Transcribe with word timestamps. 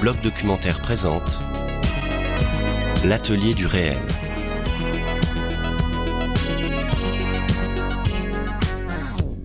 bloc 0.00 0.20
documentaire 0.20 0.80
présente 0.80 1.40
L'atelier 3.04 3.54
du 3.54 3.66
réel. 3.66 3.96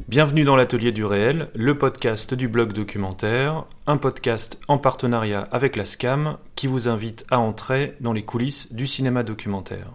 Bienvenue 0.08 0.44
dans 0.44 0.56
l'atelier 0.56 0.92
du 0.92 1.06
réel, 1.06 1.50
le 1.56 1.78
podcast 1.78 2.34
du 2.34 2.50
blog 2.50 2.74
documentaire, 2.74 3.66
un 3.88 3.98
podcast 3.98 4.60
en 4.68 4.78
partenariat 4.78 5.48
avec 5.52 5.78
la 5.78 5.86
SCAM 5.86 6.38
qui 6.56 6.68
vous 6.68 6.90
invite 6.90 7.26
à 7.30 7.40
entrer 7.40 7.96
dans 8.02 8.14
les 8.14 8.26
coulisses 8.26 8.74
du 8.74 8.88
cinéma 8.88 9.24
documentaire. 9.24 9.88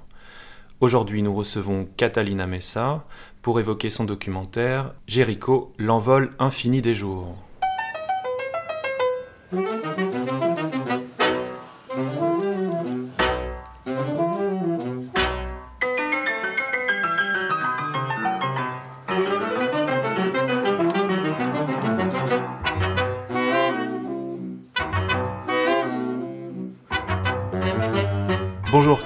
Aujourd'hui, 0.80 1.22
nous 1.22 1.34
recevons 1.34 1.86
Catalina 1.96 2.46
Messa 2.46 3.04
pour 3.42 3.60
évoquer 3.60 3.90
son 3.90 4.04
documentaire 4.04 4.94
Jéricho, 5.06 5.72
l'envol 5.78 6.30
infini 6.38 6.80
des 6.80 6.94
jours. 6.94 7.36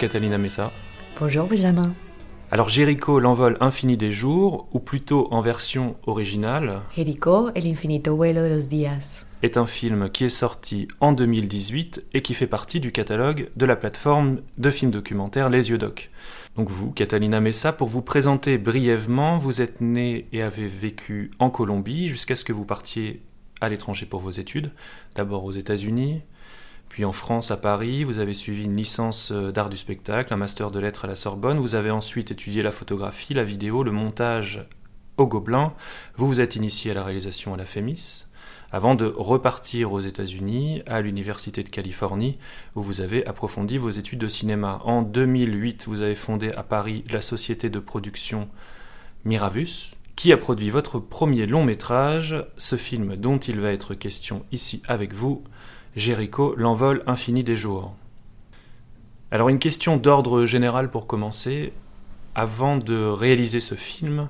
Catalina 0.00 0.38
Messa. 0.38 0.72
Bonjour 1.20 1.46
Benjamin. 1.46 1.92
Alors 2.50 2.70
Jericho, 2.70 3.20
l'envol 3.20 3.58
infini 3.60 3.98
des 3.98 4.10
jours, 4.10 4.66
ou 4.72 4.80
plutôt 4.80 5.28
en 5.30 5.42
version 5.42 5.96
originale, 6.06 6.80
Jericho, 6.97 7.50
el 7.55 7.66
infinito 7.66 8.16
vuelo 8.16 8.42
de 8.42 8.48
los 8.48 8.70
días. 8.70 9.27
est 9.42 9.58
un 9.58 9.66
film 9.66 10.08
qui 10.08 10.25
est 10.25 10.30
sorti 10.30 10.88
en 11.00 11.12
2018 11.12 12.02
et 12.14 12.22
qui 12.22 12.33
fait 12.33 12.47
partie 12.47 12.80
du 12.80 12.92
catalogue 12.92 13.50
de 13.56 13.66
la 13.66 13.77
plateforme 13.77 14.38
de 14.56 14.70
films 14.70 14.91
documentaires 14.91 15.50
Les 15.50 15.69
Yeux 15.69 15.77
Doc. 15.77 16.10
Donc 16.56 16.70
vous, 16.70 16.92
Catalina 16.92 17.41
Messa, 17.41 17.75
pour 17.75 17.88
vous 17.88 18.03
présenter 18.03 18.56
brièvement, 18.56 19.36
vous 19.36 19.60
êtes 19.60 19.82
née 19.82 20.28
et 20.32 20.41
avez 20.41 20.66
vécu 20.66 21.30
en 21.38 21.50
Colombie 21.50 22.08
jusqu'à 22.08 22.36
ce 22.36 22.44
que 22.44 22.55
vous 22.55 22.64
partiez 22.64 23.20
à 23.60 23.69
l'étranger 23.69 24.06
pour 24.06 24.20
vos 24.20 24.30
études, 24.30 24.72
d'abord 25.14 25.44
aux 25.44 25.53
États-Unis, 25.53 26.22
puis 26.91 27.05
en 27.05 27.12
France, 27.12 27.52
à 27.52 27.56
Paris, 27.56 28.02
vous 28.02 28.19
avez 28.19 28.34
suivi 28.34 28.64
une 28.64 28.77
licence 28.77 29.30
euh, 29.30 29.52
d'art 29.52 29.70
du 29.70 29.77
spectacle, 29.77 30.34
un 30.34 30.36
master 30.36 30.72
de 30.72 30.80
lettres 30.80 31.05
à 31.05 31.08
la 31.08 31.14
Sorbonne. 31.14 31.60
Vous 31.60 31.77
avez 31.77 31.92
ensuite 31.92 32.32
étudié 32.32 32.62
la 32.62 32.72
photographie, 32.72 33.32
la 33.32 33.44
vidéo, 33.44 33.84
le 33.84 33.92
montage 33.92 34.66
au 35.16 35.28
Gobelin. 35.28 35.72
Vous 36.16 36.27
vous 36.27 36.41
êtes 36.41 36.56
initié 36.56 36.91
à 36.91 36.94
la 36.94 37.05
réalisation 37.05 37.55
à 37.55 37.56
la 37.56 37.64
FEMIS, 37.64 38.27
avant 38.72 38.97
de 38.97 39.05
repartir 39.06 39.92
aux 39.92 40.00
États-Unis, 40.00 40.82
à 40.84 41.00
l'Université 41.00 41.62
de 41.62 41.69
Californie, 41.69 42.38
où 42.74 42.82
vous 42.82 43.00
avez 43.00 43.25
approfondi 43.25 43.78
vos 43.78 43.91
études 43.91 44.19
de 44.19 44.28
cinéma. 44.28 44.80
En 44.82 45.02
2008, 45.02 45.86
vous 45.86 46.00
avez 46.00 46.16
fondé 46.16 46.50
à 46.56 46.64
Paris 46.64 47.04
la 47.08 47.22
société 47.22 47.70
de 47.70 47.78
production 47.78 48.48
Miravus, 49.25 49.92
qui 50.16 50.32
a 50.32 50.36
produit 50.36 50.70
votre 50.70 50.98
premier 50.98 51.47
long 51.47 51.62
métrage, 51.62 52.34
ce 52.56 52.75
film 52.75 53.14
dont 53.14 53.38
il 53.38 53.60
va 53.60 53.70
être 53.70 53.94
question 53.94 54.44
ici 54.50 54.82
avec 54.88 55.14
vous, 55.14 55.44
Jéricho, 55.96 56.55
l'envol 56.56 57.02
infini 57.06 57.42
des 57.42 57.56
jours. 57.56 57.94
Alors 59.30 59.48
une 59.48 59.58
question 59.58 59.97
d'ordre 59.97 60.47
général 60.47 60.91
pour 60.91 61.06
commencer. 61.06 61.72
Avant 62.34 62.77
de 62.77 63.05
réaliser 63.05 63.60
ce 63.60 63.74
film, 63.74 64.28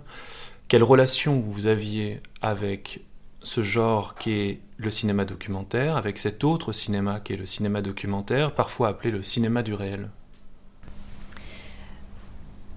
quelle 0.69 0.83
relation 0.83 1.39
vous 1.39 1.67
aviez 1.67 2.20
avec 2.41 3.00
ce 3.42 3.62
genre 3.62 4.14
qui 4.14 4.33
est 4.33 4.61
le 4.78 4.91
cinéma 4.91 5.25
documentaire, 5.25 5.97
avec 5.97 6.19
cet 6.19 6.45
autre 6.45 6.73
cinéma 6.73 7.20
qui 7.20 7.35
est 7.35 7.36
le 7.36 7.46
cinéma 7.46 7.83
documentaire, 7.83 8.55
parfois 8.55 8.89
appelé 8.89 9.11
le 9.11 9.23
cinéma 9.23 9.62
du 9.62 9.74
réel? 9.74 10.08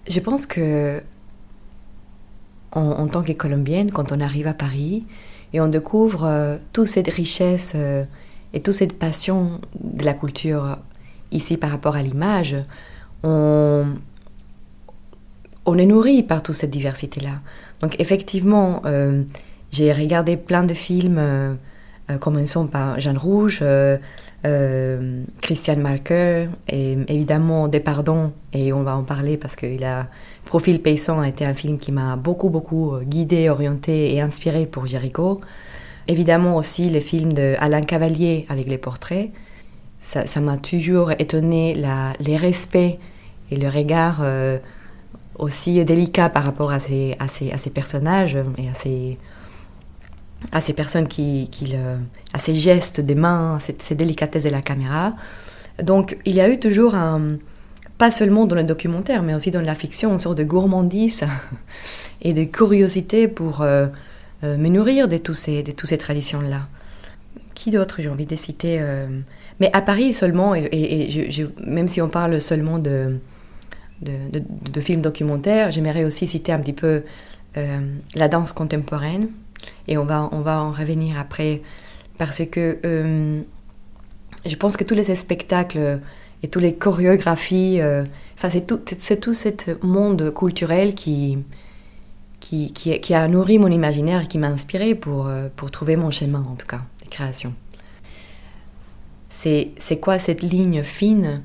Je 0.09 0.19
pense 0.19 0.45
que 0.45 1.01
en, 2.73 3.07
tant 3.07 3.23
que 3.23 3.31
colombienne, 3.31 3.91
quand 3.91 4.11
on 4.11 4.19
arrive 4.19 4.47
à 4.47 4.53
Paris 4.53 5.05
et 5.53 5.61
on 5.61 5.67
découvre 5.67 6.23
euh, 6.23 6.57
toute 6.73 6.87
cette 6.87 7.07
richesse 7.07 7.73
euh, 7.75 8.03
et 8.53 8.61
toute 8.61 8.73
cette 8.73 8.93
passion 8.93 9.59
de 9.79 10.03
la 10.05 10.13
culture 10.13 10.77
ici 11.31 11.57
par 11.57 11.71
rapport 11.71 11.95
à 11.95 12.01
l'image, 12.03 12.55
on, 13.23 13.87
est 15.77 15.85
nourri 15.85 16.23
par 16.23 16.43
toute 16.43 16.55
cette 16.55 16.71
diversité-là. 16.71 17.41
Donc 17.81 17.99
effectivement, 17.99 18.81
euh, 18.85 19.23
j'ai 19.71 19.91
regardé 19.91 20.37
plein 20.37 20.63
de 20.63 20.73
films, 20.73 21.17
euh, 21.17 21.53
euh, 22.11 22.17
commençons 22.17 22.67
par 22.67 22.99
Jeanne 22.99 23.17
Rouge, 23.17 23.63
Christian 25.41 25.77
Marker, 25.77 26.49
et 26.67 26.97
évidemment 27.07 27.69
Des 27.69 27.79
Pardons, 27.79 28.33
et 28.51 28.73
on 28.73 28.83
va 28.83 28.95
en 28.97 29.03
parler 29.03 29.37
parce 29.37 29.55
que 29.55 29.83
a, 29.83 30.07
Profil 30.45 30.81
Paysan 30.81 31.21
a 31.21 31.29
été 31.29 31.45
un 31.45 31.53
film 31.53 31.79
qui 31.79 31.93
m'a 31.93 32.17
beaucoup, 32.17 32.49
beaucoup 32.49 32.97
guidé, 33.03 33.49
orienté 33.49 34.13
et 34.13 34.21
inspiré 34.21 34.65
pour 34.65 34.85
Jericho. 34.85 35.39
Évidemment 36.07 36.57
aussi 36.57 36.89
les 36.89 37.01
films 37.01 37.33
de 37.33 37.55
Alain 37.59 37.81
Cavalier 37.81 38.45
avec 38.49 38.67
les 38.67 38.77
portraits. 38.77 39.31
Ça 40.01 40.41
m'a 40.41 40.57
toujours 40.57 41.11
étonné 41.11 41.81
les 42.19 42.37
respects 42.37 42.97
et 43.51 43.55
le 43.55 43.69
regard 43.69 44.19
euh, 44.21 44.57
aussi 45.39 45.83
délicat 45.85 46.27
par 46.29 46.43
rapport 46.43 46.71
à 46.71 46.79
ces, 46.79 47.15
personnages 47.73 48.37
et 48.57 48.67
à 50.51 50.59
ces, 50.59 50.73
personnes 50.73 51.07
qui, 51.07 51.49
à 52.33 52.39
ces 52.39 52.55
gestes 52.55 52.99
des 52.99 53.15
mains, 53.15 53.59
ces, 53.61 53.77
ces 53.79 53.95
délicatesses 53.95 54.43
de 54.43 54.49
la 54.49 54.61
caméra. 54.61 55.15
Donc 55.81 56.17
il 56.25 56.35
y 56.35 56.41
a 56.41 56.49
eu 56.49 56.59
toujours 56.59 56.95
pas 57.97 58.11
seulement 58.11 58.45
dans 58.45 58.55
le 58.55 58.63
documentaire, 58.63 59.23
mais 59.23 59.33
aussi 59.33 59.51
dans 59.51 59.61
la 59.61 59.75
fiction, 59.75 60.11
une 60.11 60.19
sorte 60.19 60.37
de 60.37 60.43
gourmandise 60.43 61.23
et 62.21 62.33
de 62.33 62.43
curiosité 62.43 63.27
pour 63.27 63.61
euh, 63.61 63.87
euh, 64.43 64.57
me 64.57 64.67
nourrir 64.67 65.07
de, 65.07 65.17
tous 65.17 65.33
ces, 65.35 65.63
de 65.63 65.71
toutes 65.71 65.89
ces 65.89 65.97
traditions-là. 65.97 66.67
Qui 67.53 67.71
d'autre 67.71 68.01
j'ai 68.01 68.09
envie 68.09 68.25
de 68.25 68.35
citer 68.35 68.79
euh, 68.81 69.07
Mais 69.59 69.69
à 69.73 69.81
Paris 69.81 70.13
seulement, 70.13 70.53
et, 70.55 71.09
même 71.65 71.87
si 71.87 72.01
on 72.01 72.09
parle 72.09 72.41
seulement 72.41 72.77
de, 72.79 73.19
de, 74.01 74.81
films 74.81 75.01
documentaires, 75.01 75.71
j'aimerais 75.71 76.03
aussi 76.03 76.27
citer 76.27 76.51
un 76.51 76.59
petit 76.59 76.73
peu 76.73 77.03
euh, 77.57 77.79
la 78.15 78.27
danse 78.27 78.51
contemporaine, 78.51 79.29
et 79.87 79.97
on 79.97 80.03
va, 80.03 80.27
on 80.33 80.41
va 80.41 80.61
en 80.61 80.71
revenir 80.71 81.17
après, 81.17 81.61
parce 82.17 82.41
que 82.45 82.79
je 84.45 84.55
pense 84.57 84.75
que 84.75 84.83
tous 84.83 84.95
les 84.95 85.15
spectacles 85.15 86.01
et 86.41 86.49
toutes 86.49 86.63
les 86.63 86.73
chorégraphies, 86.73 87.79
enfin 88.37 88.49
c'est 88.49 88.67
tout, 88.67 88.81
c'est 88.97 89.21
tout 89.21 89.33
ce 89.33 89.49
monde 89.85 90.33
culturel 90.33 90.95
qui, 90.95 91.37
qui, 92.43 93.13
a 93.13 93.27
nourri 93.27 93.57
mon 93.57 93.69
imaginaire 93.69 94.23
et 94.23 94.27
qui 94.27 94.37
m'a 94.37 94.47
inspiré 94.47 94.95
pour, 94.95 95.27
euh, 95.27 95.47
trouver 95.71 95.95
mon 95.95 96.11
chemin, 96.11 96.45
en 96.49 96.55
tout 96.55 96.67
cas, 96.67 96.81
de 97.03 97.09
création. 97.09 97.53
C'est, 99.29 99.99
quoi 99.99 100.19
cette 100.19 100.41
ligne 100.41 100.83
fine 100.83 101.41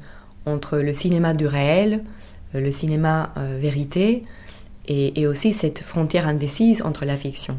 entre 0.46 0.78
le 0.78 0.92
cinéma 0.94 1.34
du 1.34 1.46
réel, 1.46 2.04
le 2.52 2.70
cinéma 2.70 3.32
euh, 3.36 3.58
vérité, 3.60 4.24
et, 4.88 5.26
aussi 5.26 5.52
cette 5.52 5.80
frontière 5.80 6.26
indécise 6.26 6.82
entre 6.82 7.04
la 7.04 7.16
fiction? 7.16 7.58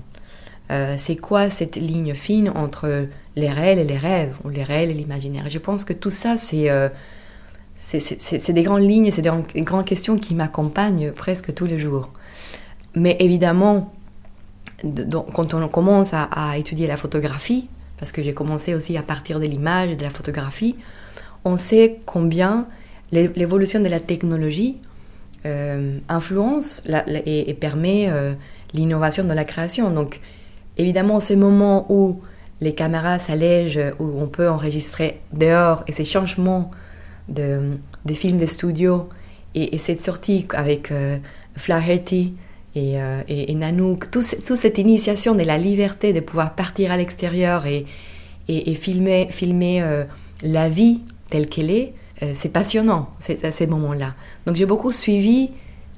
Euh, 0.71 0.95
C'est 0.97 1.15
quoi 1.15 1.49
cette 1.49 1.77
ligne 1.77 2.13
fine 2.13 2.51
entre 2.55 3.07
les 3.35 3.49
réels 3.49 3.79
et 3.79 3.83
les 3.85 3.97
rêves, 3.97 4.35
ou 4.43 4.49
les 4.49 4.63
réels 4.63 4.89
et 4.91 4.93
l'imaginaire? 4.93 5.49
Je 5.49 5.59
pense 5.59 5.85
que 5.85 5.93
tout 5.93 6.11
ça, 6.11 6.37
c'est... 6.37 6.69
Euh, 6.69 6.89
des 7.93 8.63
grandes 8.63 8.81
lignes, 8.81 9.11
c'est 9.11 9.21
des, 9.21 9.31
des 9.53 9.61
grandes 9.61 9.85
questions 9.85 10.17
qui 10.17 10.35
m'accompagnent 10.35 11.13
presque 11.13 11.53
tous 11.53 11.65
les 11.65 11.79
jours. 11.79 12.11
Mais 12.95 13.17
évidemment, 13.19 13.93
quand 15.33 15.53
on 15.53 15.67
commence 15.67 16.13
à, 16.13 16.57
étudier 16.57 16.87
la 16.87 16.97
photographie, 16.97 17.67
parce 17.97 18.11
que 18.11 18.23
j'ai 18.23 18.33
commencé 18.33 18.73
aussi 18.73 18.97
à 18.97 19.03
partir 19.03 19.39
de 19.39 19.45
l'image 19.45 19.95
de 19.97 20.03
la 20.03 20.09
photographie, 20.09 20.75
on 21.45 21.57
sait 21.57 21.99
combien 22.05 22.67
l'évolution 23.11 23.79
de 23.79 23.87
la 23.87 23.99
technologie 23.99 24.77
euh, 25.45 25.99
influence 26.09 26.83
et, 27.25 27.49
et, 27.49 27.53
permet 27.53 28.07
euh, 28.09 28.33
l'innovation 28.73 29.23
de 29.23 29.33
la 29.33 29.45
création. 29.45 29.89
Donc, 29.89 30.19
évidemment, 30.77 31.19
ces 31.19 31.35
moments 31.35 31.85
où 31.89 32.21
les 32.61 32.73
caméras 32.73 33.19
s'allègent, 33.19 33.93
où 33.99 34.21
on 34.21 34.27
peut 34.27 34.49
enregistrer 34.49 35.21
dehors, 35.33 35.83
et 35.87 35.93
ces 35.93 36.05
changements 36.05 36.71
de, 37.29 37.77
films 38.13 38.37
de 38.37 38.45
studio, 38.45 39.09
et, 39.55 39.75
et 39.75 39.77
cette 39.77 40.03
sortie 40.03 40.45
avec 40.53 40.91
euh, 40.91 41.17
Flaherty, 41.55 42.33
et, 42.75 43.01
euh, 43.01 43.21
et, 43.27 43.51
et, 43.51 43.55
Nanook, 43.55 44.11
toute 44.11 44.45
tout 44.45 44.55
cette 44.55 44.77
initiation 44.77 45.33
de 45.33 45.43
la 45.43 45.57
liberté 45.57 46.13
de 46.13 46.19
pouvoir 46.19 46.53
partir 46.53 46.91
à 46.91 46.97
l'extérieur 46.97 47.65
et, 47.65 47.85
et, 48.47 48.75
filmer, 48.75 49.27
filmer 49.29 49.81
euh, 49.81 50.03
la 50.43 50.69
vie 50.69 51.01
telle 51.29 51.47
qu'elle 51.47 51.71
est, 51.71 51.93
euh, 52.23 52.31
c'est 52.33 52.49
passionnant 52.49 53.09
à 53.43 53.51
ces 53.51 53.67
moments-là. 53.67 54.15
Donc 54.45 54.55
j'ai 54.55 54.65
beaucoup 54.65 54.91
suivi 54.91 55.51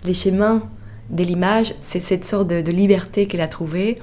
les 0.03 0.13
chemins 0.13 0.63
de 1.09 1.23
l'image, 1.23 1.75
c'est 1.81 1.99
cette 1.99 2.25
sorte 2.25 2.47
de, 2.47 2.71
liberté 2.71 3.27
qu'elle 3.27 3.41
a 3.41 3.47
trouvée 3.47 3.99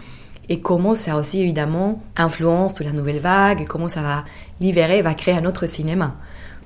et 0.50 0.60
comment 0.60 0.94
ça 0.94 1.16
aussi 1.16 1.40
évidemment 1.40 2.02
influence 2.16 2.74
toute 2.74 2.86
la 2.86 2.92
nouvelle 2.92 3.20
vague, 3.20 3.62
et 3.62 3.64
comment 3.64 3.88
ça 3.88 4.02
va 4.02 4.24
libérer, 4.60 5.02
va 5.02 5.14
créer 5.14 5.34
un 5.34 5.44
autre 5.44 5.66
cinéma. 5.66 6.16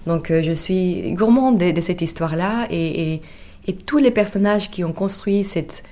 Donc 0.07 0.33
je 0.33 0.53
suis 0.53 1.13
gourmande 1.13 1.59
de, 1.59 1.81
cette 1.81 2.01
histoire-là 2.01 2.67
et, 2.71 3.21
tous 3.87 3.99
les 3.99 4.11
personnages 4.11 4.71
qui 4.71 4.85
ont 4.85 4.93
construit 4.93 5.45
cette, 5.45 5.83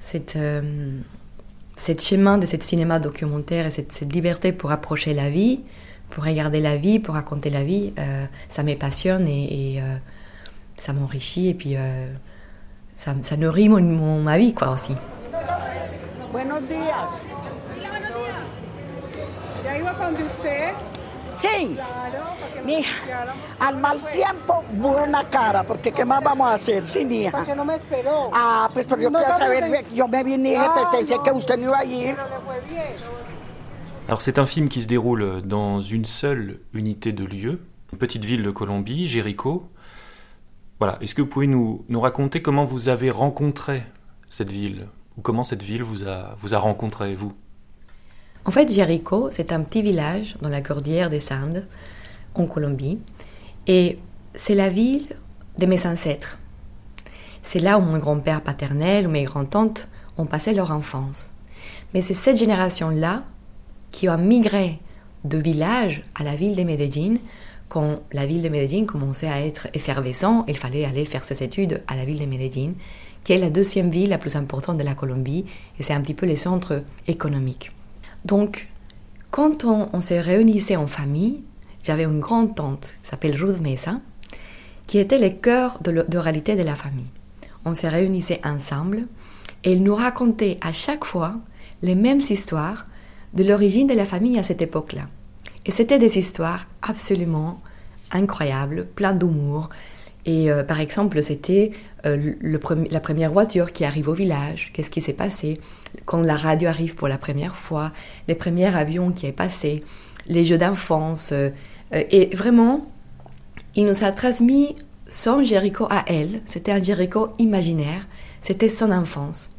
cette, 0.00 0.34
euh, 0.34 0.98
chemin 2.00 2.38
de 2.38 2.46
ce 2.46 2.56
cinéma 2.60 2.98
documentaire 2.98 3.66
et 3.66 3.70
cette, 3.70 4.00
liberté 4.12 4.52
pour 4.52 4.72
approcher 4.72 5.14
la 5.14 5.30
vie, 5.30 5.60
pour 6.08 6.24
regarder 6.24 6.60
la 6.60 6.76
vie, 6.76 6.98
pour 6.98 7.14
raconter 7.14 7.50
la 7.50 7.62
vie, 7.62 7.92
euh, 7.98 8.24
ça 8.48 8.64
me 8.64 8.74
passionne 8.74 9.28
et, 9.28 9.80
ça 10.76 10.92
m'enrichit 10.92 11.50
et 11.50 11.54
puis 11.54 11.76
ça, 12.96 13.36
nourrit 13.36 13.68
mon, 13.68 14.20
ma 14.22 14.38
vie 14.38 14.54
quoi 14.54 14.72
aussi. 14.72 14.94
Sí. 21.34 21.76
Mi 22.64 22.84
al 23.58 23.76
mal 23.78 24.02
tiempo, 24.10 24.62
buena 24.72 25.24
cara, 25.24 25.62
porque 25.62 25.92
¿qué 25.92 26.04
más 26.04 26.22
vamos 26.22 26.48
a 26.48 26.54
hacer? 26.54 26.84
Sin 26.84 27.10
hija? 27.10 27.38
Porque 27.38 27.54
no 27.54 27.64
me 27.64 27.76
esperó? 27.76 28.30
Ah, 28.32 28.68
pues 28.72 28.86
porque 28.86 29.04
yo 29.04 29.10
no 29.10 29.22
saber, 29.22 29.84
yo 29.94 30.06
me 30.08 30.22
vine 30.22 30.54
y 30.54 30.90
pensé 30.92 31.16
que 31.22 31.32
usted 31.32 31.56
no 31.56 31.68
iba 31.68 31.78
a 31.78 31.84
ir. 31.84 32.16
Alors 34.08 34.20
c'est 34.20 34.38
un 34.38 34.46
film 34.46 34.68
qui 34.68 34.82
se 34.82 34.88
déroule 34.88 35.42
dans 35.42 35.80
une 35.80 36.04
seule 36.04 36.60
unité 36.74 37.12
de 37.12 37.24
lieu, 37.24 37.62
une 37.92 37.98
petite 37.98 38.24
ville 38.24 38.42
de 38.42 38.50
Colombie, 38.50 39.06
Jéricho. 39.06 39.70
Voilà, 40.78 40.98
est-ce 41.00 41.14
que 41.14 41.22
vous 41.22 41.28
pouvez 41.28 41.46
nous, 41.46 41.84
nous 41.88 42.00
raconter 42.00 42.42
comment 42.42 42.64
vous 42.64 42.88
avez 42.88 43.10
rencontré 43.10 43.84
cette 44.28 44.50
ville? 44.50 44.88
Ou 45.16 45.22
comment 45.22 45.44
cette 45.44 45.62
ville 45.62 45.82
vous 45.82 46.08
a, 46.08 46.34
vous 46.40 46.54
a 46.54 46.58
rencontré, 46.58 47.14
vous? 47.14 47.34
En 48.44 48.50
fait, 48.50 48.72
Jéricho, 48.72 49.28
c'est 49.30 49.52
un 49.52 49.60
petit 49.60 49.82
village 49.82 50.36
dans 50.40 50.48
la 50.48 50.60
cordillère 50.60 51.10
des 51.10 51.32
Andes, 51.32 51.66
en 52.34 52.46
Colombie, 52.46 52.98
et 53.66 53.98
c'est 54.34 54.54
la 54.54 54.68
ville 54.68 55.06
de 55.58 55.66
mes 55.66 55.86
ancêtres. 55.86 56.38
C'est 57.42 57.58
là 57.58 57.78
où 57.78 57.82
mon 57.82 57.98
grand-père 57.98 58.40
paternel 58.40 59.06
ou 59.06 59.10
mes 59.10 59.24
grands-tantes 59.24 59.88
ont 60.16 60.26
passé 60.26 60.52
leur 60.52 60.70
enfance. 60.70 61.30
Mais 61.92 62.02
c'est 62.02 62.14
cette 62.14 62.38
génération-là 62.38 63.24
qui 63.90 64.08
a 64.08 64.16
migré 64.16 64.78
de 65.24 65.38
village 65.38 66.02
à 66.14 66.24
la 66.24 66.36
ville 66.36 66.56
de 66.56 66.62
Medellín 66.62 67.16
quand 67.68 68.00
la 68.12 68.26
ville 68.26 68.42
de 68.42 68.48
Medellín 68.48 68.84
commençait 68.84 69.28
à 69.28 69.40
être 69.40 69.68
effervescente, 69.74 70.44
il 70.48 70.56
fallait 70.56 70.84
aller 70.84 71.04
faire 71.04 71.24
ses 71.24 71.42
études 71.44 71.82
à 71.86 71.94
la 71.94 72.04
ville 72.04 72.18
de 72.18 72.26
Medellín 72.26 72.74
qui 73.22 73.32
est 73.32 73.38
la 73.38 73.50
deuxième 73.50 73.90
ville 73.90 74.10
la 74.10 74.18
plus 74.18 74.36
importante 74.36 74.78
de 74.78 74.82
la 74.82 74.94
Colombie, 74.94 75.44
et 75.78 75.82
c'est 75.82 75.92
un 75.92 76.00
petit 76.00 76.14
peu 76.14 76.26
le 76.26 76.36
centre 76.36 76.82
économique. 77.06 77.70
Donc, 78.24 78.68
quand 79.30 79.64
on, 79.64 80.00
s'est 80.00 80.20
réunissait 80.20 80.76
en 80.76 80.86
famille, 80.86 81.42
j'avais 81.82 82.04
une 82.04 82.20
grande 82.20 82.54
tante 82.54 82.96
qui 83.02 83.08
s'appelle 83.08 83.40
Ruth 83.40 83.60
Mesa, 83.60 84.00
qui 84.86 84.98
était 84.98 85.18
le 85.18 85.30
cœur 85.30 85.80
de, 85.82 86.18
réalité 86.18 86.56
de 86.56 86.62
la 86.62 86.74
famille. 86.74 87.06
On 87.64 87.74
s'est 87.74 87.88
réunissait 87.88 88.40
ensemble 88.44 89.06
et 89.64 89.72
elle 89.72 89.82
nous 89.82 89.94
racontait 89.94 90.56
à 90.62 90.72
chaque 90.72 91.04
fois 91.04 91.36
les 91.82 91.94
mêmes 91.94 92.20
histoires 92.20 92.86
de 93.34 93.44
l'origine 93.44 93.86
de 93.86 93.94
la 93.94 94.06
famille 94.06 94.38
à 94.38 94.42
cette 94.42 94.62
époque-là. 94.62 95.08
Et 95.66 95.70
c'était 95.70 95.98
des 95.98 96.18
histoires 96.18 96.66
absolument 96.82 97.60
incroyables, 98.10 98.86
plein 98.96 99.12
d'humour, 99.12 99.68
et 100.26 100.50
euh, 100.50 100.64
par 100.64 100.80
exemple, 100.80 101.22
c'était 101.22 101.70
euh, 102.06 102.34
la 102.42 103.00
première 103.00 103.32
voiture 103.32 103.72
qui 103.72 103.84
arrive 103.84 104.08
au 104.08 104.12
village, 104.12 104.70
qu'est-ce 104.72 104.90
qui 104.90 105.00
s'est 105.00 105.12
passé, 105.12 105.58
quand 106.04 106.20
la 106.20 106.36
radio 106.36 106.68
arrive 106.68 106.94
pour 106.94 107.08
la 107.08 107.18
première 107.18 107.56
fois, 107.56 107.92
les 108.28 108.34
premiers 108.34 108.74
avions 108.74 109.12
qui 109.12 109.26
est 109.26 109.32
passé, 109.32 109.84
les 110.26 110.44
jeux 110.44 110.58
d'enfance. 110.58 111.32
Euh, 111.32 111.50
et 111.92 112.34
vraiment, 112.34 112.86
il 113.74 113.86
nous 113.86 114.04
a 114.04 114.12
transmis 114.12 114.74
son 115.08 115.42
Jéricho 115.42 115.86
à 115.90 116.04
elle. 116.06 116.40
C'était 116.46 116.72
un 116.72 116.82
Jéricho 116.82 117.30
imaginaire, 117.38 118.06
c'était 118.40 118.68
son 118.68 118.90
enfance. 118.90 119.50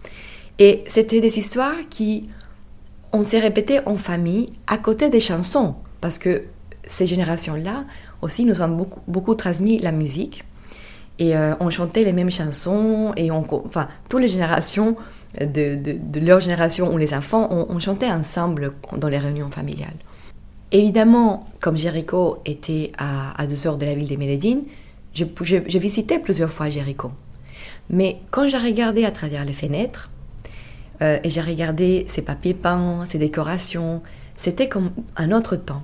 Et 0.59 0.83
c'était 0.87 1.21
des 1.21 1.37
histoires 1.37 1.75
qui, 1.89 2.29
on 3.11 3.23
s'est 3.25 3.39
répétées 3.39 3.79
en 3.85 3.97
famille 3.97 4.49
à 4.67 4.77
côté 4.77 5.09
des 5.09 5.19
chansons, 5.19 5.75
parce 5.99 6.17
que 6.17 6.43
ces 6.85 7.05
générations-là 7.05 7.85
aussi 8.21 8.45
nous 8.45 8.61
ont 8.61 8.67
beaucoup, 8.67 9.01
beaucoup 9.07 9.35
transmis 9.35 9.79
la 9.79 9.91
musique. 9.91 10.43
Et 11.19 11.35
euh, 11.35 11.53
on 11.59 11.69
chantait 11.69 12.03
les 12.03 12.13
mêmes 12.13 12.31
chansons, 12.31 13.13
et 13.15 13.29
enfin, 13.31 13.87
toutes 14.09 14.21
les 14.21 14.27
générations 14.27 14.95
de, 15.39 15.75
de, 15.75 16.19
leur 16.19 16.39
génération 16.39 16.93
ou 16.93 16.97
les 16.97 17.13
enfants, 17.13 17.47
on, 17.51 17.79
chantait 17.79 18.09
ensemble 18.09 18.73
dans 18.97 19.07
les 19.07 19.17
réunions 19.17 19.49
familiales. 19.49 19.95
Évidemment, 20.71 21.47
comme 21.59 21.77
Jéricho 21.77 22.39
était 22.45 22.91
à, 22.97 23.45
deux 23.47 23.67
heures 23.67 23.77
de 23.77 23.85
la 23.85 23.95
ville 23.95 24.09
de 24.09 24.15
Medellín, 24.15 24.61
je, 25.13 25.25
visitais 25.77 26.19
plusieurs 26.19 26.51
fois 26.51 26.69
Jéricho. 26.69 27.11
Mais 27.89 28.17
quand 28.29 28.47
j'ai 28.47 28.57
regardé 28.57 29.05
à 29.05 29.11
travers 29.11 29.45
les 29.45 29.53
fenêtres, 29.53 30.09
euh, 31.01 31.17
et 31.23 31.29
j'ai 31.29 31.41
regardé 31.41 32.05
ces 32.07 32.21
papiers 32.21 32.53
peints, 32.53 33.05
ces 33.07 33.17
décorations, 33.17 34.01
c'était 34.37 34.69
comme 34.69 34.91
un 35.17 35.31
autre 35.31 35.55
temps. 35.55 35.81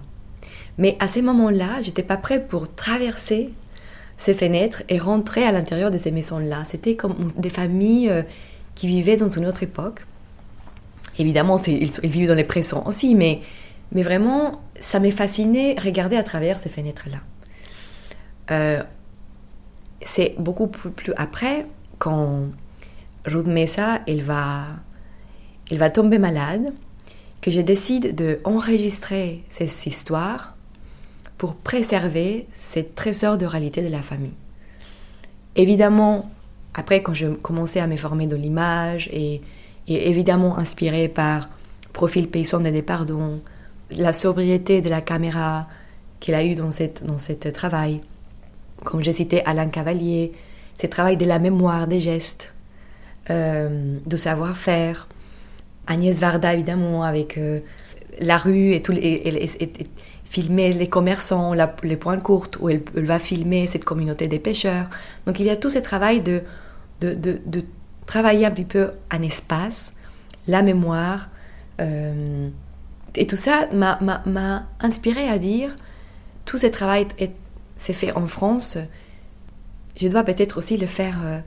Mais 0.78 0.96
à 1.00 1.08
ces 1.08 1.22
moments-là, 1.22 1.82
j'étais 1.82 2.04
pas 2.04 2.18
prêt 2.18 2.46
pour 2.46 2.74
traverser 2.74 3.50
ces 4.18 4.34
fenêtres 4.34 4.84
et 4.90 4.98
rentrer 4.98 5.44
à 5.44 5.52
l'intérieur 5.52 5.92
de 5.92 5.98
ces 5.98 6.12
maisons-là. 6.12 6.64
C'était 6.66 6.96
comme 6.96 7.16
des 7.38 7.50
familles 7.50 8.10
euh, 8.10 8.24
qui 8.78 8.86
vivaient 8.86 9.18
dans 9.18 9.30
une 9.30 9.48
autre 9.48 9.64
époque. 9.64 10.06
Évidemment, 11.18 11.58
ils, 11.66 11.90
ils, 12.04 12.10
vivent 12.12 12.28
dans 12.28 12.36
les 12.36 12.44
présents 12.44 12.84
aussi, 12.86 13.16
mais, 13.16 13.42
mais 13.92 14.04
vraiment, 14.04 14.62
ça 14.80 15.00
m'est 15.00 15.10
fasciné 15.10 15.76
regarder 15.84 16.16
à 16.16 16.22
travers 16.22 16.60
ces 16.60 16.70
fenêtres-là. 16.70 17.18
Euh, 18.52 18.84
c'est 20.02 20.36
beaucoup 20.38 20.68
plus, 20.68 21.12
après, 21.18 21.66
quand 21.98 22.44
Ruth 23.26 23.48
Mesa, 23.48 24.02
elle 24.06 24.22
va, 24.22 24.66
elle 25.72 25.80
va 25.80 25.90
tomber 25.90 26.20
malade, 26.20 26.72
que 27.42 27.50
je 27.50 27.62
décide 27.62 28.14
de 28.14 28.40
enregistrer 28.44 29.44
ces 29.50 29.88
histoires 29.88 30.56
pour 31.40 31.56
préserver 31.56 32.48
ces 32.56 32.86
trésors 32.86 33.40
de 33.40 33.48
réalité 33.48 33.82
de 33.82 33.90
la 33.90 34.04
famille. 34.04 34.36
Évidemment, 35.56 36.30
après, 36.78 37.02
quand 37.02 37.14
je 37.14 37.28
commençais 37.28 37.80
à 37.80 37.88
me 37.88 37.98
former 37.98 38.28
de 38.28 38.36
l'image 38.36 39.10
et, 39.12 39.42
évidemment 39.88 40.58
inspiré 40.58 41.08
par 41.08 41.50
Profil 41.92 42.30
paysan 42.30 42.60
de 42.60 42.82
pardons, 42.82 43.42
la 43.90 44.14
sobriété 44.14 44.82
de 44.82 44.90
la 44.90 45.02
caméra 45.02 45.68
qu'elle 46.20 46.36
a 46.36 46.44
eue 46.44 46.54
dans, 46.54 46.70
cette, 46.70 47.04
dans 47.04 47.18
ce 47.18 47.34
travail, 47.34 48.02
comme 48.84 49.02
j'ai 49.02 49.14
cité 49.14 49.44
Alain 49.46 49.70
Cavalier, 49.70 50.34
ce 50.80 50.86
travail 50.86 51.18
de 51.18 51.26
la 51.26 51.40
mémoire 51.40 51.88
des 51.88 52.00
gestes, 52.00 52.54
euh, 53.32 53.98
de 54.06 54.18
savoir-faire, 54.18 55.08
Agnès 55.88 56.20
Varda 56.20 56.54
évidemment 56.54 57.04
avec 57.04 57.40
euh, 57.40 57.62
la 58.20 58.38
rue 58.38 58.74
et, 58.74 58.82
tout, 58.84 58.94
et, 58.94 59.48
filmer 60.26 60.74
les 60.74 60.90
commerçants, 60.90 61.54
les 61.82 61.98
points 61.98 62.20
courtes, 62.20 62.58
où 62.60 62.70
elle, 62.70 62.84
va 62.94 63.18
filmer 63.18 63.66
cette 63.66 63.86
communauté 63.86 64.28
des 64.28 64.40
pêcheurs. 64.40 64.90
Donc 65.26 65.40
il 65.40 65.48
y 65.48 65.50
a 65.50 65.56
tout 65.56 65.72
ce 65.72 65.80
travail 65.80 66.22
de, 66.22 66.44
de, 67.02 67.42
travailler 68.06 68.46
un 68.46 68.52
petit 68.52 68.64
peu 68.64 68.92
en 69.14 69.22
espace, 69.22 69.94
la 70.48 70.62
mémoire. 70.62 71.30
Euh, 71.82 72.50
et 73.16 73.28
tout 73.28 73.36
ça 73.36 73.68
m'a 73.74 74.68
inspiré 74.80 75.28
à 75.28 75.38
dire, 75.38 75.76
tout 76.46 76.58
ce 76.58 76.68
travail 76.68 77.08
s'est 77.76 77.94
fait 77.94 78.14
en 78.14 78.28
France, 78.28 78.78
je 80.00 80.08
dois 80.08 80.24
peut-être 80.24 80.58
aussi 80.58 80.78
le 80.78 80.88
faire 80.88 81.20
euh, 81.26 81.40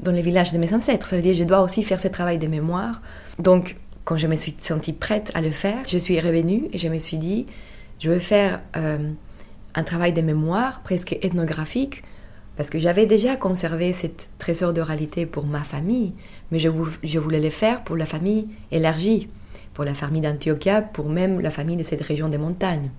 dans 0.00 0.12
les 0.12 0.22
villages 0.22 0.52
de 0.52 0.58
mes 0.58 0.72
ancêtres. 0.74 1.06
Ça 1.06 1.16
veut 1.16 1.22
dire 1.22 1.34
je 1.34 1.44
dois 1.44 1.62
aussi 1.62 1.82
faire 1.82 2.00
ce 2.00 2.08
travail 2.08 2.38
de 2.38 2.46
mémoire. 2.46 3.02
Donc 3.38 3.76
quand 4.04 4.16
je 4.16 4.26
me 4.26 4.36
suis 4.36 4.54
sentie 4.62 4.92
prête 4.92 5.32
à 5.34 5.40
le 5.40 5.50
faire, 5.50 5.78
je 5.86 5.98
suis 5.98 6.20
revenue 6.20 6.68
et 6.72 6.78
je 6.78 6.88
me 6.88 6.98
suis 6.98 7.16
dit, 7.16 7.46
je 7.98 8.10
veux 8.10 8.18
faire 8.18 8.60
euh, 8.76 9.10
un 9.74 9.82
travail 9.82 10.12
de 10.12 10.20
mémoire 10.22 10.82
presque 10.82 11.18
ethnographique 11.22 12.04
parce 12.56 12.70
que 12.70 12.78
j'avais 12.78 13.06
déjà 13.06 13.36
conservé 13.36 13.92
cette 13.92 14.30
trésor 14.38 14.72
de 14.72 14.80
réalité 14.80 15.26
pour 15.26 15.46
ma 15.46 15.60
famille, 15.60 16.12
mais 16.50 16.58
je, 16.58 16.68
voulais 17.18 17.40
le 17.40 17.50
faire 17.50 17.84
pour 17.84 17.96
la 17.96 18.06
famille 18.06 18.48
élargie, 18.72 19.28
pour 19.74 19.84
la 19.84 19.94
famille 19.94 20.22
d'Antioquia, 20.22 20.82
pour 20.82 21.08
même 21.08 21.40
la 21.40 21.50
famille 21.50 21.76
de 21.76 21.82
cette 21.82 22.02
région 22.02 22.28
des 22.28 22.38
montagnes, 22.38 22.90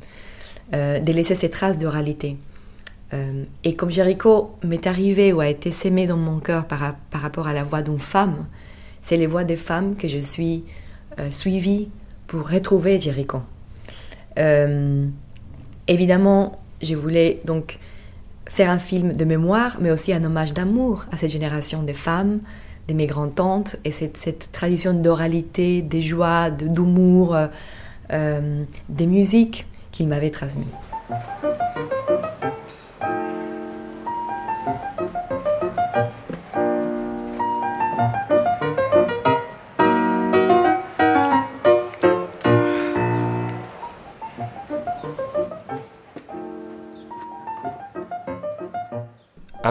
euh, 0.74 1.00
de 1.00 1.12
laisser 1.12 1.36
ces 1.36 1.50
traces 1.50 1.78
de 1.78 1.88
réalité. 1.88 2.38
Euh, 3.14 3.44
et 3.64 3.74
comme 3.74 3.90
Jéricho 3.90 4.56
m'est 4.64 4.86
arrivé 4.86 5.34
ou 5.34 5.40
a 5.40 5.48
été 5.48 5.72
sémé 5.72 6.06
dans 6.06 6.18
mon 6.18 6.40
cœur 6.40 6.66
par, 6.66 6.96
rapport 7.14 7.48
à 7.48 7.54
la 7.54 7.64
voix 7.64 7.82
d'une 7.82 8.00
femme, 8.00 8.46
c'est 9.02 9.18
les 9.18 9.28
voix 9.28 9.44
des 9.44 9.56
femmes 9.56 9.96
que 9.96 10.08
je 10.08 10.20
suis 10.20 10.64
suivie 11.32 11.88
pour 12.28 12.48
retrouver 12.50 13.00
Jéricho. 13.00 13.42
Euh, 14.38 15.08
évidemment, 15.88 16.60
je 16.82 16.96
voulais 16.96 17.40
donc 17.46 17.80
faire 18.50 18.70
un 18.70 18.80
film 18.80 19.14
de 19.14 19.26
mémoire, 19.26 19.78
mais 19.82 19.92
aussi 19.92 20.14
un 20.14 20.24
hommage 20.24 20.54
d'amour 20.54 21.06
à 21.12 21.18
cette 21.18 21.32
génération 21.32 21.84
de 21.84 21.94
femmes, 21.94 22.40
de 22.88 22.94
mes 22.94 23.06
grands-tantes 23.06 23.78
et 23.86 23.92
cette, 23.92 24.50
tradition 24.52 24.94
d'oralité, 24.94 25.82
des 25.82 26.02
joies, 26.02 26.50
d'humour, 26.50 27.36
euh, 27.36 27.48
euh, 28.14 28.64
des 28.90 29.08
musiques 29.08 29.66
qu'il 29.92 30.08
m'avait 30.08 30.32
transmis. 30.32 30.68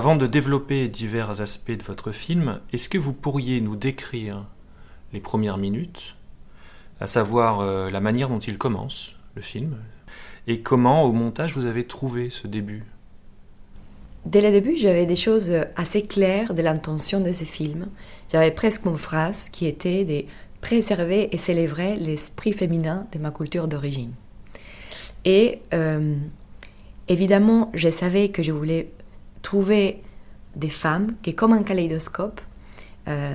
Avant 0.06 0.14
de 0.14 0.28
développer 0.28 0.86
divers 0.86 1.40
aspects 1.40 1.72
de 1.72 1.82
votre 1.82 2.12
film, 2.12 2.60
est-ce 2.72 2.88
que 2.88 2.96
vous 2.96 3.12
pourriez 3.12 3.60
nous 3.60 3.75
décrire 3.75 4.46
les 5.12 5.18
premières 5.18 5.58
minutes, 5.58 6.14
à 7.00 7.08
savoir 7.08 7.58
euh, 7.58 7.90
la 7.90 7.98
manière 7.98 8.28
dont 8.28 8.38
il 8.38 8.56
commence, 8.56 9.16
le 9.34 9.42
film, 9.42 9.78
et 10.46 10.60
comment 10.60 11.02
au 11.02 11.10
montage 11.10 11.54
vous 11.56 11.66
avez 11.66 11.82
trouvé 11.82 12.30
ce 12.30 12.46
début? 12.46 12.84
Dès 14.26 14.40
le 14.40 14.52
début, 14.52 14.76
j'avais 14.76 15.06
des 15.06 15.16
choses 15.16 15.52
assez 15.75 16.02
claires 16.02 16.54
de 16.54 16.62
l'intention 16.62 17.18
de 17.18 17.32
ce 17.32 17.42
film. 17.42 17.88
J'avais 18.30 18.52
presque 18.52 18.86
une 18.86 18.98
phrase 18.98 19.48
qui 19.48 19.66
était 19.66 20.04
de 20.04 20.22
préserver 20.60 21.34
et 21.34 21.36
célébrer 21.36 21.96
l'esprit 21.96 22.52
féminin 22.52 23.08
de 23.10 23.18
ma 23.18 23.32
culture 23.32 23.66
d'origine. 23.66 24.12
Et 25.25 25.62
euh, 25.75 26.14
évidemment, 27.08 27.72
je 27.75 27.88
savais 27.88 28.28
que 28.28 28.44
je 28.44 28.52
voulais 28.52 28.92
trouver 29.46 30.02
des 30.56 30.68
femmes 30.68 31.14
qui, 31.22 31.32
comme 31.36 31.52
un 31.52 31.62
kaléidoscope, 31.62 32.40
euh, 33.06 33.34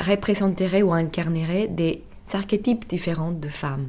représenteraient 0.00 0.80
ou 0.80 0.94
incarneraient 0.94 1.68
des 1.68 2.02
archétypes 2.32 2.88
différents 2.88 3.32
de 3.32 3.48
femmes. 3.48 3.88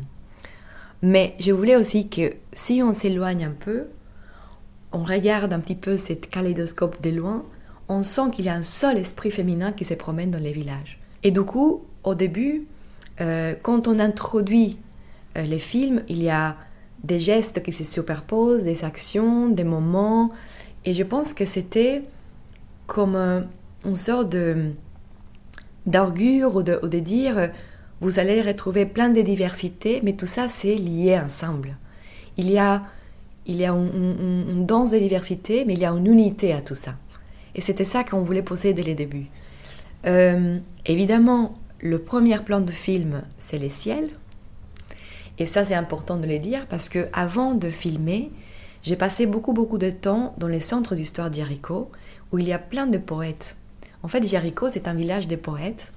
Mais 1.02 1.36
je 1.40 1.54
voulais 1.54 1.78
aussi 1.78 2.10
que 2.10 2.34
si 2.52 2.84
on 2.84 2.92
s'éloigne 2.92 3.46
un 3.46 3.56
peu, 3.58 3.88
on 4.92 5.04
regarde 5.06 5.54
un 5.54 5.60
petit 5.60 5.76
peu 5.76 5.96
cette 5.96 6.30
kaléidoscope 6.30 7.02
de 7.02 7.12
loin, 7.12 7.46
on 7.88 8.04
sent 8.04 8.32
qu'il 8.34 8.44
y 8.44 8.50
a 8.50 8.56
un 8.56 8.64
seul 8.64 8.98
esprit 8.98 9.32
féminin 9.32 9.72
qui 9.72 9.86
se 9.86 9.94
promène 9.94 10.32
dans 10.32 10.44
les 10.44 10.52
villages. 10.52 11.00
Et 11.24 11.32
du 11.32 11.44
coup, 11.44 11.86
au 12.04 12.14
début, 12.14 12.68
euh, 13.22 13.56
quand 13.62 13.88
on 13.88 14.00
introduit 14.00 14.80
euh, 15.38 15.44
les 15.44 15.60
films, 15.60 16.04
il 16.10 16.22
y 16.22 16.30
a 16.30 16.58
des 17.06 17.22
gestes 17.22 17.64
qui 17.64 17.72
se 17.72 17.86
superposent, 17.86 18.66
des 18.66 18.84
actions, 18.84 19.48
des 19.48 19.64
moments, 19.64 20.32
et 20.86 20.94
je 20.94 21.04
pense 21.04 21.34
que 21.34 21.46
c'était 21.46 22.04
comme 22.88 23.46
une 23.86 23.96
sorte 23.96 24.30
de 24.30 24.72
d'argure 25.86 26.56
ou 26.56 26.64
de, 26.64 27.00
dire 27.00 27.50
vous 28.00 28.20
allez 28.20 28.42
retrouver 28.42 28.86
plein 28.86 29.10
de 29.10 29.22
diversités, 29.22 30.02
mais 30.04 30.14
tout 30.14 30.26
ça 30.26 30.50
c'est 30.50 30.76
lié 30.76 31.18
ensemble. 31.18 31.78
Il 32.38 32.50
y 32.50 32.58
a, 32.58 32.84
il 33.46 33.58
y 33.58 33.66
a 33.66 33.72
une, 33.72 34.66
danse 34.66 34.92
de 34.92 35.00
diversité, 35.00 35.66
mais 35.66 35.74
il 35.74 35.80
y 35.80 35.86
a 35.86 35.92
une 35.92 36.08
unité 36.08 36.54
à 36.54 36.62
tout 36.62 36.76
ça. 36.76 36.96
Et 37.56 37.62
c'était 37.62 37.86
ça 37.86 38.04
qu'on 38.04 38.22
voulait 38.22 38.42
poser 38.42 38.74
dès 38.74 38.84
le 38.84 38.96
début. 38.96 39.28
Euh, 40.06 40.58
évidemment, 40.86 41.56
le 41.80 42.00
premier 42.00 42.38
plan 42.40 42.60
de 42.60 42.72
film, 42.72 43.22
c'est 43.40 43.60
les 43.60 43.70
ciels. 43.70 44.10
Et 45.38 45.46
ça, 45.46 45.64
c'est 45.66 45.76
important 45.76 46.18
de 46.18 46.28
le 46.28 46.40
dire 46.40 46.66
parce 46.68 46.90
que 46.90 47.08
avant 47.14 47.54
de 47.54 47.70
filmer, 47.70 48.32
j'ai 48.84 48.98
passé 48.98 49.26
beaucoup, 49.26 49.54
beaucoup 49.54 49.78
de 49.78 49.90
temps 49.90 50.36
dans 50.38 50.50
les 50.50 50.60
centres 50.60 50.94
d'histoire 50.94 51.30
de 51.30 51.36
Jéricho, 51.36 51.90
où 52.32 52.40
il 52.40 52.48
y 52.48 52.54
a 52.54 52.60
plein 52.60 52.86
de 52.86 52.98
poètes. 52.98 53.56
En 54.04 54.10
fait, 54.10 54.28
Jéricho, 54.28 54.68
c'est 54.70 54.90
un 54.90 54.94
village 54.94 55.30
de 55.30 55.38
poètes. 55.38 55.94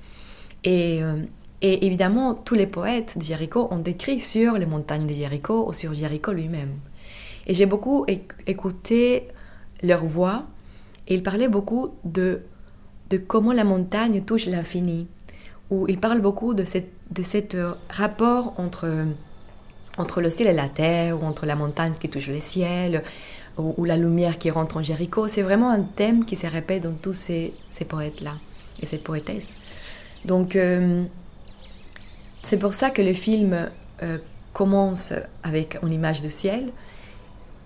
Et, 0.62 1.02
euh, 1.02 1.16
et, 1.62 1.84
évidemment, 1.86 2.34
tous 2.34 2.54
les 2.54 2.68
poètes 2.68 3.18
de 3.18 3.58
ont 3.58 3.82
écrit 3.82 4.20
sur 4.20 4.54
les 4.56 4.66
montagnes 4.66 5.06
de 5.06 5.14
ou 5.50 5.72
sur 5.72 5.94
Jéricho 5.94 6.32
lui-même. 6.32 6.74
Et 7.48 7.54
j'ai 7.54 7.66
beaucoup 7.66 8.06
écouté 8.46 9.26
leur 9.82 10.04
voix, 10.04 10.44
et 11.08 11.14
ils 11.14 11.22
parlaient 11.24 11.48
beaucoup 11.48 11.90
de, 12.04 12.42
de 13.10 13.16
comment 13.16 13.52
la 13.52 13.64
montagne 13.64 14.22
touche 14.22 14.46
l'infini, 14.46 15.08
où 15.70 15.88
ils 15.88 15.98
parlent 15.98 16.20
beaucoup 16.20 16.54
de, 16.54 16.62
cette, 16.62 16.92
de 17.10 17.24
cet 17.24 17.56
rapport 17.88 18.54
entre 18.58 18.86
entre 19.98 20.20
le 20.20 20.30
ciel 20.30 20.48
et 20.48 20.52
la 20.52 20.68
terre, 20.68 21.20
ou 21.20 21.24
entre 21.24 21.46
la 21.46 21.56
montagne 21.56 21.94
qui 21.98 22.08
touche 22.08 22.28
le 22.28 22.40
ciel, 22.40 23.02
ou, 23.58 23.84
la 23.84 23.96
lumière 23.96 24.38
qui 24.38 24.50
rentre 24.50 24.76
en 24.76 24.82
Jéricho. 24.82 25.28
C'est 25.28 25.42
vraiment 25.42 25.70
un 25.70 25.80
thème 25.80 26.24
qui 26.24 26.36
se 26.36 26.46
répète 26.46 26.82
dans 26.82 26.92
tous 26.92 27.14
ces, 27.14 27.54
poètes-là 27.88 28.34
et 28.82 28.86
ces 28.86 28.98
poétesses. 28.98 29.56
Donc, 30.24 30.56
euh, 30.56 31.04
c'est 32.42 32.58
pour 32.58 32.74
ça 32.74 32.90
que 32.90 33.02
le 33.02 33.14
film 33.14 33.70
euh, 34.02 34.18
commence 34.52 35.14
avec 35.42 35.78
une 35.82 35.92
image 35.92 36.20
du 36.20 36.30
ciel. 36.30 36.70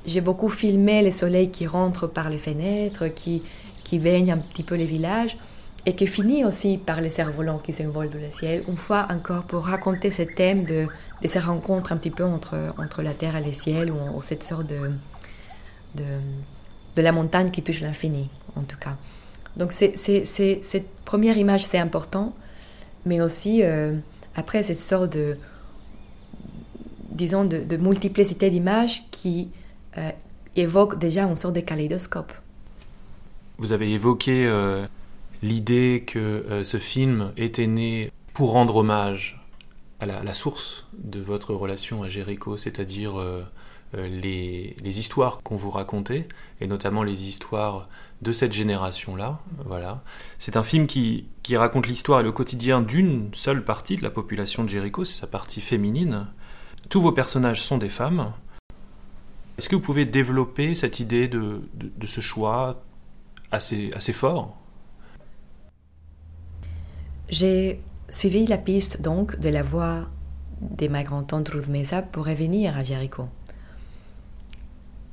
J'ai 0.07 0.21
beaucoup 0.21 0.49
filmé 0.49 1.03
les 1.03 1.11
soleils 1.11 1.51
qui 1.51 1.67
rentrent 1.67 2.07
par 2.07 2.31
les 2.31 2.39
fenêtres, 2.39 3.09
qui, 3.09 3.43
qui 3.85 3.99
baignent 3.99 4.33
un 4.33 4.39
petit 4.39 4.63
peu 4.63 4.77
les 4.77 4.87
villages 4.87 5.37
et 5.87 5.95
qui 5.95 6.07
finit 6.07 6.45
aussi 6.45 6.79
par 6.79 7.01
les 7.01 7.11
cerfs-volants 7.11 7.59
qui 7.59 7.73
s'envolent 7.73 8.11
dans 8.11 8.19
le 8.19 8.31
ciel, 8.31 8.63
une 8.69 8.77
fois 8.77 9.07
encore 9.11 9.45
pour 9.45 9.65
raconter 9.65 10.11
ce 10.13 10.23
thème 10.23 10.65
de, 10.65 10.87
de 11.23 11.29
ces 11.29 11.39
rencontres 11.39 11.93
un 11.93 11.97
petit 11.97 12.11
peu 12.11 12.25
entre, 12.25 12.57
entre 12.79 13.03
la 13.03 13.15
terre 13.15 13.37
et 13.37 13.45
le 13.45 13.53
ciel, 13.53 13.91
ou, 13.91 14.21
cette 14.23 14.43
sorte 14.43 14.67
de, 14.67 14.91
de, 15.95 16.05
de, 16.97 17.03
la 17.03 17.13
montagne 17.13 17.51
qui 17.51 17.63
touche 17.63 17.81
l'infini, 17.81 18.29
en 18.57 18.63
tout 18.63 18.77
cas. 18.77 18.97
Donc 19.57 19.73
c'est, 19.73 19.97
cette 19.97 20.91
première 21.05 21.39
image, 21.39 21.65
c'est 21.65 21.79
important, 21.79 22.35
mais 23.07 23.21
aussi 23.21 23.63
euh, 23.63 23.97
après 24.37 24.63
cette 24.63 24.79
sorte 24.79 25.13
de, 25.15 25.39
disons, 27.11 27.45
de, 27.45 27.77
multiplicité 27.79 28.51
d'images 28.51 29.05
qui 29.11 29.49
euh, 29.97 30.11
évoque 30.57 30.99
déjà 30.99 31.25
une 31.25 31.37
sorte 31.37 31.55
de 31.55 31.61
kaléidoscope. 31.61 32.33
Vous 33.57 33.73
avez 33.73 33.91
évoqué... 33.91 34.47
Euh, 34.47 34.87
l'idée 35.43 36.05
que 36.07 36.19
euh, 36.19 36.65
ce 36.65 36.79
film 36.79 37.33
était 37.37 37.67
né 37.67 38.13
pour 38.35 38.53
rendre 38.53 38.77
hommage 38.77 39.41
à 40.01 40.07
la, 40.07 40.33
source 40.33 40.87
de 40.95 41.21
votre 41.21 41.53
relation 41.53 42.03
à 42.03 42.09
Jéricho, 42.09 42.57
c'est-à-dire 42.57 43.21
euh, 43.21 43.45
euh, 43.97 44.09
les, 44.09 44.99
histoires 44.99 45.43
qu'on 45.43 45.57
vous 45.57 45.71
racontait, 45.71 46.27
et 46.61 46.67
notamment 46.67 47.03
les 47.03 47.25
histoires 47.25 47.87
de 48.23 48.33
cette 48.33 48.55
génération-là. 48.55 49.41
Voilà. 49.67 50.03
C'est 50.39 50.57
un 50.57 50.63
film 50.63 50.87
qui, 50.87 51.27
raconte 51.53 51.87
l'histoire 51.87 52.21
et 52.21 52.23
le 52.23 52.33
quotidien 52.33 52.81
d'une 52.81 53.29
seule 53.35 53.63
partie 53.63 53.97
de 53.97 54.03
la 54.03 54.11
population 54.11 54.65
de 54.65 54.71
Jéricho, 54.71 55.05
c'est 55.05 55.21
sa 55.21 55.27
partie 55.27 55.61
féminine. 55.61 56.29
Tous 56.89 57.03
vos 57.03 57.13
personnages 57.13 57.61
sont 57.61 57.77
des 57.77 57.91
femmes. 57.91 58.33
Est-ce 59.59 59.69
que 59.69 59.75
vous 59.75 59.83
pouvez 59.83 60.07
développer 60.07 60.75
cette 60.75 61.01
idée 61.01 61.29
de, 61.29 61.61
ce 62.07 62.23
choix 62.23 62.83
assez 63.51 64.13
fort? 64.15 64.60
J'ai 67.31 67.81
suivi 68.09 68.45
la 68.45 68.59
piste 68.59 69.01
donc 69.01 69.39
de 69.39 69.49
la 69.49 69.63
voix 69.63 70.07
de 70.61 70.89
ma 70.89 71.05
grand-tante 71.05 71.49
Ruth 71.49 71.69
Mesa 71.69 72.03
pour 72.03 72.27
revenir 72.27 72.77
à 72.77 72.83
Jéricho. 72.83 73.29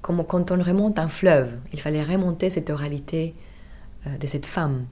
Comme 0.02 0.26
quand 0.26 0.52
on 0.52 0.62
remonte 0.62 1.00
un 1.00 1.08
fleuve, 1.08 1.60
il 1.74 1.80
fallait 1.80 2.04
remonter 2.04 2.50
cette 2.50 2.70
oralité 2.70 3.36
euh, 4.08 4.18
de 4.18 4.28
cette 4.28 4.46
femme. 4.46 4.86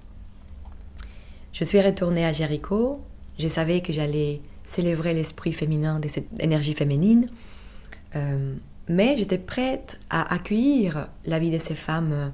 Je 1.52 1.64
suis 1.64 1.82
retournée 1.82 2.26
à 2.26 2.32
Jéricho, 2.32 3.02
je 3.40 3.48
savais 3.48 3.82
que 3.82 3.92
j'allais 3.92 4.42
célébrer 4.66 5.14
l'esprit 5.14 5.54
féminin 5.54 6.00
de 6.00 6.08
cette 6.08 6.28
énergie 6.40 6.74
féminine, 6.74 7.28
euh, 8.16 8.56
mais 8.88 9.16
j'étais 9.18 9.38
prête 9.38 10.00
à 10.10 10.34
accueillir 10.34 11.10
la 11.26 11.40
vie 11.40 11.52
de 11.52 11.60
ces 11.60 11.76
femmes 11.76 12.12
euh, 12.14 12.30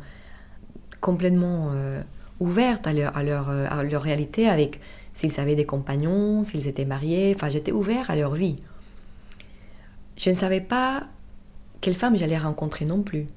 complètement 1.00 1.72
ouverte 2.42 2.88
à 2.88 2.94
leur, 2.94 3.16
à 3.16 3.24
leur, 3.24 3.50
à 3.50 3.84
leur 3.84 4.02
réalité, 4.02 4.50
avec 4.50 4.82
s'ils 5.14 5.40
avaient 5.40 5.56
des 5.56 5.66
compagnons, 5.66 6.44
s'ils 6.44 6.68
étaient 6.68 6.86
mariés, 6.86 7.34
enfin 7.36 7.50
j'étais 7.50 7.72
ouvert 7.72 8.10
à 8.10 8.16
leur 8.16 8.34
vie. 8.34 8.58
Je 10.18 10.30
ne 10.30 10.36
savais 10.36 10.62
pas 10.62 11.04
quelle 11.82 11.96
femme 11.96 12.18
j'allais 12.18 12.38
rencontrer 12.38 12.86
non 12.86 13.02
plus. 13.02 13.28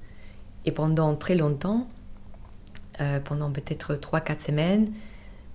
Et 0.66 0.72
pendant 0.72 1.14
très 1.14 1.34
longtemps, 1.34 1.88
euh, 3.00 3.20
pendant 3.20 3.50
peut-être 3.50 3.94
3-4 3.94 4.40
semaines, 4.40 4.88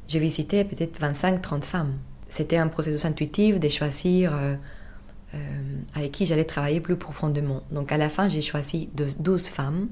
j'ai 0.08 0.20
visité 0.20 0.64
peut-être 0.64 1.00
25-30 1.00 1.62
femmes. 1.62 1.94
C'était 2.28 2.58
un 2.58 2.68
processus 2.68 3.06
intuitif 3.06 3.60
de 3.60 3.70
choisir 3.70 4.36
euh, 4.36 4.56
euh, 5.36 5.38
avec 5.96 6.12
qui 6.12 6.26
j'allais 6.26 6.46
travailler 6.46 6.82
plus 6.82 6.96
profondément. 6.96 7.62
Donc 7.72 7.92
à 7.92 7.98
la 7.98 8.10
fin, 8.10 8.28
j'ai 8.28 8.42
choisi 8.42 8.90
12 8.94 9.48
femmes, 9.48 9.88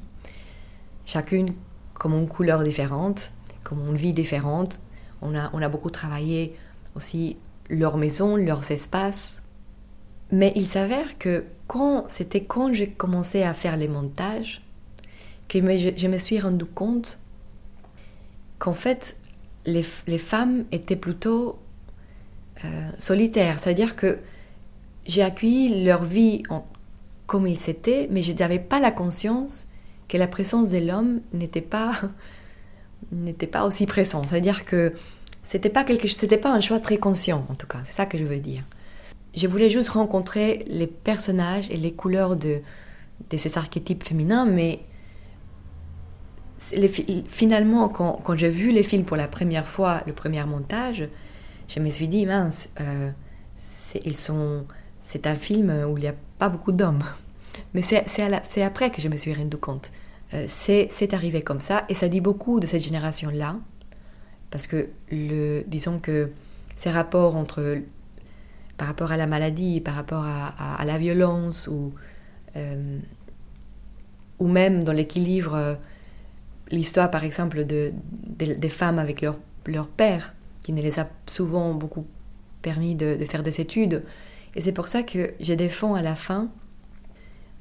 chacune 1.06 1.54
comme 1.94 2.14
une 2.14 2.28
couleur 2.28 2.64
différente, 2.64 3.32
comme 3.68 3.86
une 3.86 3.98
vie 3.98 4.14
différente. 4.14 4.80
On 5.22 5.36
a, 5.36 5.50
on 5.52 5.62
a 5.62 5.68
beaucoup 5.68 5.90
travaillé 5.90 6.56
aussi 6.96 7.36
leur 7.70 7.98
maison, 7.98 8.38
leurs 8.38 8.72
espaces. 8.72 9.36
Mais 10.32 10.54
il 10.56 10.68
s'avère 10.68 11.18
que 11.18 11.44
quand 11.68 12.06
c'était 12.08 12.46
quand 12.46 12.72
j'ai 12.72 12.90
commencé 12.90 13.44
à 13.44 13.54
faire 13.54 13.76
les 13.76 13.90
montages, 13.90 14.62
que 15.50 15.60
je, 15.60 16.08
me 16.08 16.18
suis 16.18 16.40
rendu 16.40 16.64
compte 16.64 17.20
qu'en 18.58 18.74
fait, 18.74 19.18
les, 19.66 19.86
les 20.08 20.18
femmes 20.18 20.64
étaient 20.72 20.96
plutôt 20.96 21.60
euh, 22.64 22.90
solitaires. 22.98 23.60
C'est-à-dire 23.60 23.98
que 23.98 24.20
j'ai 25.06 25.24
accueilli 25.24 25.84
leur 25.84 26.06
vie 26.06 26.44
en, 26.50 26.66
comme 27.26 27.48
ils 27.48 27.70
étaient, 27.70 28.08
mais 28.12 28.22
je 28.22 28.32
n'avais 28.32 28.60
pas 28.60 28.80
la 28.80 28.92
conscience 28.92 29.68
que 30.08 30.18
la 30.18 30.28
présence 30.28 30.70
de 30.70 30.78
l'homme 30.78 31.20
n'était 31.34 31.60
pas, 31.62 32.00
n'était 33.12 33.48
pas 33.48 33.66
aussi 33.66 33.86
présente. 33.86 34.28
C'est-à-dire 34.30 34.66
que 34.66 34.94
c'était 35.44 35.70
pas 35.70 35.84
quelque, 35.84 36.08
c'était 36.08 36.38
pas 36.38 36.52
un 36.52 36.60
choix 36.60 36.80
très 36.80 36.98
conscient, 36.98 37.46
en 37.50 37.56
tout 37.56 37.68
cas. 37.68 37.80
C'est 37.84 37.94
ça 37.94 38.06
que 38.06 38.18
je 38.18 38.26
veux 38.26 38.40
dire. 38.40 38.64
Je 39.36 39.48
voulais 39.48 39.70
juste 39.70 39.90
rencontrer 39.90 40.66
les 40.68 40.88
personnages 40.88 41.70
et 41.70 41.78
les 41.78 41.94
couleurs 41.94 42.36
de, 42.36 42.62
de 43.30 43.38
ces 43.38 43.58
archétypes 43.58 44.04
féminins, 44.04 44.46
mais 44.46 44.80
finalement, 47.28 47.88
quand, 47.88 48.20
quand 48.24 48.36
j'ai 48.36 48.50
vu 48.50 48.72
les 48.72 48.84
films 48.84 49.06
pour 49.06 49.16
la 49.16 49.28
première 49.28 49.68
fois, 49.68 50.02
le 50.08 50.14
premier 50.14 50.44
montage, 50.46 51.08
je 51.68 51.80
me 51.80 51.90
suis 51.90 52.08
dit, 52.08 52.26
mince, 52.26 52.70
euh, 52.82 53.12
ils 54.06 54.18
sont, 54.18 54.66
c'est 55.02 55.28
un 55.28 55.36
film 55.36 55.70
où 55.88 55.98
il 55.98 56.02
n'y 56.02 56.08
a 56.08 56.16
pas 56.40 56.50
beaucoup 56.50 56.72
d'hommes. 56.72 57.04
Mais 57.74 57.82
c'est 57.82 58.64
après 58.64 58.90
que 58.90 59.02
je 59.02 59.08
me 59.08 59.16
suis 59.16 59.34
rendu 59.34 59.58
compte. 59.58 59.92
Euh, 60.34 60.46
c'est 60.48 61.14
arrivé 61.14 61.42
comme 61.42 61.62
ça, 61.62 61.86
et 61.90 61.94
ça 61.94 62.10
dit 62.10 62.22
beaucoup 62.22 62.60
de 62.60 62.68
cette 62.68 62.84
génération-là, 62.84 63.58
parce 64.52 64.68
que, 64.68 64.90
le, 65.12 65.64
disons 65.68 66.00
que 66.00 66.32
ces 66.76 66.92
rapports 66.92 67.36
entre, 67.36 67.78
par 68.78 68.88
rapport 68.88 69.12
à 69.12 69.18
la 69.18 69.28
maladie, 69.28 69.82
par 69.82 69.96
rapport 69.96 70.24
à, 70.24 70.84
la 70.86 70.98
violence, 70.98 71.68
ou, 71.68 71.94
euh, 72.56 73.00
ou 74.40 74.48
même 74.48 74.84
dans 74.84 74.94
l'équilibre 74.94 75.78
l'histoire, 76.72 77.10
par 77.12 77.24
exemple, 77.24 77.66
de, 77.66 77.94
des 78.38 78.70
femmes 78.70 79.00
avec 79.00 79.22
leur, 79.22 79.38
leur 79.66 79.88
père, 79.88 80.34
qui 80.62 80.74
ne 80.74 80.82
les 80.82 81.00
a 81.00 81.08
souvent 81.28 81.74
beaucoup 81.74 82.06
permis 82.62 82.96
de, 82.96 83.18
faire 83.26 83.44
des 83.44 83.62
études. 83.62 84.04
Et 84.56 84.62
c'est 84.62 84.72
pour 84.72 84.88
ça 84.88 85.04
que 85.04 85.34
je 85.40 85.54
défends 85.54 85.96
à 85.96 86.02
la 86.02 86.16
fin 86.16 86.50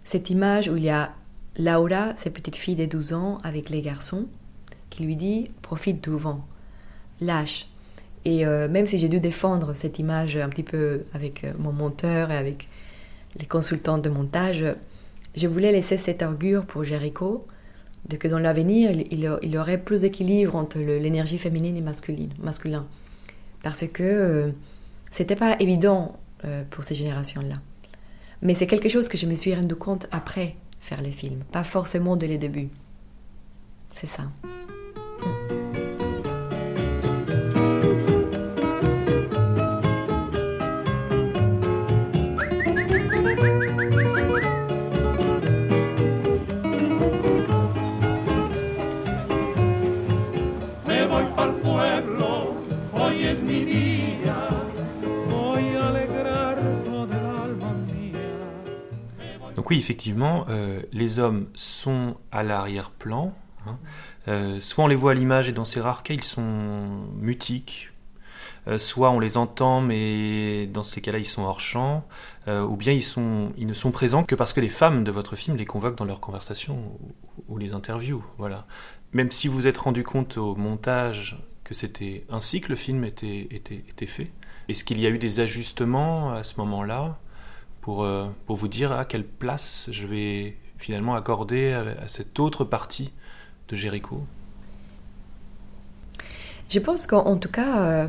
cette 0.05 0.31
image 0.31 0.69
où 0.69 0.77
il 0.77 0.85
y 0.85 0.91
a 0.91 1.13
Laura, 1.59 2.15
cette 2.17 2.35
petite 2.35 2.57
fille 2.57 2.77
de 2.77 2.85
12 2.85 3.13
ans, 3.13 3.39
avec 3.43 3.71
les 3.71 3.83
garçons, 3.83 4.27
qui 4.91 5.05
lui 5.05 5.17
dit 5.17 5.51
Profite 5.63 6.03
du 6.03 6.17
vent, 6.17 6.47
lâche. 7.21 7.69
Et 8.25 8.47
euh, 8.47 8.69
même 8.69 8.87
si 8.87 8.99
j'ai 8.99 9.09
dû 9.09 9.21
défendre 9.21 9.73
cette 9.75 9.99
image 9.99 10.37
un 10.37 10.49
petit 10.49 10.65
peu 10.65 11.03
avec 11.15 11.45
euh, 11.45 11.53
mon 11.59 11.73
monteur 11.73 12.31
et 12.31 12.37
avec 12.37 12.69
les 13.39 13.47
consultants 13.47 13.99
de 13.99 14.09
montage, 14.09 14.65
je 15.37 15.47
voulais 15.47 15.71
laisser 15.71 15.97
cette 15.97 16.23
augure 16.23 16.67
pour 16.67 16.83
Jericho 16.83 17.47
de 18.09 18.17
que 18.17 18.29
dans 18.29 18.39
l'avenir, 18.39 18.91
il, 18.91 19.21
y 19.21 19.59
aurait 19.59 19.79
plus 19.79 20.03
d'équilibre 20.03 20.55
entre 20.55 20.79
l'énergie 20.79 21.39
féminine 21.39 21.77
et 21.77 21.81
masculine, 21.81 22.31
masculin. 22.41 22.87
Parce 23.63 23.85
que 23.87 24.03
euh, 24.03 24.51
c'était 25.11 25.37
pas 25.37 25.57
évident 25.59 26.19
euh, 26.45 26.63
pour 26.71 26.85
ces 26.85 26.95
générations-là. 26.95 27.57
Mais 28.43 28.55
c'est 28.55 28.67
quelque 28.67 28.89
chose 28.89 29.09
que 29.09 29.19
je 29.19 29.27
me 29.27 29.35
suis 29.35 29.55
rendu 29.55 29.75
compte 29.75 30.07
après 30.13 30.57
faire 30.87 31.03
les 31.03 31.11
films, 31.11 31.43
pas 31.51 31.65
forcément 31.65 32.17
dès 32.17 32.29
les 32.29 32.39
débuts. 32.39 32.71
C'est 33.93 34.07
ça. 34.07 34.31
Oui, 59.69 59.79
effectivement, 59.79 60.47
euh, 60.49 60.81
les 60.93 61.19
hommes 61.19 61.49
sont 61.55 62.17
à 62.31 62.45
l'arrière-plan. 62.45 63.35
Hein. 63.67 63.79
Euh, 64.29 64.61
soit 64.61 64.85
on 64.85 64.87
les 64.87 64.95
voit 64.95 65.11
à 65.11 65.15
l'image 65.15 65.49
et 65.49 65.53
dans 65.53 65.65
ces 65.65 65.81
rares 65.81 66.05
cas, 66.05 66.15
ils 66.15 66.23
sont 66.23 67.05
mutiques. 67.17 67.91
Euh, 68.69 68.79
soit 68.79 69.11
on 69.11 69.19
les 69.19 69.37
entend, 69.37 69.81
mais 69.81 70.67
dans 70.67 70.85
ces 70.85 71.01
cas-là, 71.01 71.19
ils 71.19 71.27
sont 71.27 71.43
hors 71.43 71.61
champ. 71.61 72.07
ou 72.47 72.77
bien 72.77 72.93
ils, 72.93 73.67
ne 73.67 73.75
sont 73.75 73.91
présents 73.91 74.23
que 74.23 74.37
parce 74.37 74.53
que 74.53 74.61
les 74.61 74.69
femmes 74.69 75.03
de 75.03 75.11
votre 75.11 75.35
film 75.35 75.57
les 75.57 75.67
convoquent 75.67 75.99
dans 75.99 76.05
leurs 76.05 76.21
conversations 76.21 76.97
ou, 77.49 77.59
les 77.59 77.73
interviews. 77.75 78.25
Voilà. 78.39 78.67
Même 79.13 79.33
si 79.33 79.49
vous 79.49 79.67
êtes 79.67 79.79
rendu 79.79 80.05
compte 80.05 80.37
au 80.37 80.55
montage 80.55 81.43
que 81.65 81.75
c'était 81.75 82.25
ainsi 82.31 82.61
que 82.61 82.69
le 82.69 82.77
film 82.77 83.03
était 83.03 84.07
fait, 84.07 84.31
est-ce 84.69 84.85
qu'il 84.85 85.01
y 85.01 85.07
a 85.07 85.11
eu 85.11 85.19
des 85.19 85.41
ajustements 85.41 86.33
à 86.33 86.45
ce 86.45 86.61
moment-là? 86.61 87.19
Pour, 87.87 88.03
euh, 88.03 88.27
pour 88.47 88.57
vous 88.57 88.67
dire 88.67 88.91
à 88.91 89.05
quelle 89.05 89.25
place 89.25 89.87
je 89.93 90.09
vais 90.09 90.57
finalement 90.77 91.15
accorder 91.15 91.73
à, 91.73 92.09
cette 92.09 92.41
autre 92.41 92.65
partie 92.65 93.13
de 93.69 93.77
Jéricho 93.77 94.25
Je 96.69 96.81
pense 96.81 97.07
qu'en 97.07 97.37
tout 97.37 97.49
cas, 97.49 97.79
euh, 97.79 98.09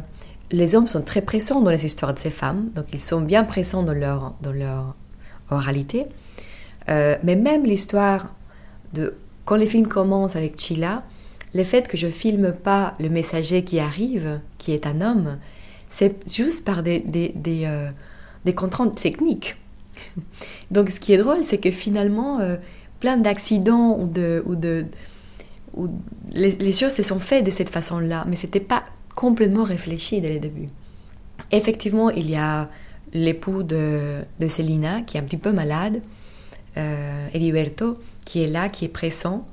les 0.50 0.74
hommes 0.74 0.88
sont 0.88 1.04
très 1.04 1.22
pressants 1.22 1.62
dans 1.62 1.70
les 1.70 1.86
histoires 1.86 2.16
de 2.16 2.18
ces 2.18 2.32
femmes, 2.32 2.72
donc 2.76 2.88
ils 2.92 3.00
sont 3.00 3.22
bien 3.22 3.44
pressants 3.44 3.84
dans 3.84 3.94
leur, 3.94 4.34
dans 4.42 4.52
leur 4.52 4.96
oralité. 5.52 6.08
Euh, 6.90 7.16
mais 7.22 7.36
même 7.36 7.64
l'histoire 7.64 8.34
de 8.94 9.14
quand 9.46 9.58
les 9.58 9.68
films 9.68 9.88
commencent 9.88 10.36
avec 10.36 10.60
Chila, 10.60 11.04
le 11.54 11.64
fait 11.64 11.88
que 11.88 11.98
je 11.98 12.08
filme 12.08 12.52
pas 12.52 12.96
le 13.00 13.10
messager 13.10 13.64
qui 13.64 13.80
arrive, 13.80 14.40
qui 14.58 14.72
est 14.72 14.88
un 14.88 15.02
homme, 15.02 15.38
c'est 15.92 16.28
juste 16.28 16.66
par 16.66 16.82
des, 16.82 17.00
des 17.00 18.54
contraintes 18.56 19.00
techniques. 19.00 19.56
Donc 20.72 20.90
ce 20.90 21.00
qui 21.00 21.14
est 21.14 21.18
drôle, 21.18 21.44
c'est 21.44 21.58
que 21.58 21.72
finalement, 21.72 22.40
euh, 22.40 22.58
plein 23.00 23.18
d'accidents 23.18 23.98
ou 24.00 24.08
de... 24.08 24.44
Ou 24.46 24.56
de 24.56 24.86
les, 26.34 26.72
choses 26.72 26.94
se 26.94 27.04
sont 27.04 27.20
faites 27.20 27.46
de 27.46 27.52
cette 27.52 27.70
façon-là, 27.70 28.26
mais 28.28 28.36
ce 28.36 28.48
n'était 28.48 28.60
pas 28.60 28.84
complètement 29.16 29.64
réfléchi 29.64 30.22
dès 30.22 30.34
le 30.34 30.40
début. 30.40 30.70
Effectivement, 31.52 32.10
il 32.10 32.30
y 32.30 32.36
a 32.36 32.70
l'époux 33.14 33.64
de, 33.64 34.22
de 34.40 34.48
Selina 34.48 35.02
qui 35.02 35.18
est 35.18 35.20
un 35.20 35.24
petit 35.24 35.38
peu 35.38 35.52
malade, 35.52 36.02
euh, 36.78 37.28
Eliberto, 37.34 37.96
qui 38.26 38.44
est 38.44 38.48
là, 38.48 38.70
qui 38.70 38.86
est 38.86 38.90
pressant. 38.90 39.48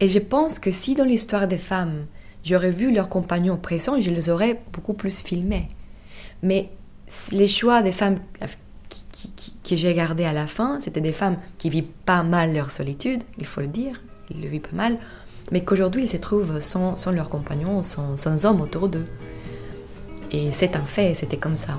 Et 0.00 0.08
je 0.08 0.18
pense 0.18 0.58
que 0.58 0.70
si 0.70 0.94
dans 0.94 1.04
l'histoire 1.04 1.48
des 1.48 1.58
femmes, 1.58 2.06
j'aurais 2.44 2.70
vu 2.70 2.92
leurs 2.92 3.08
compagnons 3.08 3.56
pressants, 3.56 4.00
je 4.00 4.10
les 4.10 4.28
aurais 4.30 4.60
beaucoup 4.72 4.94
plus 4.94 5.22
filmés. 5.22 5.68
Mais 6.42 6.70
les 7.32 7.48
choix 7.48 7.82
des 7.82 7.92
femmes 7.92 8.16
que 9.68 9.76
j'ai 9.76 9.94
gardé 9.94 10.24
à 10.24 10.32
la 10.32 10.46
fin, 10.46 10.80
c'était 10.80 11.00
des 11.00 11.12
femmes 11.12 11.36
qui 11.58 11.68
vivent 11.70 11.90
pas 12.06 12.22
mal 12.22 12.54
leur 12.54 12.70
solitude, 12.70 13.22
il 13.38 13.46
faut 13.46 13.60
le 13.60 13.66
dire, 13.66 14.00
ils 14.30 14.40
le 14.40 14.48
vivent 14.48 14.62
pas 14.62 14.76
mal, 14.76 14.96
mais 15.50 15.62
qu'aujourd'hui 15.62 16.02
ils 16.02 16.08
se 16.08 16.16
trouvent 16.16 16.60
sans, 16.60 16.96
sans 16.96 17.10
leurs 17.10 17.28
compagnons, 17.28 17.82
sans, 17.82 18.16
sans 18.16 18.46
hommes 18.46 18.60
autour 18.60 18.88
d'eux. 18.88 19.06
Et 20.30 20.50
c'est 20.52 20.76
un 20.76 20.84
fait, 20.84 21.14
c'était 21.14 21.36
comme 21.36 21.56
ça. 21.56 21.74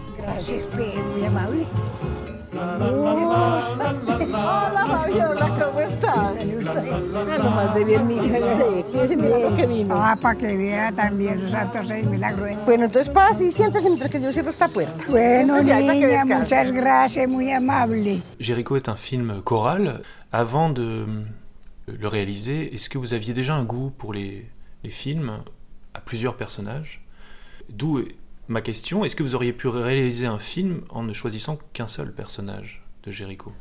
Hola 4.11 4.85
Fabiola, 4.87 5.49
¿cómo 5.59 5.79
Lo 6.75 7.49
más 7.51 7.75
de 7.75 7.83
bien, 7.83 8.07
mi 8.07 8.15
usted. 8.15 8.85
¿Qué 8.91 9.03
es 9.03 9.11
el 9.11 9.17
milagro 9.17 9.55
que 9.55 9.65
vino? 9.65 9.95
Ah, 9.97 10.15
para 10.19 10.37
que 10.37 10.57
vea 10.57 10.91
también 10.91 11.41
los 11.41 11.51
santos 11.51 11.87
seis 11.87 12.07
milagros. 12.07 12.49
Bueno, 12.65 12.85
entonces 12.85 13.13
pasa 13.13 13.43
y 13.43 13.51
siéntese 13.51 13.89
mientras 13.89 14.11
que 14.11 14.21
yo 14.21 14.31
cierro 14.31 14.49
esta 14.49 14.67
puerta. 14.67 15.03
Bueno, 15.09 15.61
niña, 15.61 16.25
muchas 16.25 16.71
gracias, 16.71 17.29
muy 17.29 17.51
amable. 17.51 18.21
Jericho 18.39 18.75
est 18.75 18.87
un 18.87 18.97
film 18.97 19.41
choral. 19.43 20.03
Avant 20.31 20.69
de 20.69 21.25
le 21.87 22.07
réaliser, 22.07 22.73
est-ce 22.75 22.87
que 22.87 22.99
vous 22.99 23.13
aviez 23.13 23.33
déjà 23.33 23.55
un 23.55 23.63
goût 23.63 23.91
pour 23.97 24.13
les, 24.13 24.47
les 24.83 24.91
films 24.91 25.31
à 25.93 26.01
plusieurs 26.01 26.35
personnages? 26.35 27.01
D'où 27.67 28.03
ma 28.47 28.61
question, 28.61 29.03
est-ce 29.05 29.15
que 29.15 29.23
vous 29.23 29.35
auriez 29.35 29.53
pu 29.53 29.67
réaliser 29.67 30.27
un 30.27 30.37
film 30.37 30.81
en 30.89 31.03
ne 31.03 31.13
choisissant 31.13 31.57
qu'un 31.73 31.87
seul 31.87 32.11
personnage 32.13 32.83
de 33.03 33.11
Jericho? 33.11 33.53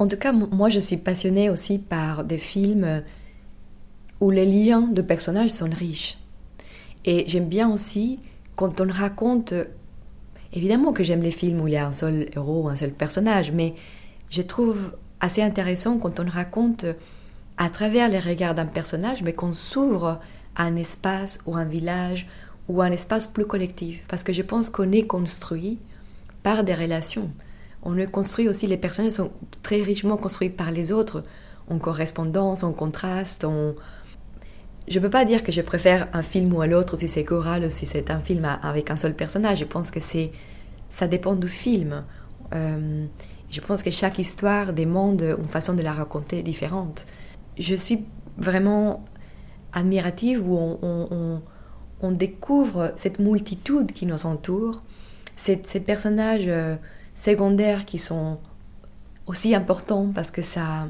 En 0.00 0.08
tout 0.08 0.16
cas, 0.16 0.32
moi 0.32 0.70
je 0.70 0.80
suis 0.80 0.96
passionnée 0.96 1.50
aussi 1.50 1.78
par 1.78 2.24
des 2.24 2.38
films 2.38 3.02
où 4.20 4.30
les 4.30 4.46
liens 4.46 4.80
de 4.80 5.02
personnages 5.02 5.50
sont 5.50 5.68
riches. 5.70 6.16
Et 7.04 7.24
j'aime 7.28 7.48
bien 7.48 7.70
aussi 7.70 8.18
quand 8.56 8.80
on 8.80 8.90
raconte... 8.90 9.52
Évidemment 10.54 10.92
que 10.92 11.04
j'aime 11.04 11.20
les 11.20 11.30
films 11.30 11.60
où 11.60 11.68
il 11.68 11.74
y 11.74 11.76
a 11.76 11.86
un 11.86 11.92
seul 11.92 12.26
héros, 12.34 12.68
un 12.68 12.76
seul 12.76 12.92
personnage, 12.92 13.52
mais 13.52 13.74
je 14.30 14.40
trouve 14.40 14.96
assez 15.20 15.42
intéressant 15.42 15.98
quand 15.98 16.18
on 16.18 16.28
raconte 16.28 16.86
à 17.58 17.68
travers 17.68 18.08
les 18.08 18.18
regards 18.18 18.54
d'un 18.54 18.66
personnage, 18.66 19.22
mais 19.22 19.34
qu'on 19.34 19.52
s'ouvre 19.52 20.18
à 20.56 20.64
un 20.64 20.76
espace 20.76 21.38
ou 21.46 21.56
un 21.56 21.66
village 21.66 22.26
ou 22.68 22.80
un 22.80 22.90
espace 22.90 23.26
plus 23.26 23.44
collectif. 23.44 24.02
Parce 24.08 24.24
que 24.24 24.32
je 24.32 24.42
pense 24.42 24.70
qu'on 24.70 24.92
est 24.92 25.06
construit 25.06 25.78
par 26.42 26.64
des 26.64 26.74
relations. 26.74 27.30
On 27.82 27.96
est 27.96 28.10
construit 28.10 28.48
aussi, 28.48 28.66
les 28.66 28.76
personnages 28.76 29.12
sont 29.12 29.30
très 29.62 29.82
richement 29.82 30.16
construits 30.16 30.50
par 30.50 30.70
les 30.70 30.92
autres, 30.92 31.22
en 31.68 31.78
correspondance, 31.78 32.62
en 32.62 32.72
contraste. 32.72 33.46
je 34.88 34.98
ne 34.98 35.02
peux 35.02 35.10
pas 35.10 35.24
dire 35.24 35.42
que 35.42 35.52
je 35.52 35.62
préfère 35.62 36.08
un 36.12 36.22
film 36.22 36.52
ou 36.52 36.60
à 36.60 36.66
l'autre, 36.66 36.98
si 36.98 37.08
c'est 37.08 37.24
choral 37.24 37.64
ou 37.64 37.70
si 37.70 37.86
c'est 37.86 38.10
un 38.10 38.20
film 38.20 38.44
avec 38.44 38.90
un 38.90 38.96
seul 38.96 39.14
personnage. 39.14 39.60
Je 39.60 39.64
pense 39.64 39.90
que 39.90 40.00
c'est, 40.00 40.32
ça 40.90 41.06
dépend 41.06 41.34
du 41.36 41.48
film. 41.48 42.04
Euh, 42.54 43.06
je 43.50 43.60
pense 43.60 43.82
que 43.82 43.90
chaque 43.90 44.18
histoire 44.18 44.72
demande 44.72 45.22
une 45.22 45.48
façon 45.48 45.74
de 45.74 45.82
la 45.82 45.92
raconter 45.92 46.42
différente. 46.42 47.06
Je 47.58 47.74
suis 47.74 48.04
vraiment 48.36 49.04
admirative 49.72 50.48
où 50.48 50.56
on, 50.56 51.40
on, 52.00 52.10
découvre 52.10 52.92
cette 52.96 53.18
multitude 53.18 53.92
qui 53.92 54.06
nous 54.06 54.26
entoure, 54.26 54.82
ces, 55.36 55.56
personnages 55.56 56.46
euh, 56.48 56.76
secondaires 57.20 57.84
qui 57.84 57.98
sont 57.98 58.38
aussi 59.26 59.54
importants 59.54 60.10
parce 60.14 60.30
que 60.30 60.42
ça, 60.42 60.88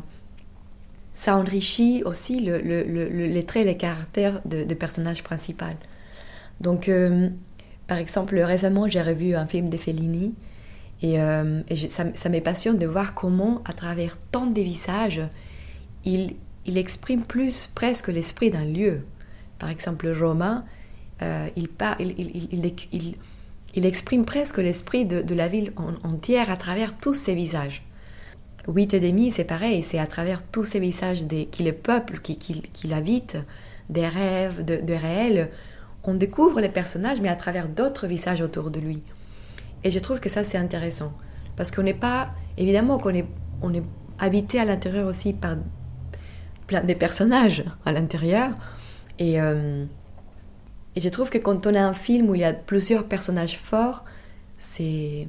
ça 1.12 1.37
enrichit 1.37 2.03
aussi 2.05 2.40
le, 2.40 2.59
le, 2.59 3.09
les 3.09 3.45
traits, 3.45 3.66
les 3.66 3.77
caractères 3.77 4.40
de, 4.45 4.64
de 4.64 4.75
personnages 4.75 5.23
principaux. 5.23 5.66
Donc, 6.61 6.88
euh, 6.88 7.29
par 7.87 7.99
exemple, 7.99 8.38
récemment, 8.38 8.87
j'ai 8.87 9.03
revu 9.03 9.35
un 9.35 9.47
film 9.47 9.69
de 9.69 9.77
Fellini 9.77 10.35
et, 11.03 11.21
euh, 11.21 11.62
ça, 11.88 12.05
ça 12.14 12.29
me 12.29 12.40
passionne 12.40 12.79
de 12.79 12.87
voir 12.87 13.14
comment, 13.14 13.62
à 13.64 13.73
travers 13.73 14.16
tant 14.31 14.47
de 14.47 14.61
visages, 14.61 15.23
il, 16.05 16.37
il 16.64 16.79
exprime 16.79 17.25
plus 17.25 17.66
presque 17.75 18.09
l'esprit 18.09 18.51
d'un 18.51 18.64
lieu. 18.64 19.03
Par 19.59 19.69
exemple, 19.69 20.09
Roma, 20.09 20.64
euh, 21.23 21.49
il, 21.57 21.69
il, 21.99 22.75
il, 22.93 23.14
exprime 23.74 24.24
presque 24.24 24.59
l'esprit 24.59 25.04
de, 25.04 25.35
la 25.35 25.48
ville 25.48 25.72
entière 26.04 26.50
à 26.50 26.56
travers 26.56 26.96
tous 26.96 27.14
ses 27.14 27.35
visages. 27.35 27.85
Huit 28.68 28.94
et 28.94 29.00
demi, 29.00 29.33
c'est 29.33 29.44
pareil, 29.44 29.83
c'est 29.83 29.98
à 29.98 30.06
travers 30.06 30.42
tous 30.42 30.64
ces 30.64 30.80
visages 30.80 31.24
des, 31.24 31.46
qui 31.46 31.62
le 31.62 31.72
peuple, 31.72 32.20
qui, 32.20 32.37
qui, 32.37 32.87
l'habite, 32.87 33.37
des 33.88 34.06
rêves, 34.06 34.64
de, 34.64 34.76
de 34.76 34.94
réel, 34.94 35.50
on 36.04 36.14
découvre 36.14 36.61
les 36.61 36.68
personnages, 36.68 37.20
mais 37.20 37.28
à 37.28 37.37
travers 37.37 37.68
d'autres 37.68 38.06
visages 38.06 38.40
autour 38.40 38.70
de 38.70 38.80
lui. 38.80 39.02
Et 39.85 39.90
je 39.90 39.98
trouve 39.98 40.20
que 40.20 40.28
ça, 40.28 40.44
c'est 40.44 40.59
intéressant. 40.59 41.12
Parce 41.56 41.70
qu'on 41.70 41.83
n'est 41.83 41.94
pas, 41.94 42.30
évidemment 42.59 42.98
qu'on 42.98 43.14
est, 43.14 43.26
on 43.62 43.72
est 43.72 43.83
habité 44.18 44.59
à 44.61 44.64
l'intérieur 44.64 45.09
aussi 45.09 45.33
par 45.33 45.56
plein 46.66 46.83
de 46.83 46.94
personnages 46.94 47.64
à 47.85 47.92
l'intérieur. 47.92 48.50
Et, 49.18 49.40
euh, 49.40 49.85
et 50.96 51.00
je 51.00 51.09
trouve 51.09 51.31
que 51.31 51.38
quand 51.38 51.66
on 51.66 51.74
a 51.74 51.81
un 51.81 51.94
film 51.94 52.31
où 52.31 52.35
il 52.35 52.40
y 52.40 52.44
a 52.44 52.53
plusieurs 52.53 53.05
personnages 53.05 53.57
forts, 53.59 54.05
c'est, 54.59 55.29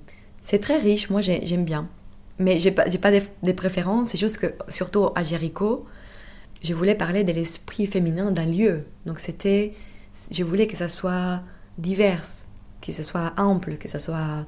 très 0.62 0.78
riche. 0.78 1.10
Moi, 1.10 1.22
j'aime 1.22 1.66
bien. 1.66 1.88
Mais 2.40 2.60
j'ai 2.60 2.72
pas, 2.72 2.86
pas 2.86 3.12
des, 3.44 3.54
préférences. 3.54 4.10
C'est 4.10 4.18
juste 4.18 4.38
que, 4.38 4.48
surtout 4.70 5.10
à 5.16 5.24
Jericho, 5.24 5.86
je 6.64 6.74
voulais 6.74 6.96
parler 6.96 7.24
de 7.24 7.32
l'esprit 7.32 7.86
féminin 7.86 8.32
d'un 8.32 8.46
lieu. 8.46 8.82
Donc 9.06 9.20
c'était, 9.20 9.74
je 10.32 10.44
voulais 10.44 10.66
que 10.66 10.76
ça 10.76 10.90
soit 10.90 11.44
divers, 11.78 12.24
que 12.82 12.92
ce 12.92 13.04
soit 13.04 13.34
ample, 13.38 13.78
que 13.78 13.88
ça 13.88 14.00
soit, 14.00 14.46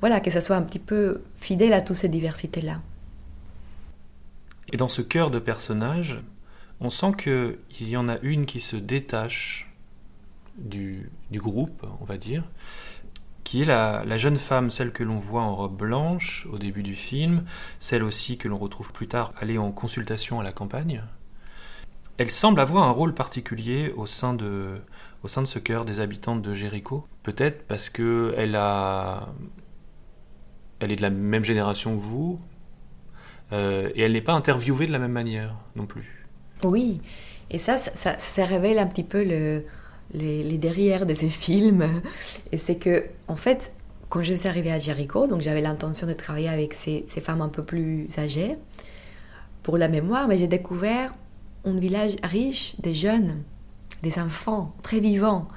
voilà, 0.00 0.20
que 0.20 0.30
ça 0.30 0.40
soit 0.40 0.56
un 0.56 0.62
petit 0.62 0.78
peu 0.78 1.22
fidèle 1.36 1.74
à 1.74 1.82
toutes 1.82 1.96
ces 1.96 2.08
diversités-là. 2.08 2.80
Et 4.72 4.78
dans 4.78 4.88
ce 4.88 5.02
cœur 5.02 5.30
de 5.30 5.38
personnages, 5.38 6.18
on 6.80 6.88
sent 6.88 7.12
qu'il 7.18 7.88
y 7.88 7.96
en 7.98 8.08
a 8.08 8.18
une 8.22 8.46
qui 8.46 8.62
se 8.62 8.76
détache 8.76 9.73
du, 10.56 11.10
du 11.30 11.40
groupe, 11.40 11.86
on 12.00 12.04
va 12.04 12.16
dire, 12.16 12.44
qui 13.44 13.62
est 13.62 13.66
la, 13.66 14.18
jeune 14.18 14.38
femme, 14.38 14.70
celle 14.70 14.90
que 14.90 15.04
l'on 15.04 15.18
voit 15.18 15.42
en 15.42 15.52
robe 15.52 15.76
blanche 15.76 16.48
au 16.50 16.58
début 16.58 16.82
du 16.82 16.94
film, 16.94 17.44
celle 17.78 18.02
aussi 18.02 18.38
que 18.38 18.48
l'on 18.48 18.58
retrouve 18.58 18.92
plus 18.92 19.06
tard 19.06 19.32
aller 19.38 19.58
en 19.58 19.70
consultation 19.70 20.40
à 20.40 20.42
la 20.42 20.52
campagne. 20.52 21.02
Elle 22.16 22.30
semble 22.30 22.60
avoir 22.60 22.84
un 22.84 22.90
rôle 22.90 23.14
particulier 23.14 23.92
au 23.96 24.06
sein 24.06 24.34
de, 24.34 24.80
au 25.22 25.28
sein 25.28 25.42
de 25.42 25.46
ce 25.46 25.58
cœur 25.58 25.84
des 25.84 26.00
habitantes 26.00 26.42
de 26.42 26.54
Jéricho. 26.54 27.06
Peut-être 27.22 27.66
parce 27.66 27.90
que 27.90 28.34
elle 28.36 28.56
a, 28.56 29.28
elle 30.80 30.90
est 30.90 30.96
de 30.96 31.02
la 31.02 31.10
même 31.10 31.44
génération 31.44 31.96
que 31.96 32.02
vous, 32.02 32.40
euh, 33.52 33.90
et 33.94 34.02
elle 34.02 34.12
n'est 34.12 34.22
pas 34.22 34.32
interviewée 34.32 34.86
de 34.86 34.92
la 34.92 34.98
même 34.98 35.12
manière 35.12 35.54
non 35.76 35.86
plus. 35.86 36.26
Oui, 36.62 37.00
et 37.50 37.58
ça, 37.58 37.76
ça, 37.78 38.16
ça 38.16 38.44
révèle 38.46 38.78
un 38.78 38.86
petit 38.86 39.04
peu 39.04 39.22
le, 39.22 39.64
les, 40.12 40.58
derrière 40.58 41.06
de 41.06 41.14
ces 41.14 41.28
films. 41.28 41.88
Et 42.52 42.58
c'est 42.58 42.76
que, 42.76 43.04
en 43.28 43.36
fait, 43.36 43.72
quand 44.08 44.22
je 44.22 44.34
suis 44.34 44.48
arrivée 44.48 44.70
à 44.70 44.78
Jericho, 44.78 45.26
donc 45.26 45.40
j'avais 45.40 45.60
l'intention 45.60 46.06
de 46.06 46.12
travailler 46.12 46.48
avec 46.48 46.74
ces, 46.74 47.04
femmes 47.22 47.40
un 47.40 47.48
peu 47.48 47.64
plus 47.64 48.08
âgées 48.18 48.56
pour 49.62 49.78
la 49.78 49.88
mémoire, 49.88 50.28
mais 50.28 50.38
j'ai 50.38 50.46
découvert 50.46 51.14
un 51.64 51.78
village 51.78 52.16
riche 52.22 52.78
des 52.80 52.94
jeunes, 52.94 53.42
des 54.02 54.18
enfants, 54.18 54.74
très 54.82 55.00
vivants. 55.00 55.48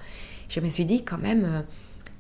Je 0.47 0.61
me 0.61 0.69
suis 0.69 0.85
dit 0.85 1.03
quand 1.03 1.17
même, 1.17 1.43
euh, 1.45 1.61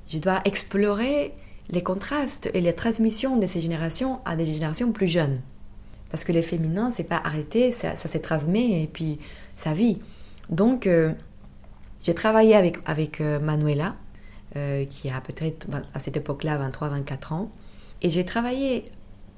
je 0.09 0.17
dois 0.17 0.41
explorer 0.43 1.33
les 1.69 1.81
contrastes 1.81 2.49
et 2.53 2.61
les 2.61 2.73
transmissions 2.73 3.37
de 3.37 3.47
ces 3.47 3.61
générations 3.61 4.19
à 4.25 4.35
des 4.35 4.45
générations 4.45 4.91
plus 4.91 5.07
jeunes. 5.07 5.39
Parce 6.09 6.23
que 6.23 6.31
les 6.31 6.41
féminins, 6.41 6.91
c'est 6.91 7.03
pas 7.03 7.21
arrêté, 7.23 7.71
ça, 7.71 7.95
ça 7.95 8.07
se 8.07 8.17
transmet 8.17 8.83
et 8.83 8.87
puis 8.87 9.19
ça 9.55 9.73
vit. 9.73 9.99
Donc, 10.49 10.87
euh, 10.87 11.13
j'ai 12.07 12.15
travaillé 12.15 12.55
avec, 12.55 12.77
avec 12.85 13.19
euh, 13.19 13.37
Manuela, 13.37 13.97
euh, 14.55 14.85
qui 14.85 15.09
a 15.09 15.19
peut-être 15.19 15.67
à 15.93 15.99
cette 15.99 16.15
époque-là 16.15 16.57
23-24 16.69 17.33
ans, 17.33 17.51
et 18.01 18.09
j'ai 18.09 18.23
travaillé 18.23 18.83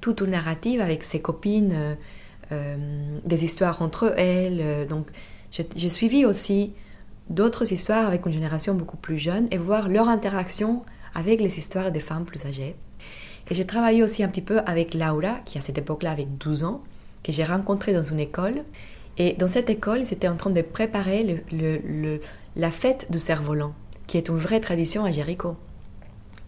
toute 0.00 0.20
une 0.20 0.30
narrative 0.30 0.80
avec 0.80 1.02
ses 1.02 1.18
copines, 1.18 1.96
euh, 2.52 2.76
des 3.24 3.44
histoires 3.44 3.82
entre 3.82 4.14
elles. 4.16 4.86
donc 4.86 5.08
j'ai 5.50 5.88
suivi 5.88 6.24
aussi 6.24 6.72
d'autres 7.28 7.72
histoires 7.72 8.06
avec 8.06 8.24
une 8.24 8.30
génération 8.30 8.72
beaucoup 8.74 8.96
plus 8.96 9.18
jeune 9.18 9.48
et 9.50 9.58
voir 9.58 9.88
leur 9.88 10.08
interaction 10.08 10.84
avec 11.16 11.40
les 11.40 11.58
histoires 11.58 11.90
des 11.90 11.98
femmes 11.98 12.24
plus 12.24 12.46
âgées. 12.46 12.76
Et 13.50 13.54
j'ai 13.54 13.66
travaillé 13.66 14.04
aussi 14.04 14.22
un 14.22 14.28
petit 14.28 14.42
peu 14.42 14.60
avec 14.60 14.94
Laura, 14.94 15.40
qui 15.44 15.58
à 15.58 15.60
cette 15.60 15.78
époque-là 15.78 16.12
avait 16.12 16.28
12 16.38 16.62
ans, 16.62 16.84
que 17.24 17.32
j'ai 17.32 17.42
rencontrée 17.42 17.92
dans 17.92 18.04
une 18.04 18.20
école. 18.20 18.62
Et 19.18 19.32
dans 19.32 19.48
cette 19.48 19.70
école, 19.70 20.00
ils 20.00 20.12
étaient 20.12 20.28
en 20.28 20.36
train 20.36 20.50
de 20.50 20.62
préparer 20.62 21.42
le, 21.50 22.20
la 22.56 22.70
fête 22.70 23.10
du 23.10 23.18
cerf-volant, 23.18 23.74
qui 24.06 24.16
est 24.16 24.28
une 24.28 24.36
vraie 24.36 24.60
tradition 24.60 25.04
à 25.04 25.10
Jéricho. 25.10 25.56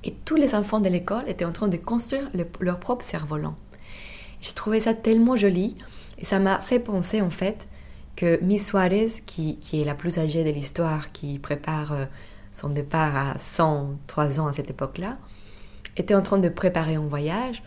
Et 0.05 0.13
tous 0.25 0.37
les 0.37 0.55
enfants 0.55 0.81
de 0.81 0.89
l'école 0.89 1.29
étaient 1.29 1.45
en 1.45 1.53
train 1.53 1.69
de 1.69 1.77
construire 1.77 2.29
leur 2.61 2.79
propre 2.81 3.05
cerf-volant. 3.05 3.55
J'ai 4.41 4.53
trouvé 4.53 4.81
ça 4.81 4.95
tellement 4.95 5.37
joli 5.37 5.77
et 6.19 6.25
ça 6.25 6.41
m'a 6.41 6.59
fait 6.59 6.81
penser 6.81 7.21
en 7.21 7.31
fait 7.31 7.69
que 8.17 8.43
Miss 8.43 8.67
Suarez, 8.67 9.09
qui, 9.25 9.59
est 9.73 9.85
la 9.85 9.95
plus 9.95 10.19
âgée 10.19 10.45
de 10.45 10.51
l'histoire, 10.51 11.13
qui 11.13 11.39
prépare 11.39 11.93
euh, 11.93 12.05
son 12.53 12.69
départ 12.69 13.17
à 13.17 13.39
103 13.39 14.41
ans 14.41 14.49
à 14.49 14.53
cette 14.53 14.71
époque-là, 14.71 15.19
était 15.97 16.15
en 16.15 16.23
train 16.23 16.39
de 16.39 16.49
préparer 16.49 16.97
un 16.97 17.07
voyage, 17.07 17.63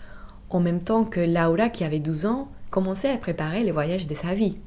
en 0.49 0.59
même 0.59 0.83
temps 0.83 1.03
que 1.03 1.19
Laura, 1.19 1.69
qui 1.69 1.83
avait 1.83 1.99
12 1.99 2.25
ans, 2.25 2.51
commençait 2.69 3.09
à 3.09 3.17
préparer 3.17 3.63
les 3.63 3.71
voyages 3.71 4.07
de 4.07 4.15
sa 4.15 4.35
vie. 4.35 4.57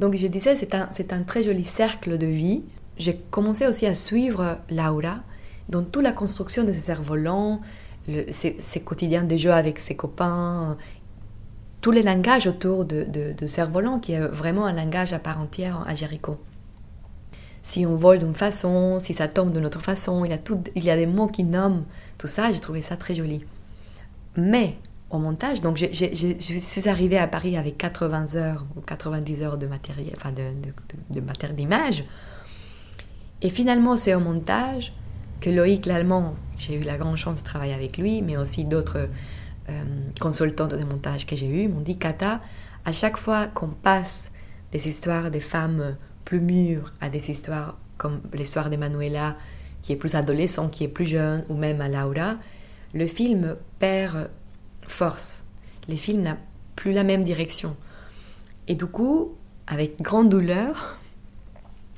Donc 0.00 0.16
je 0.16 0.26
disais, 0.26 0.56
c'est 0.56 0.74
un, 0.74 0.88
c'est 0.90 1.12
un 1.12 1.22
très 1.22 1.42
joli 1.42 1.64
cercle 1.64 2.18
de 2.18 2.26
vie 2.26 2.64
j'ai 3.02 3.20
commencé 3.30 3.66
aussi 3.66 3.86
à 3.86 3.94
suivre 3.94 4.58
Laura 4.70 5.20
dans 5.68 5.82
toute 5.82 6.02
la 6.02 6.12
construction 6.12 6.64
de 6.64 6.72
ses 6.72 6.78
cerfs-volants, 6.78 7.60
ses, 8.30 8.80
quotidiens 8.80 9.24
de 9.24 9.36
jeu 9.36 9.52
avec 9.52 9.78
ses 9.78 9.96
copains, 9.96 10.76
tous 11.80 11.90
les 11.90 12.02
langages 12.02 12.46
autour 12.46 12.84
de, 12.84 13.04
de, 13.04 13.46
cerfs-volants, 13.46 13.98
qui 13.98 14.12
est 14.12 14.20
vraiment 14.20 14.66
un 14.66 14.72
langage 14.72 15.12
à 15.12 15.18
part 15.18 15.40
entière 15.40 15.84
à 15.86 15.94
Jéricho. 15.94 16.36
Si 17.64 17.86
on 17.86 17.96
vole 17.96 18.20
d'une 18.20 18.34
façon, 18.34 18.98
si 19.00 19.14
ça 19.14 19.28
tombe 19.28 19.52
d'une 19.52 19.66
autre 19.66 19.80
façon, 19.80 20.24
il 20.24 20.30
y, 20.30 20.34
a 20.34 20.38
tout, 20.38 20.62
il 20.74 20.84
y 20.84 20.90
a 20.90 20.96
des 20.96 21.06
mots 21.06 21.28
qui 21.28 21.44
nomment 21.44 21.84
tout 22.18 22.26
ça, 22.26 22.52
j'ai 22.52 22.60
trouvé 22.60 22.82
ça 22.82 22.96
très 22.96 23.14
joli. 23.14 23.44
Mais 24.36 24.76
au 25.10 25.18
montage, 25.18 25.60
donc 25.60 25.76
je, 25.76 26.58
suis 26.58 26.88
arrivée 26.88 27.18
à 27.18 27.28
Paris 27.28 27.56
avec 27.56 27.78
80 27.78 28.34
heures 28.34 28.64
ou 28.76 28.80
90 28.80 29.42
heures 29.42 29.58
de 29.58 29.66
matériel, 29.66 30.12
enfin 30.16 30.32
de, 30.32 30.42
de, 31.12 31.20
de 31.20 31.52
d'image. 31.52 32.04
Et 33.42 33.50
finalement, 33.50 33.96
c'est 33.96 34.14
au 34.14 34.20
montage 34.20 34.92
que 35.40 35.50
Loïc 35.50 35.86
Lallemand, 35.86 36.36
j'ai 36.56 36.76
eu 36.76 36.82
la 36.82 36.96
grande 36.96 37.16
chance 37.16 37.40
de 37.42 37.44
travailler 37.44 37.74
avec 37.74 37.98
lui, 37.98 38.22
mais 38.22 38.36
aussi 38.36 38.64
d'autres 38.64 39.08
euh, 39.68 39.84
consultants 40.20 40.68
de 40.68 40.76
montage 40.84 41.26
que 41.26 41.34
j'ai 41.34 41.48
eu, 41.48 41.68
m'ont 41.68 41.80
dit 41.80 41.98
Kata, 41.98 42.38
à 42.84 42.92
chaque 42.92 43.16
fois 43.16 43.48
qu'on 43.48 43.68
passe 43.68 44.30
des 44.70 44.88
histoires 44.88 45.30
des 45.30 45.40
femmes 45.40 45.96
plus 46.24 46.40
mûres 46.40 46.92
à 47.00 47.08
des 47.08 47.30
histoires 47.30 47.78
comme 47.98 48.20
l'histoire 48.32 48.70
de 48.70 48.76
Manuela, 48.76 49.36
qui 49.82 49.92
est 49.92 49.96
plus 49.96 50.14
adolescent, 50.14 50.68
qui 50.68 50.84
est 50.84 50.88
plus 50.88 51.06
jeune, 51.06 51.44
ou 51.48 51.54
même 51.54 51.80
à 51.80 51.88
Laura, 51.88 52.34
le 52.94 53.06
film 53.06 53.56
perd 53.78 54.30
force. 54.86 55.44
Les 55.88 55.96
films 55.96 56.22
n'ont 56.22 56.36
plus 56.76 56.92
la 56.92 57.04
même 57.04 57.24
direction. 57.24 57.76
Et 58.68 58.76
du 58.76 58.86
coup, 58.86 59.36
avec 59.66 60.00
grande 60.00 60.28
douleur, 60.28 60.98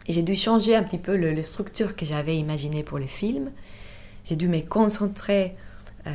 j'ai 0.08 0.22
dû 0.22 0.36
changer 0.36 0.74
un 0.74 0.82
petit 0.82 0.98
peu 0.98 1.16
le, 1.16 1.30
les 1.30 1.42
structures 1.42 1.96
que 1.96 2.04
j'avais 2.04 2.36
imaginées 2.36 2.82
pour 2.82 2.98
les 2.98 3.08
films. 3.08 3.50
J'ai 4.24 4.36
dû 4.36 4.48
me 4.48 4.60
concentrer 4.60 5.54
euh, 6.06 6.10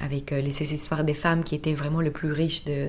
avec 0.00 0.32
euh, 0.32 0.42
ces 0.50 0.72
histoires 0.72 1.04
des 1.04 1.14
femmes 1.14 1.42
qui 1.42 1.54
étaient 1.54 1.74
vraiment 1.74 2.00
le 2.00 2.10
plus 2.10 2.32
riche 2.32 2.64
de, 2.64 2.88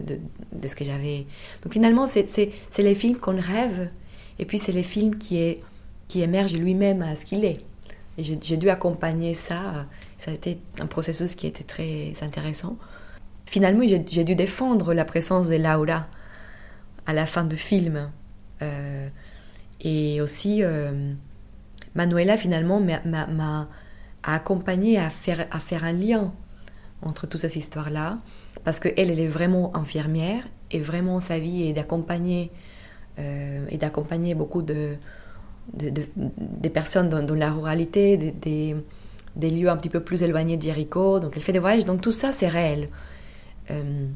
de, 0.51 0.67
ce 0.67 0.75
que 0.75 0.85
j'avais. 0.85 1.25
Donc 1.63 1.73
finalement, 1.73 2.07
c'est 2.07 2.51
les 2.77 2.95
films 2.95 3.17
qu'on 3.17 3.39
rêve 3.39 3.89
Et 4.39 4.45
puis 4.45 4.57
c'est 4.57 4.71
les 4.71 4.83
films 4.83 5.17
qui, 5.17 5.37
est, 5.37 5.61
qui 6.07 6.21
émergent 6.21 6.57
lui-même 6.57 7.01
à 7.01 7.15
ce 7.15 7.25
qu'il 7.25 7.45
est. 7.45 7.59
Et 8.17 8.23
j'ai 8.23 8.57
dû 8.57 8.69
accompagner 8.69 9.33
ça. 9.33 9.87
Ça 10.19 10.29
a 10.29 10.33
été 10.35 10.59
un 10.79 10.85
processus 10.85 11.33
qui 11.33 11.47
était 11.47 11.63
très 11.63 12.13
intéressant. 12.21 12.77
Finalement, 13.47 13.83
j'ai 13.83 14.23
dû 14.23 14.35
défendre 14.35 14.93
la 14.93 15.05
présence 15.05 15.49
de 15.49 15.55
Laura 15.55 16.07
à 17.05 17.13
la 17.13 17.25
fin 17.25 17.43
du 17.43 17.57
film. 17.57 18.11
Euh, 18.61 19.07
et 19.83 20.21
aussi, 20.21 20.63
euh, 20.63 21.13
Manuela, 21.93 22.37
finalement, 22.37 22.81
m'a 22.81 23.67
accompagné 24.23 24.97
à 24.97 25.09
faire, 25.09 25.47
un 25.83 25.91
lien 25.91 26.33
entre 27.01 27.27
toutes 27.27 27.41
ces 27.41 27.57
histoires-là. 27.57 28.19
Parce 28.63 28.79
qu'elle, 28.79 29.11
elle 29.11 29.19
est 29.19 29.27
vraiment 29.27 29.75
infirmière 29.75 30.47
et 30.71 30.79
vraiment 30.79 31.19
sa 31.19 31.37
vie 31.37 31.63
est 31.63 31.73
d'accompagner 31.73 32.51
euh, 33.19 33.65
et 33.69 33.77
d'accompagner 33.77 34.35
beaucoup 34.35 34.61
de, 34.61 34.95
des 35.73 36.69
personnes 36.69 37.09
dans, 37.09 37.35
la 37.35 37.51
ruralité, 37.51 38.17
des, 38.17 39.49
lieux 39.49 39.69
un 39.69 39.75
petit 39.75 39.89
peu 39.89 39.99
plus 39.99 40.23
éloignés 40.23 40.57
de. 40.57 41.19
Donc 41.19 41.33
elle 41.35 41.41
fait 41.41 41.51
des 41.51 41.59
voyages, 41.59 41.85
donc 41.85 42.01
tout 42.01 42.13
ça 42.13 42.31
c'est 42.31 42.47
réel. 42.47 42.89
Euh, 43.69 44.07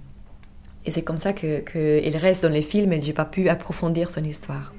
et 0.85 0.91
c'est 0.91 1.01
comme 1.01 1.17
ça 1.17 1.33
qu'elle 1.33 1.63
que 1.63 2.17
reste 2.17 2.43
dans 2.43 2.51
les 2.51 2.61
films 2.61 2.93
et 2.93 3.01
j'ai 3.01 3.13
pas 3.13 3.25
pu 3.25 3.49
approfondir 3.49 4.09
son 4.09 4.23
histoire. 4.23 4.73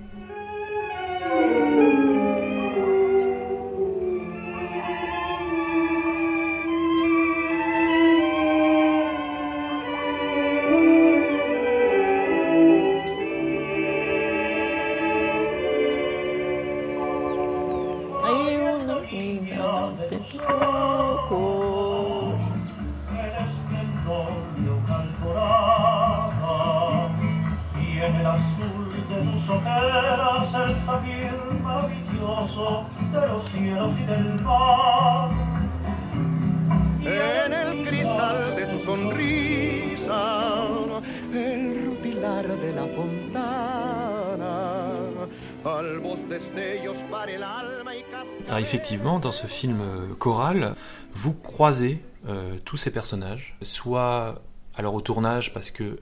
Alors 48.46 48.58
effectivement, 48.58 49.18
dans 49.18 49.30
ce 49.30 49.46
film 49.46 49.80
euh, 49.80 50.14
choral, 50.14 50.74
vous 51.14 51.32
croisez 51.32 52.02
euh, 52.26 52.56
tous 52.64 52.76
ces 52.76 52.92
personnages, 52.92 53.56
soit 53.62 54.42
alors 54.74 54.94
au 54.94 55.00
tournage 55.00 55.54
parce 55.54 55.70
que 55.70 56.00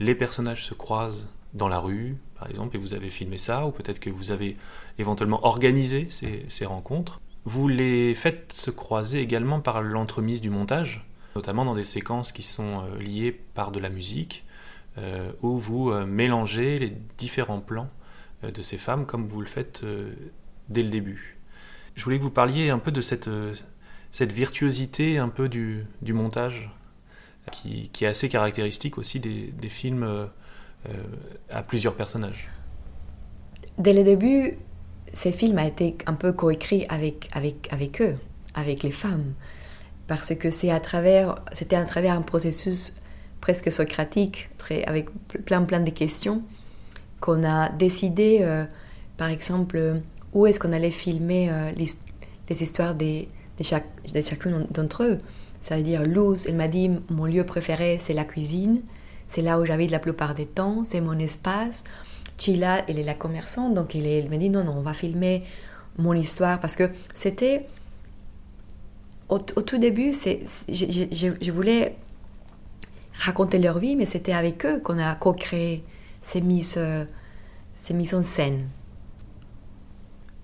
les 0.00 0.14
personnages 0.14 0.64
se 0.64 0.74
croisent 0.74 1.28
dans 1.52 1.68
la 1.68 1.78
rue, 1.78 2.16
par 2.36 2.50
exemple, 2.50 2.74
et 2.74 2.78
vous 2.80 2.94
avez 2.94 3.10
filmé 3.10 3.38
ça, 3.38 3.64
ou 3.66 3.70
peut-être 3.70 4.00
que 4.00 4.10
vous 4.10 4.32
avez 4.32 4.56
éventuellement 4.98 5.46
organisé 5.46 6.08
ces, 6.10 6.66
rencontres. 6.66 7.20
Vous 7.44 7.68
les 7.68 8.14
faites 8.14 8.52
se 8.52 8.72
croiser 8.72 9.20
également 9.20 9.60
par 9.60 9.82
l'entremise 9.82 10.40
du 10.40 10.50
montage, 10.50 11.06
notamment 11.36 11.64
dans 11.64 11.74
des 11.74 11.84
séquences 11.84 12.32
qui 12.32 12.42
sont 12.42 12.82
euh, 12.82 12.98
liées 12.98 13.30
par 13.30 13.70
de 13.70 13.78
la 13.78 13.88
musique, 13.88 14.44
où 15.42 15.58
vous 15.58 15.90
mélangez 15.90 16.78
les 16.78 16.92
différents 17.18 17.58
plans 17.58 17.88
de 18.52 18.62
ces 18.62 18.78
femmes 18.78 19.06
comme 19.06 19.26
vous 19.28 19.40
le 19.40 19.46
faites 19.46 19.84
dès 20.68 20.82
le 20.82 20.90
début. 20.90 21.34
Je 21.94 22.04
voulais 22.04 22.18
que 22.18 22.22
vous 22.22 22.30
parliez 22.30 22.70
un 22.70 22.78
peu 22.78 22.90
de 22.90 23.00
cette, 23.00 23.28
euh, 23.28 23.54
virtuosité 24.20 25.18
un 25.18 25.28
peu 25.28 25.48
du, 25.48 25.86
montage, 26.08 26.70
qui, 27.52 27.90
est 28.00 28.06
assez 28.06 28.28
caractéristique 28.28 28.98
aussi 28.98 29.20
des, 29.20 29.68
films 29.68 30.02
euh, 30.02 30.26
euh, 30.88 31.02
à 31.50 31.62
plusieurs 31.62 31.94
personnages. 31.94 32.48
Dès 33.78 33.92
le 33.92 34.02
début, 34.02 34.58
ces 35.12 35.32
films 35.32 35.58
ont 35.58 35.66
été 35.66 35.96
un 36.06 36.14
peu 36.14 36.32
coécrits 36.32 36.84
avec, 36.88 37.28
avec, 37.32 37.72
avec 37.72 38.00
eux, 38.02 38.14
avec 38.54 38.82
les 38.82 38.92
femmes, 38.92 39.34
parce 40.06 40.34
que 40.34 40.50
c'est 40.50 40.70
à 40.70 40.80
travers, 40.80 41.36
c'était 41.52 41.76
à 41.76 41.84
travers 41.84 42.14
un 42.14 42.22
processus 42.22 42.92
presque 43.40 43.70
socratique, 43.70 44.48
très, 44.58 44.84
avec 44.84 45.10
plein 45.44 45.62
plein 45.62 45.80
de 45.80 45.90
questions, 45.90 46.42
qu'on 47.24 47.42
a 47.42 47.70
décidé, 47.70 48.44
par 49.16 49.30
exemple, 49.30 50.02
où 50.34 50.46
est-ce 50.46 50.60
qu'on 50.60 50.72
allait 50.72 50.90
filmer 50.90 51.48
euh, 51.50 51.70
les, 51.70 52.62
histoires 52.62 52.94
de, 52.94 53.24
chacune 53.62 54.66
d'entre 54.70 55.04
eux. 55.04 55.18
Ça 55.62 55.76
veut 55.76 55.82
dire, 55.82 56.02
Luz, 56.02 56.46
elle 56.46 56.56
m'a 56.56 56.68
dit, 56.68 56.90
mon 57.08 57.24
lieu 57.24 57.44
préféré, 57.44 57.98
c'est 58.00 58.12
la 58.12 58.24
cuisine. 58.24 58.82
C'est 59.28 59.40
là 59.40 59.58
où 59.58 59.64
j'habite 59.64 59.90
la 59.90 60.00
plupart 60.00 60.34
du 60.34 60.46
temps, 60.46 60.82
c'est 60.84 61.00
mon 61.00 61.18
espace. 61.18 61.84
Chila, 62.36 62.84
elle 62.88 62.98
est 62.98 63.04
la 63.04 63.14
commerçante, 63.14 63.72
donc 63.72 63.94
elle, 63.94 64.06
elle 64.06 64.28
m'a 64.28 64.36
dit, 64.36 64.50
non, 64.50 64.64
non, 64.64 64.74
on 64.76 64.82
va 64.82 64.92
filmer 64.92 65.44
mon 65.96 66.12
histoire. 66.12 66.60
Parce 66.60 66.76
que 66.76 66.90
c'était... 67.14 67.66
Au, 69.30 69.38
tout 69.38 69.78
début, 69.78 70.12
c'est, 70.12 70.42
je, 70.68 71.50
voulais 71.50 71.96
raconter 73.14 73.58
leur 73.58 73.78
vie, 73.78 73.96
mais 73.96 74.04
c'était 74.04 74.34
avec 74.34 74.66
eux 74.66 74.80
qu'on 74.80 74.98
a 74.98 75.14
co-créé 75.14 75.82
ces 76.24 76.40
mises, 76.40 76.74
euh, 76.76 77.04
ces 77.74 77.94
mises 77.94 78.14
en 78.14 78.22
scène 78.22 78.66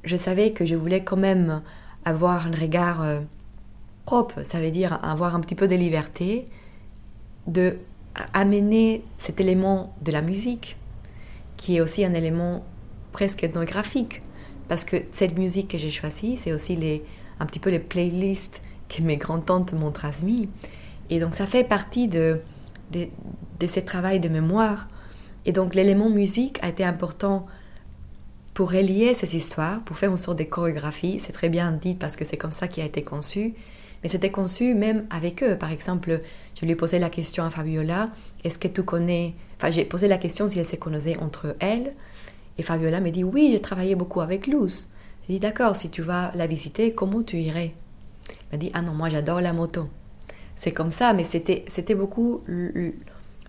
je 0.04 0.16
savais 0.16 0.52
que 0.52 0.64
je 0.64 0.76
voulais 0.76 1.02
quand 1.02 1.16
même 1.16 1.62
avoir 2.04 2.46
un 2.46 2.52
regard 2.52 3.02
euh, 3.02 3.20
propre, 4.06 4.42
ça 4.42 4.60
veut 4.60 4.70
dire 4.70 4.98
avoir 5.04 5.34
un 5.34 5.40
petit 5.40 5.54
peu 5.54 5.68
de 5.68 5.74
liberté, 5.74 6.46
de 7.46 7.76
amener 8.32 9.04
cet 9.18 9.40
élément 9.40 9.94
de 10.02 10.12
la 10.12 10.22
musique, 10.22 10.76
qui 11.56 11.76
est 11.76 11.80
aussi 11.80 12.04
un 12.04 12.14
élément 12.14 12.64
presque 13.12 13.44
ethnographique, 13.44 14.22
parce 14.68 14.84
que 14.84 14.96
cette 15.12 15.38
musique 15.38 15.68
que 15.68 15.78
j'ai 15.78 15.90
choisie, 15.90 16.36
c'est 16.38 16.52
aussi 16.52 16.76
les, 16.76 17.02
un 17.38 17.46
petit 17.46 17.58
peu 17.58 17.70
les 17.70 17.78
playlists 17.78 18.62
que 18.88 19.02
mes 19.02 19.16
grands-tantes 19.16 19.72
m'ont 19.74 19.92
transmis. 19.92 20.48
Et 21.10 21.20
donc 21.20 21.34
ça 21.34 21.46
fait 21.46 21.64
partie 21.64 22.08
de, 22.08 22.40
de, 22.92 23.08
de 23.58 23.66
ce 23.66 23.80
travail 23.80 24.20
de 24.20 24.28
mémoire. 24.28 24.88
Et 25.46 25.52
donc 25.52 25.74
l'élément 25.74 26.10
musique 26.10 26.58
a 26.62 26.68
été 26.68 26.84
important 26.84 27.46
pour 28.54 28.72
relier 28.72 29.14
ces 29.14 29.36
histoires, 29.36 29.80
pour 29.84 29.96
faire 29.96 30.10
une 30.10 30.16
sorte 30.16 30.38
de 30.38 30.44
chorégraphie. 30.44 31.18
C'est 31.20 31.32
très 31.32 31.48
bien 31.48 31.72
dit 31.72 31.94
parce 31.94 32.16
que 32.16 32.24
c'est 32.24 32.36
comme 32.36 32.50
ça 32.50 32.68
qui 32.68 32.80
a 32.80 32.84
été 32.84 33.02
conçu. 33.02 33.54
Mais 34.02 34.08
c'était 34.08 34.30
conçu 34.30 34.74
même 34.74 35.06
avec 35.10 35.42
eux. 35.42 35.56
Par 35.56 35.70
exemple, 35.70 36.20
je 36.54 36.64
lui 36.64 36.72
ai 36.72 36.74
posé 36.74 36.98
la 36.98 37.10
question 37.10 37.44
à 37.44 37.50
Fabiola, 37.50 38.10
est-ce 38.44 38.58
que 38.58 38.68
tu 38.68 38.82
connais... 38.82 39.34
Enfin, 39.56 39.70
j'ai 39.70 39.84
posé 39.84 40.08
la 40.08 40.16
question 40.16 40.48
si 40.48 40.58
elle 40.58 40.66
se 40.66 40.76
connaissait 40.76 41.18
entre 41.18 41.54
elles. 41.60 41.92
Et 42.56 42.62
Fabiola 42.62 43.00
m'a 43.00 43.10
dit, 43.10 43.24
oui, 43.24 43.50
j'ai 43.52 43.60
travaillé 43.60 43.94
beaucoup 43.94 44.22
avec 44.22 44.46
Luz. 44.46 44.88
J'ai 45.26 45.34
dit, 45.34 45.40
d'accord, 45.40 45.76
si 45.76 45.90
tu 45.90 46.00
vas 46.02 46.32
la 46.34 46.46
visiter, 46.46 46.92
comment 46.92 47.22
tu 47.22 47.36
irais? 47.36 47.74
Elle 48.28 48.36
m'a 48.52 48.58
dit, 48.58 48.70
ah 48.74 48.82
non, 48.82 48.92
moi 48.92 49.10
j'adore 49.10 49.40
la 49.40 49.52
moto. 49.52 49.88
C'est 50.56 50.72
comme 50.72 50.90
ça, 50.90 51.12
mais 51.12 51.24
c'était 51.24 51.94
beaucoup 51.94 52.42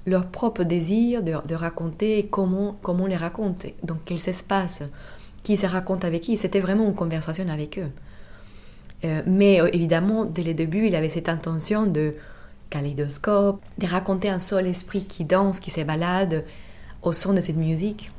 leur 0.06 0.28
propre 0.28 0.64
désir 0.64 1.24
de, 1.24 1.56
raconter 1.56 2.28
comment, 2.30 2.78
comment 2.82 3.06
les 3.06 3.16
raconte, 3.16 3.68
dans 3.84 3.98
quels 4.06 4.28
espaces, 4.30 4.84
qui 5.44 5.58
se 5.58 5.66
raconte 5.66 6.06
avec 6.06 6.22
qui. 6.22 6.38
C'était 6.38 6.60
vraiment 6.60 6.86
une 6.86 6.96
conversation 6.96 7.48
avec 7.50 7.80
eux. 7.80 7.90
Euh, 9.04 9.22
mais 9.26 9.62
euh, 9.62 9.70
évidemment, 9.74 10.26
dès 10.26 10.44
le 10.44 10.54
début, 10.54 10.88
il 10.88 10.96
avait 10.96 11.10
cette 11.10 11.30
intention 11.30 11.86
de 11.86 12.16
kaléidoscope, 12.70 13.62
de 13.78 13.88
raconter 13.88 14.30
un 14.30 14.40
seul 14.40 14.68
esprit 14.68 15.06
qui 15.06 15.26
danse, 15.26 15.60
qui 15.60 15.72
se 15.72 15.82
balade 15.82 16.46
au 17.02 17.14
son 17.14 17.34
de 17.34 17.42
cette 17.42 17.58
musique. 17.58 18.12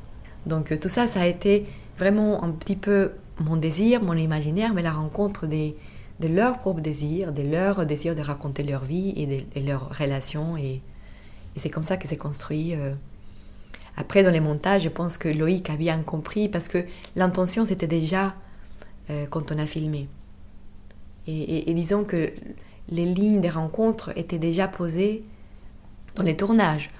Donc 0.45 0.71
euh, 0.71 0.77
tout 0.77 0.89
ça, 0.89 1.07
ça 1.07 1.21
a 1.21 1.27
été 1.27 1.65
vraiment 1.97 2.43
un 2.43 2.51
petit 2.51 2.75
peu 2.75 3.11
mon 3.39 3.55
désir, 3.55 4.03
mon 4.03 4.13
imaginaire, 4.13 4.73
mais 4.73 4.81
la 4.81 4.91
rencontre 4.91 5.47
des, 5.47 5.75
de 6.19 6.27
leurs 6.27 6.59
propres 6.59 6.81
désirs, 6.81 7.33
de 7.33 7.43
leur 7.43 7.85
désir 7.85 8.15
de 8.15 8.21
raconter 8.21 8.63
leur 8.63 8.85
vie 8.85 9.13
et 9.15 9.25
de, 9.25 9.65
leurs 9.65 9.97
relations 9.97 10.57
et, 10.57 10.81
et 11.55 11.59
c'est 11.59 11.69
comme 11.69 11.83
ça 11.83 11.97
que 11.97 12.07
c'est 12.07 12.17
construit. 12.17 12.75
Euh. 12.75 12.93
Après, 13.95 14.23
dans 14.23 14.31
les 14.31 14.39
montages, 14.39 14.83
je 14.83 14.89
pense 14.89 15.17
que 15.17 15.29
Loïc 15.29 15.69
a 15.69 15.75
bien 15.75 15.99
compris 16.01 16.49
parce 16.49 16.67
que 16.67 16.79
l'intention, 17.15 17.65
c'était 17.65 17.87
déjà 17.87 18.35
euh, 19.09 19.25
quand 19.29 19.51
on 19.51 19.59
a 19.59 19.65
filmé. 19.65 20.07
Et, 21.25 21.73
disons 21.73 22.03
que 22.03 22.33
les 22.89 23.05
lignes 23.05 23.39
des 23.39 23.49
rencontres 23.49 24.11
étaient 24.17 24.39
déjà 24.39 24.67
posées 24.67 25.23
dans 26.15 26.23
les 26.23 26.35
tournages. 26.35 26.91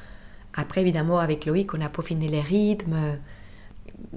Après, 0.53 0.81
évidemment, 0.81 1.19
avec 1.19 1.45
Loïc, 1.45 1.73
on 1.73 1.81
a 1.81 1.89
peaufiné 1.89 2.29
les 2.29 2.39
rythmes. 2.39 3.17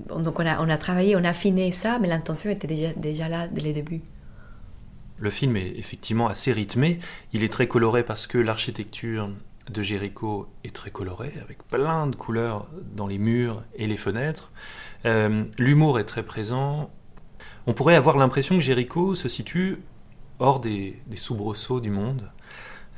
Donc, 0.09 0.38
on 0.38 0.46
a, 0.46 0.79
travaillé, 0.79 1.16
on 1.16 1.25
a 1.25 1.31
affiné 1.31 1.72
ça, 1.72 1.99
mais 1.99 2.07
l'intention 2.07 2.51
était 2.51 2.68
déjà, 2.68 2.92
déjà 2.92 3.29
là 3.29 3.49
dès 3.49 3.62
le 3.62 3.72
début. 3.72 4.01
Le 5.18 5.31
film 5.31 5.57
est 5.57 5.77
effectivement 5.77 6.29
assez 6.29 6.53
rythmé. 6.53 7.01
Il 7.33 7.42
est 7.42 7.49
très 7.49 7.66
coloré 7.66 8.05
parce 8.05 8.29
que 8.29 8.38
l'architecture 8.38 9.31
de 9.70 9.83
Jéricho 9.83 10.48
est 10.64 10.74
très 10.74 10.90
coloré, 10.90 11.33
avec 11.42 11.66
plein 11.66 12.07
de 12.07 12.16
couleurs 12.16 12.68
dans 12.94 13.07
les 13.07 13.18
murs 13.18 13.62
et 13.74 13.87
les 13.87 13.96
fenêtres. 13.96 14.50
Euh, 15.05 15.44
l'humour 15.59 15.98
est 15.98 16.05
très 16.05 16.22
présent. 16.22 16.90
On 17.66 17.74
pourrait 17.74 17.96
avoir 17.96 18.16
l'impression 18.16 18.55
que 18.57 18.61
Jéricho 18.61 19.14
se 19.14 19.29
situe 19.29 19.79
hors 20.38 20.61
des, 20.61 21.00
soubresauts 21.16 21.81
du 21.81 21.90
monde, 21.90 22.31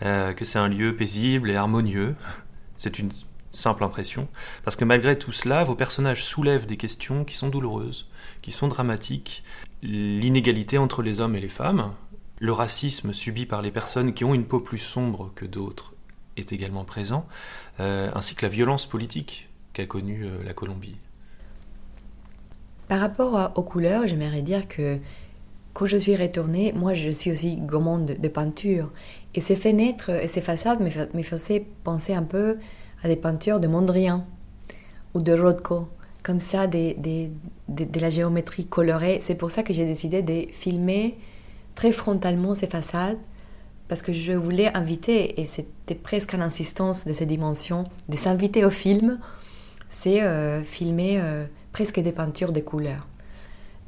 euh, 0.03 0.33
que 0.33 0.45
c'est 0.45 0.59
un 0.59 0.69
lieu 0.69 0.95
paisible 0.95 1.51
et 1.51 1.57
harmonieux. 1.57 2.15
C'est 2.81 3.01
une 3.01 3.11
simple 3.51 3.83
impression, 3.83 4.29
parce 4.63 4.77
que 4.77 4.85
malgré 4.85 5.19
tout 5.19 5.33
cela, 5.33 5.65
vos 5.65 5.75
personnages 5.75 6.23
soulèvent 6.23 6.67
des 6.67 6.77
questions 6.77 7.25
qui 7.25 7.35
sont 7.35 7.49
douloureuses, 7.49 8.09
qui 8.41 8.53
sont 8.53 8.69
dramatiques. 8.69 9.43
L'inégalité 9.83 10.79
entre 10.79 11.03
les 11.03 11.21
hommes 11.21 11.35
et 11.35 11.41
les 11.41 11.49
femmes, 11.49 11.93
le 12.39 12.53
racisme 12.53 13.13
subi 13.13 13.47
par 13.47 13.63
les 13.63 13.73
personnes 13.73 14.15
qui 14.15 14.25
ont 14.25 14.33
une 14.33 14.47
peau 14.47 14.61
plus 14.61 14.79
sombre 14.79 15.33
que 15.35 15.45
d'autres 15.45 15.95
est 16.39 16.53
également 16.53 16.85
présent, 16.85 17.27
euh, 17.81 18.11
ainsi 18.15 18.35
que 18.35 18.45
la 18.45 18.49
violence 18.49 18.87
politique 18.87 19.49
qu'a 19.73 19.87
connue 19.87 20.25
euh, 20.25 20.43
la 20.45 20.53
Colombie. 20.53 20.97
Par 22.89 23.01
rapport 23.01 23.53
aux 23.55 23.63
couleurs, 23.63 24.07
j'aimerais 24.07 24.43
dire 24.43 24.67
que 24.67 24.99
quand 25.75 25.87
je 25.87 25.99
suis 25.99 26.17
retournée, 26.17 26.73
moi 26.73 26.95
je 26.95 27.11
suis 27.11 27.31
aussi 27.31 27.57
gourmande 27.57 28.07
de, 28.07 28.29
peinture. 28.29 28.91
Et 29.35 29.41
ces 29.41 29.57
fenêtres 29.57 30.11
et 30.11 30.27
ces 30.27 30.41
façades 30.41 30.81
me, 30.81 31.23
faisaient 31.23 31.67
penser 31.85 32.15
un 32.15 32.23
peu 32.23 32.57
à 33.03 33.09
des 33.09 33.17
peintures 33.17 33.61
de 33.61 33.69
Mondrian 33.69 34.27
ou 35.15 35.21
de 35.21 35.33
Rothko, 35.33 35.89
comme 36.23 36.41
ça, 36.41 36.67
de 36.67 38.01
la 38.01 38.11
géométrie 38.11 38.67
colorée. 38.67 39.19
C'est 39.21 39.35
pour 39.35 39.51
ça 39.51 39.63
que 39.63 39.73
j'ai 39.73 39.85
décidé 39.85 40.23
de 40.23 40.51
filmer 40.51 41.19
très 41.75 41.93
frontalement 41.93 42.55
ces 42.55 42.67
façades 42.67 43.19
parce 43.89 44.03
que 44.03 44.13
je 44.13 44.33
voulais 44.33 44.75
inviter, 44.77 45.41
et 45.41 45.45
c'était 45.45 45.95
presque 45.95 46.35
une 46.35 46.43
insistance 46.43 47.07
de 47.07 47.13
ces 47.13 47.27
dimensions, 47.27 47.85
de 48.09 48.17
s'inviter 48.17 48.65
au 48.65 48.71
film, 48.71 49.19
c'est 49.89 50.23
euh, 50.23 50.63
filmer 50.63 51.19
euh, 51.19 51.47
presque 51.73 51.99
des 51.99 52.13
peintures 52.13 52.53
de 52.53 52.61
couleurs. 52.61 53.09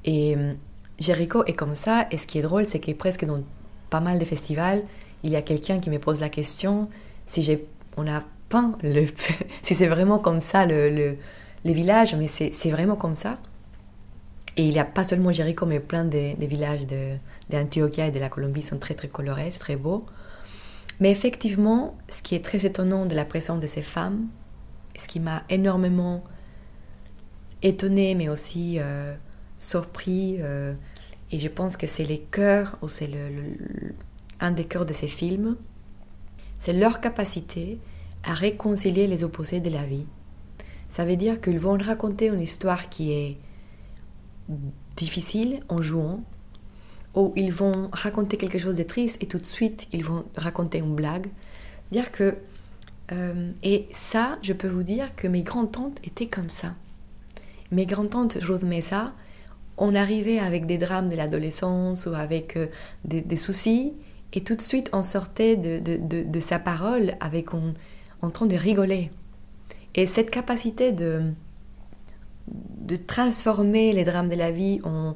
Et 0.06 0.36
euh, 0.36 0.54
Jericho 0.98 1.44
est 1.44 1.52
comme 1.52 1.74
ça, 1.74 2.06
et 2.10 2.16
ce 2.16 2.26
qui 2.26 2.38
est 2.38 2.42
drôle, 2.42 2.64
c'est 2.64 2.80
que 2.80 2.92
presque 2.92 3.26
dans 3.26 3.42
pas 3.90 4.00
mal 4.00 4.18
de 4.18 4.24
festivals, 4.24 4.82
il 5.22 5.30
y 5.30 5.36
a 5.36 5.42
quelqu'un 5.42 5.78
qui 5.78 5.90
me 5.90 5.98
pose 5.98 6.20
la 6.20 6.30
question 6.30 6.88
si 7.26 7.58
on 7.96 8.06
a 8.06 8.22
peint 8.48 8.76
le, 8.82 9.04
si 9.62 9.74
c'est 9.74 9.86
vraiment 9.86 10.18
comme 10.18 10.40
ça 10.40 10.64
le, 10.64 10.88
le, 10.88 11.16
les 11.64 11.72
villages, 11.74 12.14
mais 12.14 12.26
c'est 12.26 12.70
vraiment 12.70 12.96
comme 12.96 13.14
ça. 13.14 13.38
Et 14.60 14.64
il 14.64 14.72
n'y 14.72 14.78
a 14.78 14.84
pas 14.84 15.04
seulement 15.04 15.32
Jericho, 15.32 15.64
mais 15.64 15.80
plein 15.80 16.04
de, 16.04 16.34
villages 16.38 16.86
d'Antioquia 17.48 18.08
et 18.08 18.10
de 18.10 18.18
la 18.18 18.28
Colombie 18.28 18.62
sont 18.62 18.76
très 18.76 18.92
très 18.92 19.08
colorés, 19.08 19.48
très 19.58 19.74
beaux. 19.74 20.04
Mais 21.00 21.10
effectivement, 21.10 21.96
ce 22.10 22.20
qui 22.20 22.34
est 22.34 22.44
très 22.44 22.66
étonnant 22.66 23.06
de 23.06 23.14
la 23.14 23.24
présence 23.24 23.58
de 23.58 23.66
ces 23.66 23.80
femmes, 23.80 24.26
ce 25.00 25.08
qui 25.08 25.18
m'a 25.18 25.44
énormément 25.48 26.24
étonné, 27.62 28.14
mais 28.14 28.28
aussi 28.28 28.76
euh, 28.80 29.14
surpris, 29.58 30.36
euh, 30.40 30.74
et 31.32 31.38
je 31.38 31.48
pense 31.48 31.78
que 31.78 31.86
c'est 31.86 32.04
les 32.04 32.20
cœurs, 32.20 32.76
ou 32.82 32.88
c'est 32.88 33.08
un 34.40 34.50
des 34.50 34.66
cœurs 34.66 34.84
de 34.84 34.92
ces 34.92 35.08
films, 35.08 35.56
c'est 36.58 36.74
leur 36.74 37.00
capacité 37.00 37.80
à 38.24 38.34
réconcilier 38.34 39.06
les 39.06 39.24
opposés 39.24 39.60
de 39.60 39.70
la 39.70 39.86
vie. 39.86 40.04
Ça 40.90 41.06
veut 41.06 41.16
dire 41.16 41.40
qu'ils 41.40 41.58
vont 41.58 41.78
raconter 41.78 42.26
une 42.26 42.42
histoire 42.42 42.90
qui 42.90 43.12
est 43.12 43.38
difficile 44.96 45.60
en 45.68 45.82
jouant, 45.82 46.22
ou 47.14 47.32
ils 47.36 47.52
vont 47.52 47.88
raconter 47.92 48.36
quelque 48.36 48.58
chose 48.58 48.76
de 48.76 48.82
triste 48.82 49.16
et 49.20 49.26
tout 49.26 49.38
de 49.38 49.46
suite 49.46 49.88
ils 49.92 50.04
vont 50.04 50.24
raconter 50.36 50.78
une 50.78 50.94
blague. 50.94 51.28
Dire 51.90 52.12
que 52.12 52.36
euh, 53.12 53.50
et 53.62 53.88
ça, 53.92 54.38
je 54.42 54.52
peux 54.52 54.68
vous 54.68 54.84
dire 54.84 55.14
que 55.16 55.26
mes 55.26 55.42
grands-tantes 55.42 55.98
étaient 56.04 56.28
comme 56.28 56.48
ça. 56.48 56.74
Mes 57.72 57.86
grands-tantes 57.86 58.38
Ruth 58.40 58.62
Mesa, 58.62 59.12
on 59.78 59.94
arrivait 59.94 60.38
avec 60.38 60.66
des 60.66 60.78
drames 60.78 61.08
de 61.08 61.16
l'adolescence 61.16 62.06
ou 62.06 62.14
avec 62.14 62.56
euh, 62.56 62.66
des, 63.04 63.36
soucis, 63.36 63.94
et 64.32 64.42
tout 64.42 64.54
de 64.54 64.62
suite 64.62 64.90
on 64.92 65.02
sortait 65.02 65.56
de, 65.56 65.80
de, 65.80 66.40
sa 66.40 66.58
parole 66.58 67.14
avec 67.18 67.48
en 67.54 68.30
train 68.30 68.46
de 68.46 68.56
rigoler. 68.56 69.10
Et 69.94 70.06
cette 70.06 70.30
capacité 70.30 70.92
de, 70.92 71.32
de 72.50 72.96
transformer 72.96 73.92
les 73.92 74.04
drames 74.04 74.28
de 74.28 74.34
la 74.34 74.50
vie 74.50 74.80
en, 74.84 75.14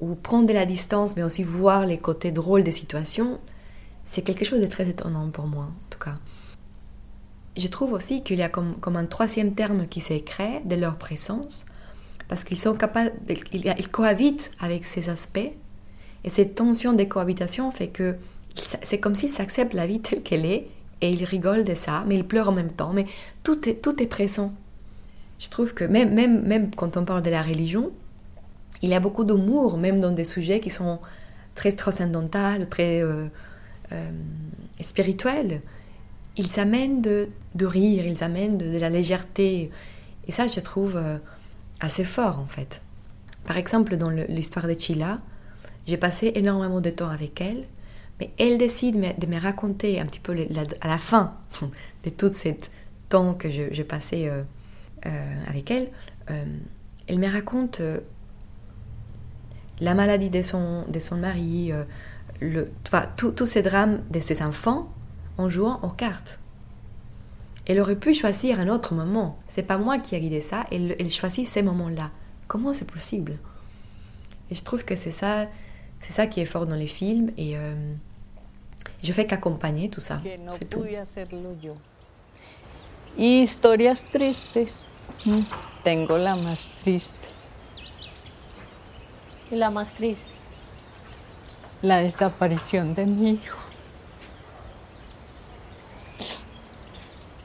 ou 0.00 0.14
prendre 0.14 0.46
de 0.46 0.52
la 0.52 0.66
distance, 0.66 1.16
mais 1.16 1.22
aussi 1.22 1.42
voir 1.42 1.86
les 1.86 1.98
côtés 1.98 2.30
drôles 2.30 2.64
des 2.64 2.72
situations, 2.72 3.38
c'est 4.04 4.22
quelque 4.22 4.44
chose 4.44 4.60
de 4.60 4.66
très 4.66 4.88
étonnant 4.88 5.30
pour 5.30 5.46
moi, 5.46 5.64
en 5.64 5.90
tout 5.90 5.98
cas. 5.98 6.16
Je 7.56 7.68
trouve 7.68 7.92
aussi 7.92 8.22
qu'il 8.22 8.38
y 8.38 8.42
a 8.42 8.48
comme, 8.48 8.76
un 8.84 9.04
troisième 9.06 9.54
terme 9.54 9.86
qui 9.86 10.00
s'est 10.00 10.20
créé 10.20 10.60
de 10.64 10.74
leur 10.74 10.96
présence, 10.96 11.64
parce 12.28 12.44
qu'ils 12.44 12.58
sont 12.58 12.74
capables, 12.74 13.12
ils, 13.52 13.88
cohabitent 13.88 14.50
avec 14.60 14.86
ces 14.86 15.08
aspects, 15.08 15.52
et 16.24 16.30
cette 16.30 16.54
tension 16.54 16.94
de 16.94 17.04
cohabitation 17.04 17.70
fait 17.70 17.88
que 17.88 18.16
c'est 18.82 18.98
comme 18.98 19.14
s'ils 19.14 19.40
acceptent 19.40 19.74
la 19.74 19.86
vie 19.86 20.00
telle 20.00 20.22
qu'elle 20.22 20.46
est, 20.46 20.68
et 21.00 21.10
ils 21.10 21.24
rigolent 21.24 21.64
de 21.64 21.74
ça, 21.74 22.04
mais 22.06 22.16
ils 22.16 22.26
pleurent 22.26 22.48
en 22.48 22.52
même 22.52 22.72
temps, 22.72 22.92
mais 22.92 23.06
tout 23.42 23.68
est, 23.68 23.74
tout 23.74 24.02
est 24.02 24.06
présent. 24.06 24.54
Je 25.44 25.50
trouve 25.50 25.74
que 25.74 25.84
même, 25.84 26.14
même, 26.14 26.40
même 26.42 26.70
quand 26.74 26.96
on 26.96 27.04
parle 27.04 27.20
de 27.20 27.28
la 27.28 27.42
religion, 27.42 27.92
il 28.80 28.88
y 28.88 28.94
a 28.94 29.00
beaucoup 29.00 29.24
d'humour, 29.24 29.76
même 29.76 30.00
dans 30.00 30.10
des 30.10 30.24
sujets 30.24 30.58
qui 30.58 30.70
sont 30.70 31.00
très 31.54 31.72
transcendantaux, 31.72 32.64
très 32.70 33.02
euh, 33.02 33.26
euh, 33.92 34.10
spirituels. 34.80 35.60
Ils 36.38 36.58
amènent 36.58 37.02
de, 37.02 37.28
rire, 37.60 38.06
ils 38.06 38.24
amènent 38.24 38.56
de, 38.56 38.78
la 38.78 38.88
légèreté. 38.88 39.70
Et 40.26 40.32
ça, 40.32 40.46
je 40.46 40.60
trouve 40.60 40.96
euh, 40.96 41.18
assez 41.78 42.04
fort, 42.04 42.38
en 42.38 42.46
fait. 42.46 42.80
Par 43.46 43.58
exemple, 43.58 43.98
dans 43.98 44.08
l'histoire 44.08 44.66
de 44.66 44.72
Chila, 44.72 45.18
j'ai 45.86 45.98
passé 45.98 46.32
énormément 46.36 46.80
de 46.80 46.90
temps 46.90 47.10
avec 47.10 47.38
elle, 47.42 47.64
mais 48.18 48.30
elle 48.38 48.56
décide 48.56 48.96
de 49.18 49.26
me 49.26 49.38
raconter 49.38 50.00
un 50.00 50.06
petit 50.06 50.20
peu 50.20 50.34
à 50.80 50.88
la 50.88 50.98
fin 50.98 51.34
de 52.04 52.08
tout 52.08 52.32
ce 52.32 52.48
temps 53.10 53.34
que 53.34 53.50
j'ai 53.50 53.84
passé 53.84 54.30
avec 55.46 55.70
elle, 55.70 55.88
euh, 56.30 56.44
elle 57.06 57.18
me 57.18 57.30
raconte 57.30 57.80
euh, 57.80 58.00
la 59.80 59.94
maladie 59.94 60.30
de 60.30 60.42
son, 60.42 60.84
de 60.88 60.98
son 60.98 61.16
mari, 61.16 61.72
le, 62.40 62.70
tous 63.16 63.46
ces 63.46 63.62
drames 63.62 64.02
de 64.10 64.20
ses 64.20 64.42
enfants 64.42 64.92
en 65.36 65.48
jouant 65.48 65.80
aux 65.82 65.90
cartes. 65.90 66.38
Elle 67.66 67.80
aurait 67.80 67.96
pu 67.96 68.14
choisir 68.14 68.60
un 68.60 68.68
autre 68.68 68.94
moment. 68.94 69.38
C'est 69.48 69.62
pas 69.62 69.78
moi 69.78 69.98
qui 69.98 70.14
ai 70.14 70.20
guidé 70.20 70.40
ça. 70.40 70.64
Elle, 70.70 70.94
elle 70.98 71.10
choisit 71.10 71.46
ces 71.46 71.62
moments-là. 71.62 72.10
Comment 72.46 72.72
c'est 72.72 72.86
possible? 72.86 73.38
Et 74.50 74.54
je 74.54 74.62
trouve 74.62 74.84
que 74.84 74.96
c'est 74.96 75.12
ça, 75.12 75.46
c'est 76.00 76.12
ça 76.12 76.26
qui 76.26 76.40
est 76.40 76.44
fort 76.44 76.66
dans 76.66 76.76
les 76.76 76.86
films. 76.86 77.30
Et 77.36 77.56
je 79.02 79.12
fais 79.12 79.24
qu'accompagner 79.24 79.88
tout 79.88 80.00
ça. 80.00 80.20
C'est 80.58 80.70
tout. 80.70 80.84
Historias 83.16 84.04
tristes 84.10 84.84
Tengo 85.82 86.18
la 86.18 86.36
más 86.36 86.70
triste. 86.82 87.28
¿Y 89.50 89.56
la 89.56 89.70
más 89.70 89.92
triste? 89.92 90.32
La 91.82 91.98
desaparición 91.98 92.94
de 92.94 93.06
mi 93.06 93.30
hijo. 93.32 93.58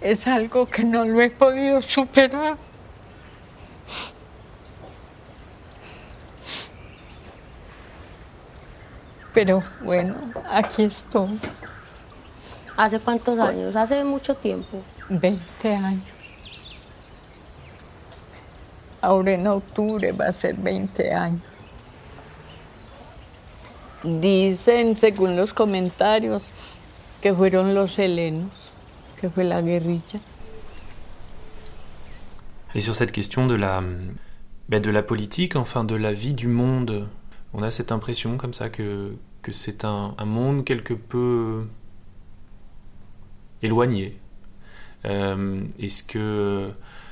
Es 0.01 0.27
algo 0.27 0.65
que 0.65 0.83
no 0.83 1.03
lo 1.05 1.21
he 1.21 1.29
podido 1.29 1.81
superar. 1.81 2.57
Pero 9.33 9.63
bueno, 9.81 10.15
aquí 10.49 10.83
estoy. 10.83 11.39
¿Hace 12.77 12.99
cuántos 12.99 13.37
años? 13.39 13.75
Hace 13.75 14.03
mucho 14.03 14.35
tiempo. 14.35 14.81
20 15.09 15.75
años. 15.75 16.18
Ahora 19.01 19.31
en 19.31 19.47
octubre 19.47 20.11
va 20.11 20.25
a 20.25 20.31
ser 20.33 20.55
20 20.55 21.13
años. 21.13 21.41
Dicen, 24.03 24.95
según 24.95 25.35
los 25.35 25.53
comentarios, 25.53 26.43
que 27.21 27.33
fueron 27.33 27.75
los 27.75 27.99
helenos, 27.99 28.71
que 29.19 29.29
fue 29.29 29.43
la 29.43 29.61
guerrilla. 29.61 30.19
Et 32.75 32.81
sur 32.81 32.95
cette 32.95 33.11
question 33.11 33.47
de 33.47 33.55
la, 33.55 33.83
ben 34.69 34.81
de 34.81 34.91
la 34.91 35.01
politique, 35.01 35.55
enfin 35.55 35.83
de 35.83 35.95
la 35.95 36.13
vie 36.13 36.33
du 36.33 36.47
monde, 36.47 37.09
on 37.53 37.63
a 37.63 37.71
cette 37.71 37.91
impression 37.91 38.37
comme 38.37 38.53
ça 38.53 38.69
que, 38.69 39.15
que 39.41 39.51
c'est 39.51 39.83
un, 39.83 40.13
un, 40.17 40.25
monde 40.25 40.63
quelque 40.63 40.93
peu 40.93 41.67
éloigné. 43.61 44.17
Euh, 45.05 45.61
Est-ce 45.79 46.03
que 46.03 46.71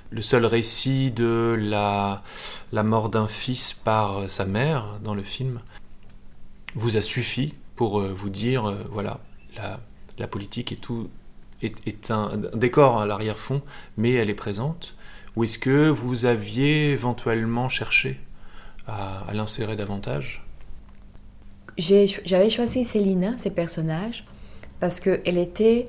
le 0.09 0.21
seul 0.21 0.45
récit 0.45 1.11
de 1.11 1.55
la, 1.59 2.23
la 2.71 2.83
mort 2.83 3.09
d'un 3.09 3.27
fils 3.27 3.73
par 3.73 4.29
sa 4.29 4.45
mère 4.45 4.99
dans 5.03 5.13
le 5.13 5.23
film 5.23 5.59
vous 6.75 6.97
a 6.97 7.01
suffi 7.01 7.53
pour 7.75 7.99
euh, 7.99 8.13
vous 8.13 8.29
dire, 8.29 8.65
euh, 8.65 8.75
voilà, 8.91 9.19
la, 9.55 9.79
la, 10.17 10.27
politique 10.27 10.71
est 10.71 10.81
tout, 10.81 11.09
est, 11.61 12.11
un 12.11 12.37
décor 12.53 12.99
à 12.99 13.05
l'arrière-fond, 13.05 13.61
mais 13.97 14.13
elle 14.13 14.29
est 14.29 14.35
présente. 14.35 14.95
Ou 15.35 15.43
est-ce 15.43 15.57
que 15.57 15.89
vous 15.89 16.25
aviez 16.25 16.91
éventuellement 16.91 17.69
cherché 17.69 18.19
à, 18.87 19.25
l'insérer 19.33 19.75
davantage? 19.75 20.45
J'avais 21.77 22.49
choisi 22.49 22.83
Célina, 22.83 23.37
ce 23.37 23.49
personnage, 23.49 24.25
parce 24.79 24.99
qu'elle 24.99 25.37
était 25.37 25.85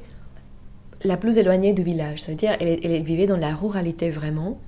la 1.04 1.16
plus 1.16 1.38
éloignée 1.38 1.72
du 1.72 1.82
village, 1.82 2.22
c'est-à-dire 2.22 2.56
elle, 2.60 3.02
vivait 3.02 3.26
dans 3.26 3.36
la 3.36 3.54
ruralité 3.54 4.10
vraiment. 4.10 4.60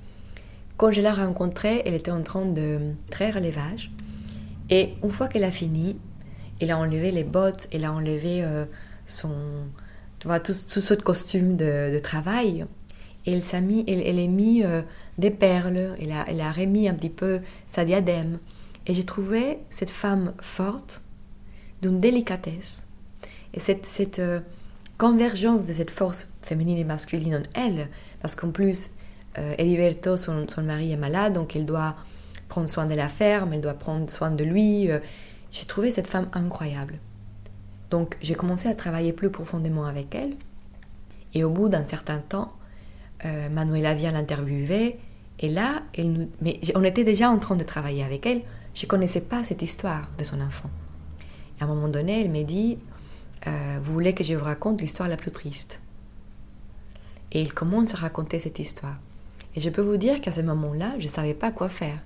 Quand 0.77 0.91
je 0.91 1.01
l'ai 1.01 1.09
rencontrée, 1.09 1.81
elle 1.85 1.93
était 1.93 2.11
en 2.11 2.23
train 2.23 2.45
de 2.45 2.79
traire 3.09 3.39
l'élevage. 3.39 3.91
Et 4.69 4.93
une 5.03 5.09
fois 5.09 5.27
qu'elle 5.27 5.43
a 5.43 5.51
fini, 5.51 5.97
elle 6.59 6.71
a 6.71 6.77
enlevé 6.77 7.11
les 7.11 7.23
bottes, 7.23 7.67
elle 7.73 7.83
a 7.83 7.91
enlevé 7.91 8.43
euh, 8.43 8.65
son, 9.05 9.33
tu 10.19 10.27
vois, 10.27 10.39
tout, 10.39 10.53
tout 10.53 10.81
ce 10.81 10.93
costume 10.93 11.57
de, 11.57 11.99
travail. 11.99 12.65
Et 13.25 13.33
elle 13.33 13.43
s'est 13.43 13.61
mis, 13.61 13.83
elle, 13.87 14.01
elle 14.01 14.19
a 14.19 14.27
mis 14.27 14.63
euh, 14.63 14.81
des 15.17 15.29
perles, 15.29 15.95
elle 15.99 16.11
a, 16.11 16.25
elle 16.27 16.41
a 16.41 16.51
remis 16.51 16.87
un 16.87 16.93
petit 16.93 17.09
peu 17.09 17.41
sa 17.67 17.85
diadème. 17.85 18.39
Et 18.87 18.93
j'ai 18.93 19.03
trouvé 19.03 19.59
cette 19.69 19.89
femme 19.89 20.33
forte, 20.41 21.03
d'une 21.81 21.99
délicatesse. 21.99 22.87
Et 23.53 23.59
cette, 23.59 23.85
cette 23.85 24.19
euh, 24.19 24.39
convergence 25.01 25.65
de 25.65 25.73
cette 25.73 25.89
force 25.89 26.29
féminine 26.43 26.77
et 26.77 26.83
masculine 26.83 27.37
en 27.37 27.41
elle, 27.55 27.87
parce 28.21 28.35
qu'en 28.35 28.51
plus, 28.51 28.91
euh, 29.39 29.55
Eliberto, 29.57 30.15
son, 30.15 30.47
son, 30.47 30.61
mari 30.61 30.91
est 30.91 30.97
malade, 30.97 31.33
donc 31.33 31.55
elle 31.55 31.65
doit 31.65 31.95
prendre 32.49 32.69
soin 32.69 32.85
de 32.85 32.93
la 32.93 33.07
ferme, 33.07 33.53
elle 33.53 33.61
doit 33.61 33.73
prendre 33.73 34.07
soin 34.11 34.29
de 34.29 34.43
lui. 34.43 34.89
j'ai 35.49 35.65
trouvé 35.65 35.89
cette 35.89 36.05
femme 36.05 36.27
incroyable. 36.33 36.99
Donc 37.89 38.15
j'ai 38.21 38.35
commencé 38.35 38.69
à 38.69 38.75
travailler 38.75 39.11
plus 39.11 39.31
profondément 39.31 39.85
avec 39.85 40.13
elle. 40.13 40.35
Et 41.33 41.43
au 41.43 41.49
bout 41.49 41.67
d'un 41.67 41.83
certain 41.83 42.19
temps, 42.19 42.53
euh, 43.25 43.49
Manuela 43.49 43.95
vient 43.95 44.11
l'interviewer. 44.11 44.99
Et 45.39 45.49
là, 45.49 45.81
elle 45.97 46.11
nous... 46.11 46.29
mais 46.41 46.59
on 46.75 46.83
était 46.83 47.03
déjà 47.03 47.31
en 47.31 47.39
train 47.39 47.55
de 47.55 47.63
travailler 47.63 48.03
avec 48.03 48.27
elle. 48.27 48.41
Je 48.75 48.85
ne 48.85 48.87
connaissais 48.87 49.21
pas 49.21 49.43
cette 49.43 49.63
histoire 49.63 50.09
de 50.19 50.23
son 50.23 50.41
enfant. 50.41 50.69
Et 51.57 51.63
à 51.63 51.65
un 51.65 51.67
moment 51.67 51.87
donné, 51.87 52.21
elle 52.21 52.31
m'a 52.31 52.43
dit, 52.43 52.77
euh, 53.47 53.79
vous 53.83 53.93
voulez 53.93 54.13
que 54.13 54.23
je 54.23 54.35
vous 54.35 54.45
raconte 54.45 54.81
l'histoire 54.81 55.09
la 55.09 55.17
plus 55.17 55.31
triste 55.31 55.81
Et 57.31 57.41
il 57.41 57.53
commence 57.53 57.93
à 57.93 57.97
raconter 57.97 58.39
cette 58.39 58.59
histoire. 58.59 58.97
Et 59.55 59.59
je 59.59 59.69
peux 59.69 59.81
vous 59.81 59.97
dire 59.97 60.21
qu'à 60.21 60.31
ce 60.31 60.41
moment-là, 60.41 60.93
je 60.99 61.05
ne 61.05 61.11
savais 61.11 61.33
pas 61.33 61.51
quoi 61.51 61.69
faire. 61.69 61.99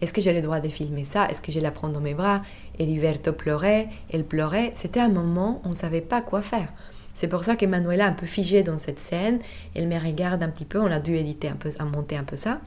Est-ce 0.00 0.12
que 0.12 0.20
j'ai 0.20 0.34
le 0.34 0.42
droit 0.42 0.60
de 0.60 0.68
filmer 0.68 1.04
ça? 1.04 1.26
Est-ce 1.28 1.40
que 1.40 1.50
je 1.50 1.58
la 1.58 1.70
prendre 1.70 1.94
dans 1.94 2.00
mes 2.00 2.14
bras? 2.14 2.42
Eliberto 2.78 3.32
pleurait, 3.32 3.88
elle 4.12 4.24
pleurait. 4.24 4.72
C'était 4.74 5.00
un 5.00 5.08
moment 5.08 5.62
où 5.64 5.68
on 5.68 5.70
ne 5.70 5.74
savait 5.74 6.02
pas 6.02 6.20
quoi 6.20 6.42
faire. 6.42 6.68
C'est 7.14 7.28
pour 7.28 7.44
ça 7.44 7.56
qu'Emmanuela 7.56 8.04
est 8.04 8.08
un 8.08 8.12
peu 8.12 8.26
figée 8.26 8.62
dans 8.62 8.76
cette 8.76 9.00
scène. 9.00 9.38
Elle 9.74 9.88
me 9.88 9.98
regarde 9.98 10.42
un 10.42 10.50
petit 10.50 10.66
peu. 10.66 10.78
On 10.78 10.90
a 10.90 11.00
dû 11.00 11.16
éditer 11.16 11.48
un 11.48 11.56
peu, 11.56 11.70
monter 11.90 12.16
un 12.18 12.24
peu 12.24 12.36
ça. 12.36 12.60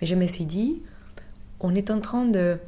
Mais 0.00 0.06
je 0.06 0.14
me 0.14 0.28
suis 0.28 0.46
dit, 0.46 0.80
on 1.58 1.74
est 1.74 1.90
en 1.90 2.00
train 2.00 2.26
de 2.26 2.58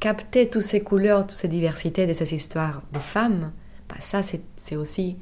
capter 0.00 0.48
toutes 0.48 0.62
ces 0.62 0.80
couleurs, 0.80 1.26
toutes 1.26 1.38
ces 1.38 1.48
diversités 1.48 2.06
de 2.06 2.12
ces 2.12 2.34
histoires 2.34 2.82
de 2.92 2.98
femmes. 2.98 3.52
Bah, 3.88 3.96
ça, 4.00 4.22
c'est 4.22 4.76
aussi 4.76 5.16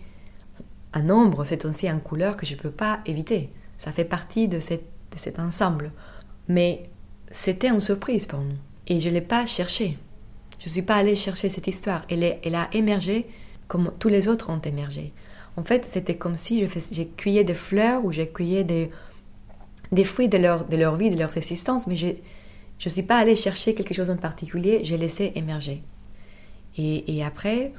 un 0.93 1.03
nombre, 1.03 1.45
c'est 1.45 1.64
aussi 1.64 1.89
une 1.89 2.01
couleur 2.01 2.37
que 2.37 2.47
je 2.47 2.55
ne 2.55 2.61
peux 2.61 2.70
pas 2.70 3.01
éviter. 3.07 3.51
Ça 3.79 3.93
fait 3.93 4.05
partie 4.05 4.49
de, 4.49 4.61
cet 4.61 5.39
ensemble. 5.39 5.93
Mais 6.49 6.85
c'était 7.31 7.68
une 7.68 7.81
surprise 7.81 8.27
pour 8.27 8.41
nous. 8.41 8.57
Et 8.87 9.01
je 9.01 9.09
ne 9.09 9.14
l'ai 9.14 9.20
pas 9.20 9.47
cherché. 9.47 9.99
Je 10.59 10.68
ne 10.68 10.72
suis 10.72 10.83
pas 10.83 10.95
allée 10.95 11.16
chercher 11.16 11.49
cette 11.49 11.66
histoire. 11.66 12.03
Elle, 12.09 12.39
elle 12.43 12.55
a 12.55 12.68
émergé 12.72 13.27
comme 13.68 13.93
tous 13.99 14.09
les 14.09 14.29
autres 14.29 14.51
ont 14.51 14.61
émergé. 14.61 15.12
En 15.57 15.64
fait, 15.64 15.85
c'était 15.85 16.16
comme 16.16 16.35
si 16.35 16.66
je, 16.66 17.03
cueillais 17.03 17.45
des 17.45 17.55
fleurs 17.55 18.05
ou 18.05 18.12
j'ai 18.12 18.29
cueillais 18.29 18.64
des, 18.64 18.91
fruits 20.05 20.29
de 20.29 20.39
leur, 20.39 20.66
de 20.66 20.77
leur 20.77 20.97
vie, 20.97 21.11
de 21.11 21.18
leur 21.18 21.37
existence, 21.37 21.87
mais 21.87 21.97
je 22.79 22.89
ne 22.89 22.93
suis 22.93 23.03
pas 23.03 23.18
allée 23.18 23.37
chercher 23.37 23.74
quelque 23.74 23.95
chose 23.95 24.11
en 24.11 24.16
particulier, 24.16 24.81
j'ai 24.85 24.97
laissé 24.97 25.33
émerger. 25.35 25.83
Et, 26.79 27.24
après, 27.24 27.72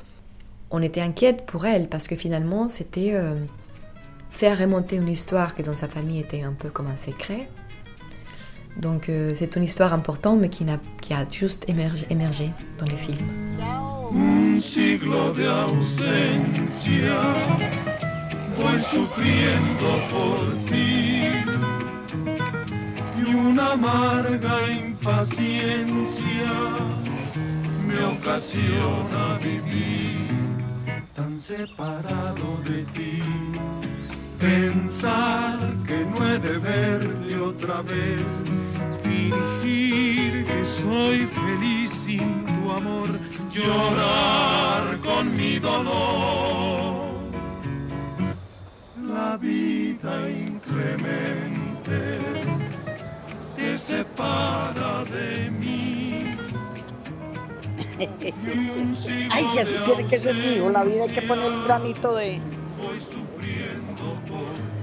on 0.72 0.82
était 0.82 1.02
inquiète 1.02 1.46
pour 1.46 1.68
elle 1.68 1.88
parce 1.88 2.08
que 2.08 2.16
finalement, 2.16 2.68
c'était 2.68 3.12
euh, 3.14 3.36
faire 4.32 4.58
remonter 4.58 4.96
une 4.96 5.08
histoire 5.08 5.54
qui 5.54 5.62
dans 5.62 5.76
sa 5.76 5.88
famille 5.88 6.20
était 6.20 6.42
un 6.42 6.54
peu 6.54 6.70
comme 6.70 6.88
un 6.88 6.98
secret. 6.98 7.48
Donc 8.76 9.10
euh, 9.10 9.34
c'est 9.36 9.56
une 9.56 9.64
histoire 9.64 9.94
importante, 9.94 10.40
mais 10.40 10.50
qui, 10.50 10.64
a, 10.64 10.80
juste 11.32 11.70
émergé, 11.70 12.52
dans 12.80 12.86
les 12.86 12.98
films. 12.98 13.18
Un 14.16 14.60
siglo 14.62 15.32
de 15.34 15.44
voy 18.58 18.82
sufriendo 18.82 20.00
por 20.10 20.40
ti. 20.66 21.17
Amarga 23.74 24.70
impaciencia 24.72 26.54
me 27.86 28.00
ocasiona 28.16 29.38
vivir 29.40 30.18
tan 31.14 31.40
separado 31.40 32.58
de 32.64 32.84
ti. 32.96 33.20
Pensar 34.40 35.60
que 35.86 36.06
no 36.06 36.26
he 36.28 36.40
de 36.40 36.58
verte 36.60 37.40
otra 37.40 37.82
vez, 37.82 38.26
fingir 39.04 40.46
que 40.46 40.64
soy 40.64 41.28
feliz 41.28 41.92
sin 41.92 42.46
tu 42.46 42.72
amor, 42.72 43.20
llorar 43.52 44.98
con 45.00 45.36
mi 45.36 45.60
dolor. 45.60 47.18
La 49.04 49.36
vida 49.38 50.30
incremente 50.30 51.68
te 51.88 52.37
separa 53.88 55.06
de 55.06 55.50
mí. 55.50 56.36
Ay, 59.32 59.46
si 59.52 59.60
así 59.60 59.76
tiene 59.86 60.06
que 60.08 60.20
ser 60.20 60.36
mío, 60.36 60.70
la 60.70 60.84
vida 60.84 61.04
hay 61.04 61.10
que 61.10 61.22
poner 61.22 61.50
un 61.50 61.64
granito 61.64 62.14
de 62.14 62.40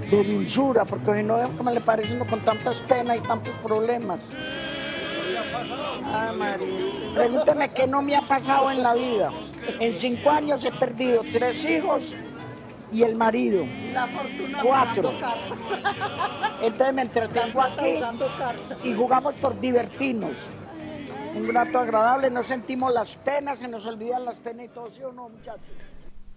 de 0.09 0.23
dulzura, 0.23 0.85
porque 0.85 1.15
si 1.15 1.23
no, 1.23 1.37
¿cómo 1.57 1.71
le 1.71 1.81
parece 1.81 2.15
uno 2.15 2.25
con 2.25 2.39
tantas 2.41 2.81
penas 2.83 3.17
y 3.17 3.21
tantos 3.21 3.57
problemas? 3.59 4.19
Ah, 6.05 6.31
María. 6.35 6.67
Pregúnteme 7.15 7.69
qué 7.69 7.87
no 7.87 8.01
me 8.01 8.15
ha 8.15 8.21
pasado 8.21 8.69
en 8.71 8.83
la 8.83 8.93
vida. 8.93 9.31
En 9.79 9.93
cinco 9.93 10.29
años 10.29 10.63
he 10.65 10.71
perdido 10.71 11.21
tres 11.31 11.65
hijos 11.65 12.17
y 12.95 13.03
el 13.03 13.15
marido. 13.17 13.65
La. 13.93 14.07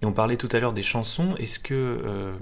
Et 0.00 0.06
on 0.06 0.12
parlait 0.12 0.36
tout 0.36 0.48
à 0.52 0.58
l'heure 0.58 0.72
des 0.72 0.82
chansons. 0.82 1.34
Est-ce 1.36 1.58
que 1.60 1.74
euh, 1.74 2.32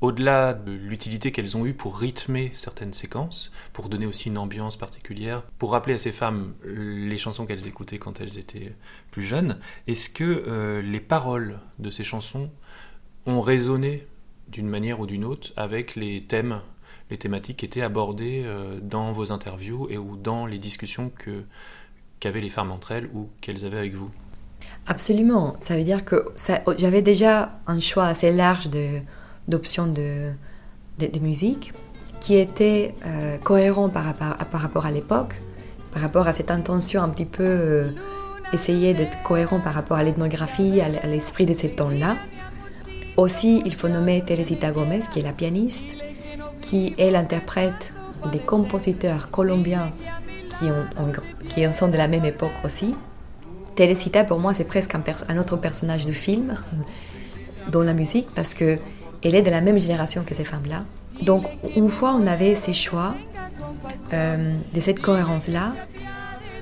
au-delà 0.00 0.54
de 0.54 0.72
l'utilité 0.72 1.32
qu'elles 1.32 1.56
ont 1.56 1.66
eue 1.66 1.74
pour 1.74 1.98
rythmer 1.98 2.52
certaines 2.54 2.92
séquences, 2.92 3.52
pour 3.72 3.88
donner 3.88 4.06
aussi 4.06 4.28
une 4.28 4.38
ambiance 4.38 4.76
particulière, 4.76 5.42
pour 5.58 5.72
rappeler 5.72 5.94
à 5.94 5.98
ces 5.98 6.12
femmes 6.12 6.54
les 6.64 7.18
chansons 7.18 7.46
qu'elles 7.46 7.66
écoutaient 7.66 7.98
quand 7.98 8.20
elles 8.20 8.38
étaient 8.38 8.74
plus 9.10 9.22
jeunes, 9.22 9.58
est-ce 9.86 10.08
que 10.08 10.24
euh, 10.24 10.82
les 10.82 11.00
paroles 11.00 11.58
de 11.78 11.90
ces 11.90 12.04
chansons 12.04 12.50
ont 13.26 13.40
résonné 13.40 14.06
d'une 14.48 14.68
manière 14.68 15.00
ou 15.00 15.06
d'une 15.06 15.24
autre 15.24 15.52
avec 15.56 15.94
les 15.94 16.24
thèmes, 16.24 16.60
les 17.10 17.18
thématiques 17.18 17.58
qui 17.58 17.64
étaient 17.64 17.82
abordées 17.82 18.42
euh, 18.44 18.78
dans 18.82 19.12
vos 19.12 19.32
interviews 19.32 19.86
et 19.90 19.98
ou 19.98 20.16
dans 20.16 20.46
les 20.46 20.58
discussions 20.58 21.10
que 21.16 21.44
qu'avaient 22.18 22.42
les 22.42 22.50
femmes 22.50 22.70
entre 22.70 22.92
elles 22.92 23.08
ou 23.14 23.30
qu'elles 23.40 23.64
avaient 23.64 23.78
avec 23.78 23.94
vous 23.94 24.10
Absolument. 24.86 25.56
Ça 25.60 25.76
veut 25.76 25.84
dire 25.84 26.04
que 26.04 26.26
j'avais 26.78 27.02
déjà 27.02 27.58
un 27.66 27.80
choix 27.80 28.06
assez 28.06 28.30
large 28.30 28.68
de, 28.68 29.00
d'options 29.48 29.86
de, 29.86 30.32
de, 30.98 31.18
musique 31.18 31.72
qui 32.20 32.34
était 32.36 32.94
euh, 33.06 33.38
par 33.38 34.04
rapport, 34.04 34.36
par 34.50 34.60
rapport 34.60 34.86
à 34.86 34.90
l'époque, 34.90 35.40
par 35.92 36.02
rapport 36.02 36.28
à 36.28 36.32
cette 36.32 36.50
intention 36.50 37.02
un 37.02 37.08
petit 37.08 37.24
peu 37.24 37.44
euh, 37.44 37.90
essayer 38.52 38.94
d'être 38.94 39.22
cohérent 39.22 39.60
par 39.60 39.74
rapport 39.74 39.96
à 39.96 40.02
l'ethnographie, 40.02 40.80
à, 40.80 40.88
l'esprit 41.06 41.46
de 41.46 41.54
ces 41.54 41.70
temps-là. 41.70 42.16
Aussi, 43.16 43.62
il 43.64 43.74
faut 43.74 43.88
nommer 43.88 44.22
Teresita 44.22 44.70
Gomez, 44.70 45.00
qui 45.12 45.20
est 45.20 45.22
la 45.22 45.32
pianiste, 45.32 45.96
qui 46.60 46.94
est 46.98 47.10
l'interprète 47.10 47.92
des 48.32 48.38
compositeurs 48.38 49.30
colombiens 49.30 49.92
qui, 50.58 51.66
ont, 51.66 51.72
sont 51.72 51.88
de 51.88 51.96
la 51.96 52.08
même 52.08 52.24
époque 52.24 52.52
aussi. 52.64 52.94
Teresita, 53.74 54.24
pour 54.24 54.38
moi, 54.38 54.54
c'est 54.54 54.64
presque 54.64 54.94
un, 54.94 55.38
autre 55.38 55.56
personnage 55.56 56.06
de 56.06 56.12
film 56.12 56.58
dans 57.70 57.82
la 57.82 57.94
musique 57.94 58.28
parce 58.34 58.54
que 58.54 58.78
elle 59.22 59.34
est 59.34 59.42
de 59.42 59.50
la 59.50 59.60
même 59.60 59.78
génération 59.78 60.22
que 60.24 60.34
ces 60.34 60.44
femmes-là. 60.44 60.84
Donc, 61.22 61.44
une 61.76 61.90
fois 61.90 62.14
on 62.14 62.26
avait 62.26 62.54
ces 62.54 62.72
choix, 62.72 63.14
euh, 64.12 64.54
de 64.74 64.80
cette 64.80 65.00
cohérence-là, 65.00 65.74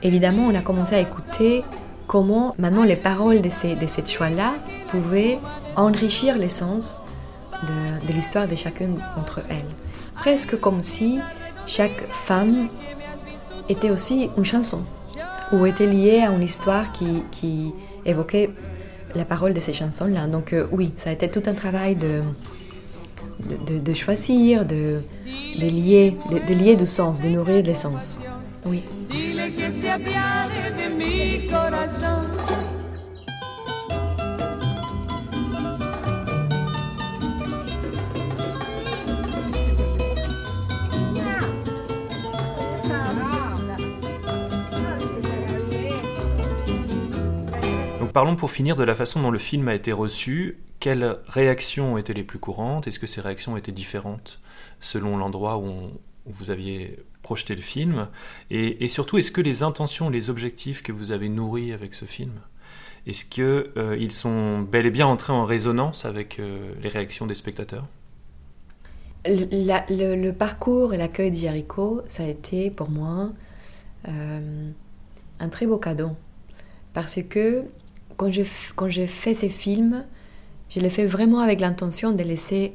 évidemment, 0.02 0.46
on 0.46 0.54
a 0.54 0.60
commencé 0.60 0.96
à 0.96 1.00
écouter 1.00 1.62
comment 2.06 2.54
maintenant 2.58 2.84
les 2.84 2.96
paroles 2.96 3.40
de 3.42 3.50
ces 3.50 4.06
choix-là 4.06 4.54
pouvaient 4.88 5.38
enrichir 5.78 6.36
l'essence 6.36 7.02
de, 7.62 8.06
de 8.06 8.12
l'histoire 8.12 8.48
de 8.48 8.56
chacune 8.56 8.96
d'entre 9.16 9.40
elles. 9.48 9.72
Presque 10.16 10.58
comme 10.58 10.82
si 10.82 11.20
chaque 11.66 12.08
femme 12.10 12.68
était 13.68 13.90
aussi 13.90 14.30
une 14.36 14.44
chanson 14.44 14.82
ou 15.52 15.66
était 15.66 15.86
liée 15.86 16.20
à 16.20 16.30
une 16.30 16.42
histoire 16.42 16.92
qui, 16.92 17.22
qui 17.30 17.72
évoquait 18.04 18.50
la 19.14 19.24
parole 19.24 19.54
de 19.54 19.60
ces 19.60 19.72
chansons-là. 19.72 20.26
Donc 20.26 20.52
euh, 20.52 20.66
oui, 20.72 20.92
ça 20.96 21.10
a 21.10 21.12
été 21.12 21.28
tout 21.28 21.42
un 21.46 21.54
travail 21.54 21.94
de, 21.96 22.22
de, 23.66 23.78
de 23.78 23.94
choisir, 23.94 24.64
de, 24.64 25.00
de, 25.58 25.66
lier, 25.66 26.16
de, 26.30 26.38
de 26.38 26.58
lier 26.58 26.76
du 26.76 26.86
sens, 26.86 27.20
de 27.20 27.28
nourrir 27.28 27.64
l'essence. 27.64 28.18
Oui. 28.66 28.82
Parlons 48.18 48.34
pour 48.34 48.50
finir 48.50 48.74
de 48.74 48.82
la 48.82 48.96
façon 48.96 49.22
dont 49.22 49.30
le 49.30 49.38
film 49.38 49.68
a 49.68 49.76
été 49.76 49.92
reçu. 49.92 50.58
Quelles 50.80 51.18
réactions 51.28 51.92
ont 51.92 51.98
été 51.98 52.12
les 52.14 52.24
plus 52.24 52.40
courantes? 52.40 52.88
Est-ce 52.88 52.98
que 52.98 53.06
ces 53.06 53.20
réactions 53.20 53.56
étaient 53.56 53.70
différentes 53.70 54.40
selon 54.80 55.16
l'endroit 55.16 55.58
où, 55.58 55.92
vous 56.26 56.50
aviez 56.50 56.98
projeté 57.22 57.54
le 57.54 57.62
film? 57.62 58.08
Et, 58.50 58.88
surtout, 58.88 59.18
est-ce 59.18 59.30
que 59.30 59.40
les 59.40 59.62
intentions, 59.62 60.10
les 60.10 60.30
objectifs 60.30 60.82
que 60.82 60.90
vous 60.90 61.12
avez 61.12 61.28
nourris 61.28 61.72
avec 61.72 61.94
ce 61.94 62.06
film, 62.06 62.32
est-ce 63.06 63.24
qu'ils 63.24 63.44
euh, 63.44 64.10
sont 64.10 64.62
bel 64.62 64.86
et 64.86 64.90
bien 64.90 65.06
entrés 65.06 65.32
en 65.32 65.44
résonance 65.44 66.04
avec 66.04 66.40
euh, 66.40 66.74
les 66.82 66.88
réactions 66.88 67.24
des 67.24 67.36
spectateurs? 67.36 67.86
Le, 69.26 70.30
parcours 70.32 70.92
et 70.92 70.96
l'accueil 70.96 71.30
de 71.30 71.36
Jericho, 71.36 72.02
ça 72.08 72.24
a 72.24 72.26
été 72.26 72.72
pour 72.72 72.90
moi 72.90 73.30
euh, 74.08 74.70
un 75.38 75.48
très 75.50 75.68
beau 75.68 75.78
cadeau. 75.78 76.16
Parce 76.94 77.20
que 77.22 77.64
quand 78.18 78.30
je, 78.30 78.42
quand 78.76 78.90
je 78.90 79.06
fais 79.06 79.32
ces 79.32 79.48
films, 79.48 80.04
je 80.68 80.80
les 80.80 80.90
fais 80.90 81.06
vraiment 81.06 81.38
avec 81.38 81.60
l'intention 81.60 82.12
de 82.12 82.22
laisser 82.22 82.74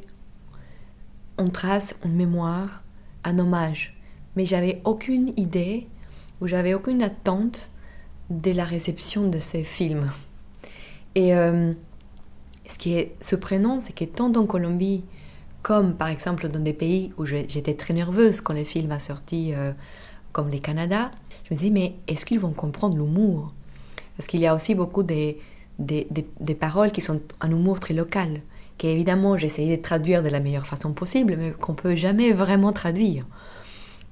en 1.37 1.49
trace, 1.49 1.95
en 2.03 2.09
mémoire, 2.09 2.81
un 3.23 3.37
hommage. 3.37 3.95
Mais 4.35 4.45
j'avais 4.47 4.81
aucune 4.85 5.31
idée 5.37 5.85
ou 6.41 6.47
j'avais 6.47 6.73
aucune 6.73 7.03
attente 7.03 7.69
de 8.29 8.51
la 8.51 8.63
réception 8.63 9.29
de 9.29 9.37
ces 9.37 9.63
films. 9.63 10.09
Et 11.13 11.35
euh, 11.35 11.73
ce 12.69 12.77
qui 12.77 12.95
est 12.95 13.15
surprenant, 13.21 13.79
c'est 13.79 13.93
que 13.93 14.05
tant 14.05 14.33
en 14.33 14.45
Colombie 14.45 15.03
comme 15.61 15.93
par 15.93 16.09
exemple 16.09 16.49
dans 16.49 16.59
des 16.59 16.73
pays 16.73 17.13
où 17.17 17.25
j'étais 17.25 17.73
très 17.73 17.93
nerveuse 17.93 18.41
quand 18.41 18.53
le 18.53 18.63
film 18.63 18.91
a 18.91 18.99
sorti, 18.99 19.53
euh, 19.53 19.71
comme 20.31 20.49
le 20.49 20.59
Canada, 20.59 21.11
je 21.45 21.53
me 21.53 21.59
dis 21.59 21.71
mais 21.71 21.95
est-ce 22.07 22.25
qu'ils 22.25 22.39
vont 22.39 22.51
comprendre 22.51 22.97
l'humour? 22.97 23.53
Parce 24.17 24.27
qu'il 24.27 24.39
y 24.39 24.47
a 24.47 24.55
aussi 24.55 24.75
beaucoup 24.75 25.03
de, 25.03 25.35
des 25.79 26.55
paroles 26.55 26.91
qui 26.91 27.01
sont 27.01 27.21
un 27.41 27.51
humour 27.51 27.79
très 27.79 27.93
local, 27.93 28.41
qu'évidemment 28.77 29.37
j'essayais 29.37 29.77
de 29.77 29.81
traduire 29.81 30.23
de 30.23 30.29
la 30.29 30.39
meilleure 30.39 30.67
façon 30.67 30.93
possible, 30.93 31.35
mais 31.37 31.51
qu'on 31.51 31.73
peut 31.73 31.95
jamais 31.95 32.31
vraiment 32.31 32.71
traduire. 32.71 33.25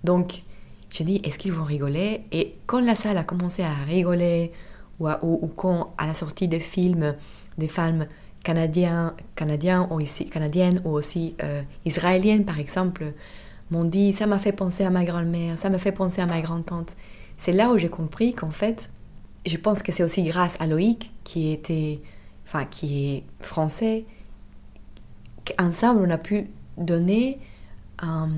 Donc, 0.04 0.44
je 0.90 1.04
dis, 1.04 1.22
est-ce 1.24 1.38
qu'ils 1.38 1.54
vont 1.54 1.64
rigoler? 1.64 2.22
Et 2.32 2.56
quand 2.66 2.80
la 2.80 2.96
salle 2.96 3.18
a 3.18 3.24
commencé 3.24 3.64
à 3.64 3.74
rigoler, 3.88 4.52
ou, 5.00 5.10
ou, 5.24 5.48
quand 5.48 5.94
à 5.98 6.06
la 6.06 6.14
sortie 6.14 6.48
des 6.48 6.60
films, 6.60 7.16
des 7.58 7.68
femmes 7.68 8.08
canadiens, 8.44 9.16
canadiens 9.36 9.88
ou 9.90 10.00
ici, 10.00 10.26
canadiennes 10.26 10.82
ou 10.86 10.90
aussi 10.92 11.36
euh, 11.44 11.62
israéliennes, 11.86 12.46
par 12.46 12.60
exemple, 12.60 13.14
m'ont 13.72 13.84
dit, 13.84 14.14
ça 14.14 14.28
m'a 14.28 14.38
fait 14.38 14.52
penser 14.52 14.84
à 14.84 14.90
ma 14.90 15.04
grand-mère, 15.04 15.58
ça 15.58 15.70
m'a 15.70 15.78
fait 15.78 15.92
penser 15.92 16.22
à 16.22 16.26
ma 16.26 16.42
grand-tante. 16.42 16.98
C'est 17.38 17.52
là 17.52 17.72
où 17.72 17.78
j'ai 17.78 17.90
compris 17.90 18.34
qu'en 18.34 18.52
fait, 18.52 18.92
je 19.46 19.58
pense 19.58 19.84
que 19.84 19.92
c'est 19.92 20.04
aussi 20.04 20.24
grâce 20.24 20.56
à 20.60 20.68
Loïc, 20.68 21.12
qui, 21.24 21.52
était, 21.52 22.00
enfin, 22.46 22.66
qui 22.66 23.10
est 23.10 23.24
français, 23.40 24.06
qu'ensemble, 25.46 26.02
on 26.06 26.10
a 26.10 26.18
pu 26.18 26.48
donner 26.78 27.40
un, 28.00 28.30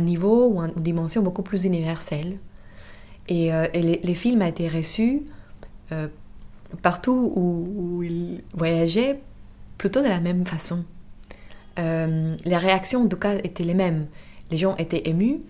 niveau 0.00 0.48
ou 0.48 0.60
une 0.60 0.72
dimension 0.74 1.22
beaucoup 1.22 1.42
plus 1.42 1.64
universelle. 1.64 2.38
Et, 3.28 3.52
euh, 3.52 3.66
les, 3.74 4.14
films 4.14 4.42
ont 4.42 4.46
été 4.46 4.68
reçus 4.68 5.22
euh, 5.92 6.08
partout 6.82 7.32
où, 7.34 8.02
ils 8.02 8.42
voyageaient 8.54 9.20
plutôt 9.76 10.00
de 10.00 10.08
la 10.08 10.20
même 10.20 10.46
façon. 10.46 10.84
Euh, 11.78 12.36
les 12.44 12.56
réactions, 12.56 13.04
en 13.04 13.08
tout 13.08 13.16
cas, 13.16 13.36
étaient 13.36 13.64
les 13.64 13.74
mêmes. 13.74 14.06
Les 14.50 14.56
gens 14.56 14.76
étaient 14.76 15.08
émus, 15.08 15.40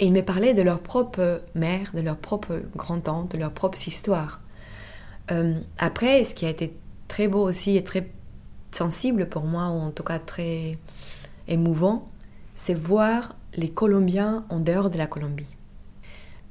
et 0.00 0.06
ils 0.06 0.12
me 0.12 0.22
parlaient 0.22 0.54
de 0.54 0.62
leur 0.62 0.80
propre 0.80 1.42
mère, 1.54 1.92
de 1.94 2.00
leur 2.00 2.16
propre 2.16 2.60
grand-tante, 2.76 3.32
de 3.32 3.38
leur 3.38 3.52
propre 3.52 3.78
histoire. 3.86 4.40
Euh, 5.30 5.60
après, 5.78 6.24
ce 6.24 6.34
qui 6.34 6.46
a 6.46 6.50
été 6.50 6.76
très 7.08 7.28
beau 7.28 7.42
aussi 7.42 7.76
et 7.76 7.84
très 7.84 8.10
sensible 8.72 9.28
pour 9.28 9.44
moi, 9.44 9.68
ou 9.68 9.80
en 9.80 9.90
tout 9.90 10.02
cas 10.02 10.18
très 10.18 10.76
émouvant, 11.46 12.04
c'est 12.56 12.74
voir 12.74 13.36
les 13.56 13.70
Colombiens 13.70 14.44
en 14.48 14.58
dehors 14.58 14.90
de 14.90 14.98
la 14.98 15.06
Colombie. 15.06 15.46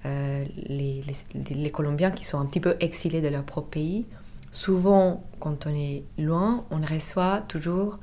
Euh, 0.05 0.45
les, 0.67 1.71
Colombiens 1.71 2.11
qui 2.11 2.25
sont 2.25 2.39
un 2.39 2.45
petit 2.45 2.59
peu 2.59 2.75
exilés 2.79 3.21
de 3.21 3.27
leur 3.27 3.43
propre 3.43 3.69
pays, 3.69 4.05
souvent 4.51 5.23
quand 5.39 5.65
on 5.67 5.73
est 5.73 6.03
loin, 6.17 6.65
on 6.71 6.81
reçoit 6.81 7.41
toujours 7.47 7.99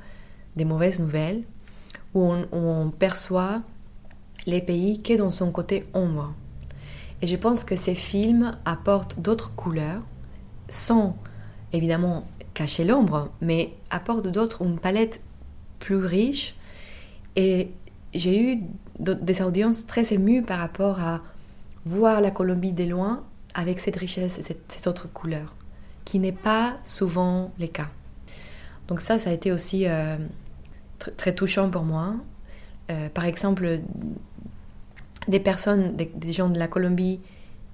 des 0.55 0.65
mauvaises 0.65 0.99
nouvelles, 0.99 1.43
où 2.13 2.31
on 2.51 2.91
perçoit 2.91 3.61
les 4.45 4.61
pays 4.61 5.01
que 5.01 5.17
dans 5.17 5.31
son 5.31 5.51
côté 5.51 5.83
ombre. 5.93 6.33
Et 7.21 7.27
je 7.27 7.35
pense 7.35 7.63
que 7.63 7.75
ces 7.75 7.95
films 7.95 8.57
apportent 8.65 9.19
d'autres 9.19 9.53
couleurs, 9.55 10.01
sans 10.69 11.15
évidemment 11.71 12.27
cacher 12.53 12.83
l'ombre, 12.83 13.31
mais 13.41 13.73
apportent 13.89 14.27
d'autres, 14.27 14.61
une 14.63 14.79
palette 14.79 15.21
plus 15.79 15.97
riche. 15.97 16.55
Et 17.35 17.71
j'ai 18.13 18.41
eu 18.41 18.59
des 18.99 19.41
audiences 19.41 19.85
très 19.85 20.13
émues 20.13 20.43
par 20.43 20.59
rapport 20.59 20.99
à 20.99 21.21
voir 21.85 22.21
la 22.21 22.31
Colombie 22.31 22.73
de 22.73 22.83
loin 22.83 23.23
avec 23.53 23.79
cette 23.79 23.95
richesse 23.95 24.39
et 24.39 24.43
cette, 24.43 24.87
autre 24.87 25.11
couleur, 25.11 25.55
qui 26.05 26.19
n'est 26.19 26.31
pas 26.31 26.77
souvent 26.83 27.51
le 27.59 27.67
cas. 27.67 27.89
Donc 28.87 29.01
ça, 29.01 29.19
ça 29.19 29.29
a 29.29 29.33
été 29.33 29.51
aussi 29.51 29.87
euh, 29.87 30.17
très 31.17 31.33
touchant 31.33 31.69
pour 31.69 31.83
moi. 31.83 32.15
Euh, 32.89 33.09
par 33.09 33.25
exemple, 33.25 33.79
des 35.27 35.39
personnes, 35.39 35.95
des, 35.95 36.33
gens 36.33 36.49
de 36.49 36.57
la 36.57 36.67
Colombie 36.67 37.19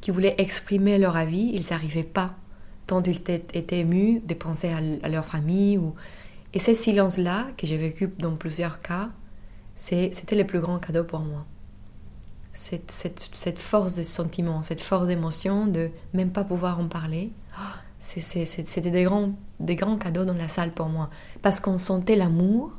qui 0.02 0.12
voulaient 0.12 0.36
exprimer 0.38 0.98
leur 0.98 1.16
avis, 1.16 1.52
ils 1.54 1.66
n'arrivaient 1.72 2.04
pas, 2.04 2.36
tant 2.88 3.02
ils 3.04 3.18
étaient, 3.18 3.80
émus 3.80 4.22
de 4.26 4.34
penser 4.34 4.72
à, 5.04 5.10
leur 5.10 5.26
famille. 5.26 5.80
Et 6.54 6.60
ce 6.60 6.74
silence-là, 6.74 7.48
que 7.58 7.68
j'ai 7.68 7.78
vécu 7.78 8.10
dans 8.20 8.36
plusieurs 8.36 8.82
cas, 8.82 9.10
c'était 9.76 10.36
le 10.36 10.46
plus 10.46 10.60
grand 10.60 10.80
cadeau 10.80 11.04
pour 11.04 11.20
moi. 11.20 11.46
Cette, 12.54 12.92
cette, 12.92 13.60
force 13.60 13.94
de 13.96 14.02
sentiment, 14.02 14.64
cette 14.64 14.82
force 14.82 15.06
d'émotion, 15.06 15.68
de 15.68 15.92
même 16.14 16.32
pas 16.32 16.44
pouvoir 16.44 16.80
en 16.80 16.88
parler, 16.88 17.32
oh, 17.56 17.64
c'était 18.00 18.90
des 18.90 19.04
grands, 19.04 19.34
des 19.60 19.76
grands 19.76 19.98
cadeaux 19.98 20.26
dans 20.26 20.34
la 20.34 20.48
salle 20.48 20.72
pour 20.72 20.88
moi. 20.90 21.10
Parce 21.44 21.60
qu'on 21.60 21.78
sentait 21.78 22.16
l'amour, 22.16 22.72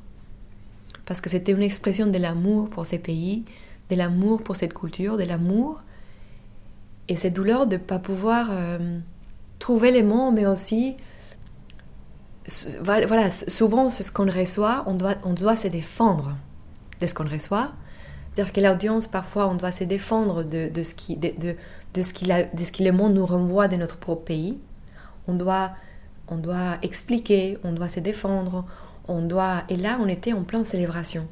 parce 1.06 1.20
que 1.20 1.30
c'était 1.30 1.52
une 1.52 1.62
expression 1.62 2.06
de 2.06 2.18
l'amour 2.18 2.68
pour 2.68 2.86
ces 2.86 2.98
pays, 2.98 3.44
de 3.91 3.97
l'amour 3.97 4.43
pour 4.43 4.57
cette 4.57 4.74
culture, 4.74 5.16
de 5.16 5.24
l'amour 5.24 5.80
et 7.09 7.16
cette 7.16 7.32
douleur 7.32 7.66
de 7.66 7.76
ne 7.76 7.80
pas 7.80 7.99
pouvoir 7.99 8.49
euh, 8.51 8.99
trouver 9.59 9.91
les 9.91 10.03
mots, 10.03 10.30
mais 10.30 10.47
aussi, 10.47 10.97
voilà, 12.82 13.30
souvent 13.30 13.89
ce 13.89 14.11
qu'on 14.11 14.30
reçoit, 14.30 14.84
on 14.86 14.95
doit, 14.95 15.16
on 15.24 15.32
doit 15.32 15.57
se 15.57 15.68
défendre 15.68 16.36
de 17.01 17.07
ce 17.07 17.14
qu'on 17.14 17.28
reçoit. 17.28 17.72
C'est-à-dire 18.34 18.53
que 18.53 18.61
l'audience, 18.61 19.07
parfois, 19.07 19.49
on 19.49 19.55
doit 19.55 19.72
se 19.72 19.84
défendre 19.84 20.45
de, 20.45 20.68
de 20.68 20.82
ce 20.82 20.95
qui, 20.95 21.16
de, 21.16 21.32
de, 21.95 22.03
ce, 22.03 22.12
qui 22.12 22.26
de 22.26 22.64
ce 22.64 22.72
qui 22.72 22.84
le 22.84 22.93
monde 22.93 23.14
nous 23.14 23.26
renvoie 23.26 23.68
de 23.68 23.76
notre 23.76 23.97
propre 23.97 24.24
pays. 24.24 24.59
On 25.26 25.34
doit, 25.34 25.72
on 26.28 26.36
doit 26.36 26.76
expliquer, 26.82 27.59
on 27.64 27.72
doit 27.72 27.89
se 27.89 28.01
défendre, 28.01 28.64
on 29.09 29.22
doit... 29.22 29.64
Et 29.70 29.76
là, 29.76 29.99
on 30.01 30.07
était 30.09 30.34
en 30.34 30.45
pleine 30.45 30.64
célébration 30.64 31.26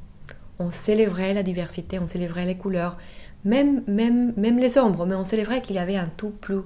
on 0.59 0.71
célébrait 0.71 1.35
la 1.35 1.43
diversité, 1.43 1.99
on 1.99 2.07
célébrait 2.07 2.47
les 2.47 2.57
couleurs, 2.57 2.97
même, 3.45 3.83
même, 3.87 4.33
même 4.37 4.59
les 4.59 4.79
ombres, 4.79 5.07
mais 5.07 5.15
on 5.15 5.25
célébrait 5.25 5.63
qu'il 5.63 5.77
y 5.77 5.79
avait 5.79 5.97
un 5.97 6.09
tout 6.17 6.31
plus, 6.31 6.61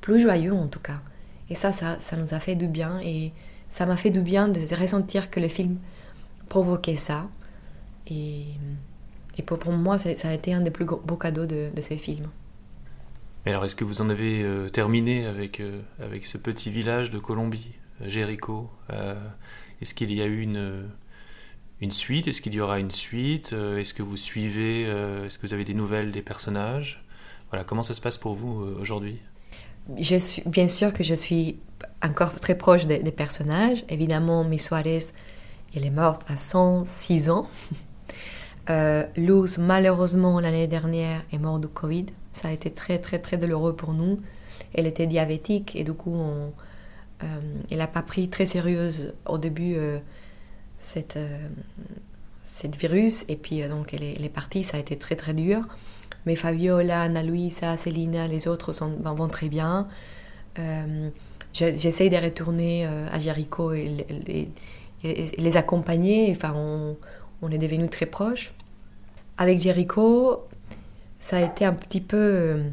plus 0.00 0.20
joyeux 0.20 0.52
en 0.52 0.68
tout 0.68 0.80
cas. 0.80 1.00
Et 1.48 1.54
ça, 1.54 1.72
ça, 1.72 1.96
ça 2.00 2.16
nous 2.16 2.34
a 2.34 2.40
fait 2.40 2.54
du 2.54 2.66
bien 2.66 3.00
et 3.00 3.32
ça 3.68 3.86
m'a 3.86 3.96
fait 3.96 4.10
du 4.10 4.20
bien 4.20 4.48
de 4.48 4.60
ressentir 4.74 5.30
que 5.30 5.40
le 5.40 5.48
film 5.48 5.78
provoquait 6.48 6.96
ça. 6.96 7.28
Et, 8.10 8.44
pour, 9.46 9.72
moi, 9.72 9.98
ça, 9.98 10.28
a 10.28 10.32
été 10.34 10.52
un 10.52 10.60
des 10.60 10.70
plus 10.70 10.84
beaux 10.84 11.16
cadeaux 11.16 11.46
de, 11.46 11.70
de 11.74 11.80
ces 11.80 11.96
films. 11.96 12.28
Mais 13.44 13.52
alors, 13.52 13.64
est-ce 13.64 13.74
que 13.74 13.84
vous 13.84 14.02
en 14.02 14.10
avez 14.10 14.42
euh, 14.42 14.68
terminé 14.68 15.26
avec, 15.26 15.60
euh, 15.60 15.80
avec 16.00 16.26
ce 16.26 16.38
petit 16.38 16.70
village 16.70 17.10
de 17.10 17.18
Colombie, 17.18 17.72
Jéricho 18.04 18.70
Est-ce 19.80 19.94
qu'il 19.94 20.12
y 20.12 20.20
a 20.20 20.26
eu 20.26 20.40
une, 20.40 20.86
une 21.82 21.90
suite? 21.90 22.28
Est-ce 22.28 22.40
qu'il 22.40 22.54
y 22.54 22.60
aura 22.60 22.78
une 22.78 22.90
suite? 22.90 23.52
Est-ce 23.52 23.92
que 23.92 24.02
vous 24.02 24.16
suivez 24.16 24.82
Est-ce 24.82 25.38
que 25.38 25.46
vous 25.46 25.52
avez 25.52 25.64
des 25.64 25.74
nouvelles 25.74 26.12
des 26.12 26.22
personnages? 26.22 27.04
Voilà, 27.50 27.64
comment 27.64 27.82
ça 27.82 27.94
se 27.94 28.00
passe 28.00 28.16
pour 28.18 28.34
vous 28.34 28.62
aujourd'hui? 28.80 29.20
Je 29.98 30.16
suis, 30.16 30.42
bien 30.46 30.68
sûr 30.68 30.92
que 30.92 31.02
je 31.02 31.14
suis 31.14 31.58
encore 32.02 32.38
très 32.40 32.56
proche 32.56 32.86
des, 32.86 32.98
personnages. 33.10 33.84
Évidemment, 33.88 34.44
Miss 34.44 34.66
Suarez, 34.66 35.06
elle 35.74 35.84
est 35.84 35.90
morte 35.90 36.24
à 36.28 36.36
106 36.36 37.30
ans. 37.30 37.48
Euh, 38.70 39.02
Luz, 39.16 39.58
malheureusement, 39.58 40.38
l'année 40.38 40.68
dernière, 40.68 41.24
est 41.32 41.38
morte 41.38 41.62
du 41.62 41.66
Covid. 41.66 42.06
Ça 42.32 42.46
a 42.46 42.52
été 42.52 42.70
très, 42.70 43.00
très, 43.00 43.18
très 43.18 43.36
douloureux 43.36 43.74
pour 43.74 43.92
nous. 43.92 44.20
Elle 44.72 44.86
était 44.86 45.08
diabétique 45.08 45.74
et 45.74 45.82
du 45.82 45.92
coup, 45.92 46.14
euh, 46.14 47.40
elle 47.72 47.78
n'a 47.78 47.88
pas 47.88 48.02
pris 48.02 48.28
très 48.28 48.46
sérieuse 48.46 49.14
au 49.26 49.36
début 49.36 49.74
euh, 49.74 49.98
cette, 50.82 51.18
cette 52.44 52.76
virus. 52.76 53.24
Et 53.28 53.36
puis, 53.36 53.62
donc, 53.68 53.94
elle 53.94 54.02
est, 54.02 54.28
partie. 54.28 54.64
Ça 54.64 54.76
a 54.76 54.80
été 54.80 54.96
très, 54.96 55.16
très 55.16 55.34
dur. 55.34 55.62
Mais 56.26 56.36
Fabiola, 56.36 57.02
Ana 57.02 57.22
Luisa, 57.22 57.76
Célina, 57.76 58.28
les 58.28 58.48
autres 58.48 58.72
sont, 58.72 58.90
vont 59.02 59.28
très 59.28 59.48
bien. 59.48 59.88
J'essaie 61.52 62.08
de 62.08 62.16
retourner 62.16 62.86
à 62.86 63.18
Jericho 63.18 63.72
et, 63.72 64.48
les 65.02 65.56
accompagner. 65.56 66.30
Enfin, 66.30 66.54
on, 66.56 66.96
on 67.42 67.50
est 67.50 67.58
devenus 67.58 67.90
très 67.90 68.06
proches. 68.06 68.52
Avec 69.36 69.58
Jericho, 69.58 70.46
ça 71.18 71.36
a 71.36 71.40
été 71.40 71.64
un 71.64 71.72
petit 71.72 72.00
peu 72.00 72.16
euh, 72.16 72.70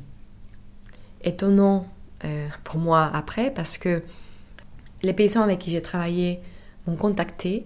étonnant 1.23 1.87
euh, 2.23 2.47
pour 2.63 2.77
moi 2.77 3.09
après 3.13 3.51
parce 3.51 3.77
que 3.77 4.03
les 5.01 5.13
paysans 5.13 5.41
avec 5.41 5.59
qui 5.59 5.71
j'ai 5.71 5.81
travaillé 5.81 6.39
m'ont 6.85 6.95
contacté. 6.95 7.65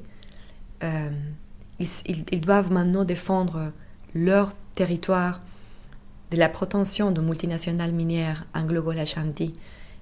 Euh, 0.83 1.09
ils, 1.79 2.41
doivent 2.41 2.71
maintenant 2.71 3.03
défendre 3.03 3.71
leur 4.13 4.53
territoire 4.75 5.41
de 6.31 6.37
la 6.37 6.49
prétention 6.49 7.11
de 7.11 7.21
multinationales 7.21 7.91
minières 7.91 8.45
anglo 8.53 8.89
Ashanti 8.91 9.53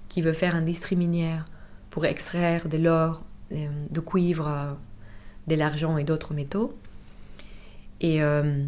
qui 0.10 0.22
veut 0.22 0.34
faire 0.34 0.56
un 0.56 0.62
district 0.62 0.98
minière 0.98 1.46
pour 1.90 2.06
extraire 2.06 2.68
de 2.68 2.78
l'or, 2.78 3.24
du 3.50 4.02
cuivre, 4.02 4.78
de 5.48 5.56
l'argent 5.56 5.98
et 5.98 6.04
d'autres 6.04 6.34
métaux. 6.34 6.74
Et 8.02 8.22
euh, 8.22 8.66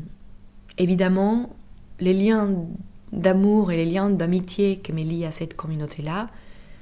évidemment, 0.77 1.55
les 1.99 2.13
liens 2.13 2.49
d'amour 3.11 3.71
et 3.71 3.77
les 3.77 3.85
liens 3.85 4.09
d'amitié 4.09 4.77
qui 4.79 4.93
me 4.93 5.01
lient 5.01 5.25
à 5.25 5.31
cette 5.31 5.55
communauté-là, 5.55 6.29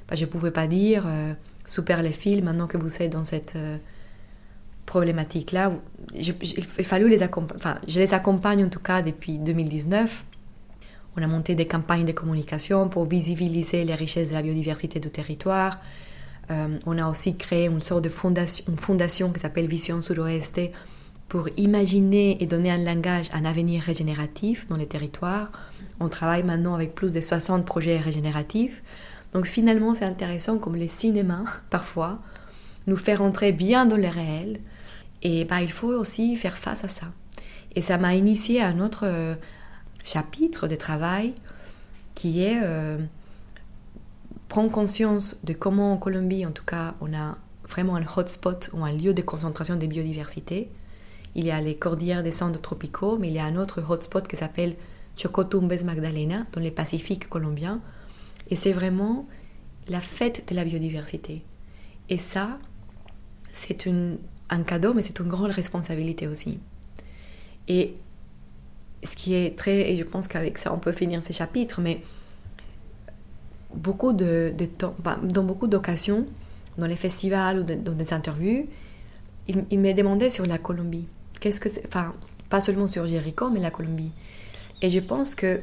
bah, 0.07 0.15
je 0.15 0.25
ne 0.25 0.29
pouvais 0.29 0.51
pas 0.51 0.67
dire 0.67 1.05
euh, 1.07 1.33
super 1.65 2.01
les 2.01 2.11
fils, 2.11 2.41
maintenant 2.41 2.67
que 2.67 2.77
vous 2.77 3.01
êtes 3.01 3.11
dans 3.11 3.23
cette 3.23 3.55
euh, 3.55 3.77
problématique-là. 4.91 5.71
il 6.13 6.83
fallu 6.83 7.07
les 7.07 7.23
accompagner, 7.23 7.61
enfin, 7.61 7.75
je 7.87 7.97
les 7.97 8.13
accompagne 8.13 8.65
en 8.65 8.67
tout 8.69 8.81
cas 8.81 9.01
depuis 9.01 9.37
2019. 9.37 10.25
On 11.15 11.23
a 11.23 11.27
monté 11.27 11.55
des 11.55 11.65
campagnes 11.65 12.03
de 12.03 12.11
communication 12.11 12.89
pour 12.89 13.05
visibiliser 13.05 13.85
les 13.85 13.95
richesses 13.95 14.29
de 14.29 14.33
la 14.33 14.41
biodiversité 14.41 14.99
du 14.99 15.09
territoire. 15.09 15.79
on 16.85 16.97
a 16.97 17.09
aussi 17.09 17.37
créé 17.37 17.67
une 17.67 17.79
sorte 17.79 18.03
de 18.03 18.09
fondation, 18.09 18.65
une 18.67 18.77
fondation 18.77 19.31
qui 19.31 19.39
s'appelle 19.39 19.67
Vision 19.67 20.01
Sud-Ouest 20.01 20.59
pour 21.29 21.47
imaginer 21.55 22.43
et 22.43 22.45
donner 22.45 22.71
un 22.71 22.83
langage, 22.83 23.29
un 23.31 23.45
avenir 23.45 23.81
régénératif 23.83 24.67
dans 24.67 24.75
les 24.75 24.87
territoires. 24.87 25.53
On 26.01 26.09
travaille 26.09 26.43
maintenant 26.43 26.73
avec 26.73 26.95
plus 26.95 27.13
de 27.13 27.21
60 27.21 27.63
projets 27.63 27.97
régénératifs. 27.97 28.83
Donc 29.31 29.45
finalement, 29.45 29.95
c'est 29.95 30.03
intéressant 30.03 30.57
comme 30.57 30.75
les 30.75 30.89
cinémas, 30.89 31.45
parfois, 31.69 32.19
nous 32.87 32.97
faire 32.97 33.21
entrer 33.21 33.53
bien 33.53 33.85
dans 33.85 33.95
le 33.95 34.09
réel. 34.09 34.59
Et 35.23 35.45
bah, 35.45 35.61
il 35.61 35.71
faut 35.71 35.89
aussi 35.89 36.35
faire 36.35 36.57
face 36.57 36.83
à 36.83 36.89
ça. 36.89 37.07
Et 37.75 37.81
ça 37.81 37.97
m'a 37.97 38.15
initié 38.15 38.61
à 38.61 38.67
un 38.67 38.79
autre 38.79 39.03
euh, 39.05 39.35
chapitre 40.03 40.67
de 40.67 40.75
travail 40.75 41.33
qui 42.15 42.43
est 42.43 42.59
euh, 42.63 42.97
prendre 44.47 44.71
conscience 44.71 45.37
de 45.43 45.53
comment 45.53 45.93
en 45.93 45.97
Colombie, 45.97 46.45
en 46.45 46.51
tout 46.51 46.65
cas, 46.65 46.95
on 47.01 47.13
a 47.13 47.37
vraiment 47.69 47.95
un 47.95 48.03
hotspot 48.03 48.69
ou 48.73 48.83
un 48.83 48.91
lieu 48.91 49.13
de 49.13 49.21
concentration 49.21 49.77
de 49.77 49.85
biodiversité 49.85 50.69
il 51.35 51.45
y 51.45 51.51
a 51.51 51.61
les 51.61 51.75
cordillères 51.75 52.23
des 52.23 52.31
centres 52.31 52.61
tropicaux, 52.61 53.17
mais 53.17 53.29
il 53.29 53.33
y 53.33 53.39
a 53.39 53.45
un 53.45 53.55
autre 53.55 53.81
hotspot 53.87 54.27
qui 54.27 54.35
s'appelle 54.35 54.75
Chocotumbes 55.17 55.83
Magdalena, 55.83 56.45
dans 56.51 56.61
les 56.61 56.71
Pacifiques 56.71 57.29
colombiens. 57.29 57.81
Et 58.49 58.55
c'est 58.55 58.73
vraiment 58.73 59.27
la 59.87 60.01
fête 60.01 60.49
de 60.49 60.55
la 60.55 60.65
biodiversité. 60.65 61.43
Et 62.09 62.17
ça, 62.17 62.59
c'est 63.49 63.87
un 64.51 64.63
cadeau, 64.63 64.93
mais 64.93 65.01
c'est 65.01 65.19
une 65.19 65.27
grande 65.27 65.51
responsabilité 65.51 66.27
aussi. 66.27 66.59
Et 67.67 67.95
ce 69.03 69.15
qui 69.15 69.33
est 69.33 69.57
très, 69.57 69.91
et 69.91 69.97
je 69.97 70.03
pense 70.03 70.27
qu'avec 70.27 70.57
ça 70.57 70.73
on 70.73 70.77
peut 70.77 70.91
finir 70.91 71.23
ces 71.23 71.33
chapitres, 71.33 71.81
mais 71.81 72.03
beaucoup 73.73 74.13
de, 74.13 74.53
temps, 74.77 74.95
dans 75.23 75.43
beaucoup 75.43 75.67
d'occasions, 75.67 76.27
dans 76.77 76.87
les 76.87 76.95
festivals 76.95 77.59
ou 77.59 77.63
dans 77.63 77.93
des 77.93 78.13
interviews, 78.13 78.67
il, 79.47 79.65
il 79.71 79.79
me 79.79 79.93
demandait 79.93 80.29
sur 80.29 80.45
la 80.45 80.57
Colombie 80.57 81.07
qu'est-ce 81.41 81.59
que 81.59 81.67
c'est 81.67 81.85
Enfin, 81.87 82.15
pas 82.47 82.61
seulement 82.61 82.87
sur 82.87 83.05
Jéricho, 83.05 83.49
mais 83.49 83.59
la 83.59 83.71
Colombie. 83.71 84.11
Et 84.81 84.89
je 84.89 84.99
pense 84.99 85.35
que 85.35 85.59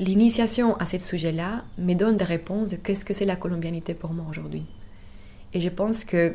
l'initiation 0.00 0.76
à 0.78 0.86
ce 0.86 0.98
sujet-là 0.98 1.64
me 1.78 1.94
donne 1.94 2.16
des 2.16 2.24
réponses 2.24 2.70
de 2.70 2.76
qu'est-ce 2.76 3.04
que 3.04 3.14
c'est 3.14 3.24
la 3.24 3.36
colombianité 3.36 3.94
pour 3.94 4.12
moi 4.12 4.26
aujourd'hui. 4.28 4.66
Et 5.52 5.60
je 5.60 5.68
pense 5.68 6.04
que, 6.04 6.34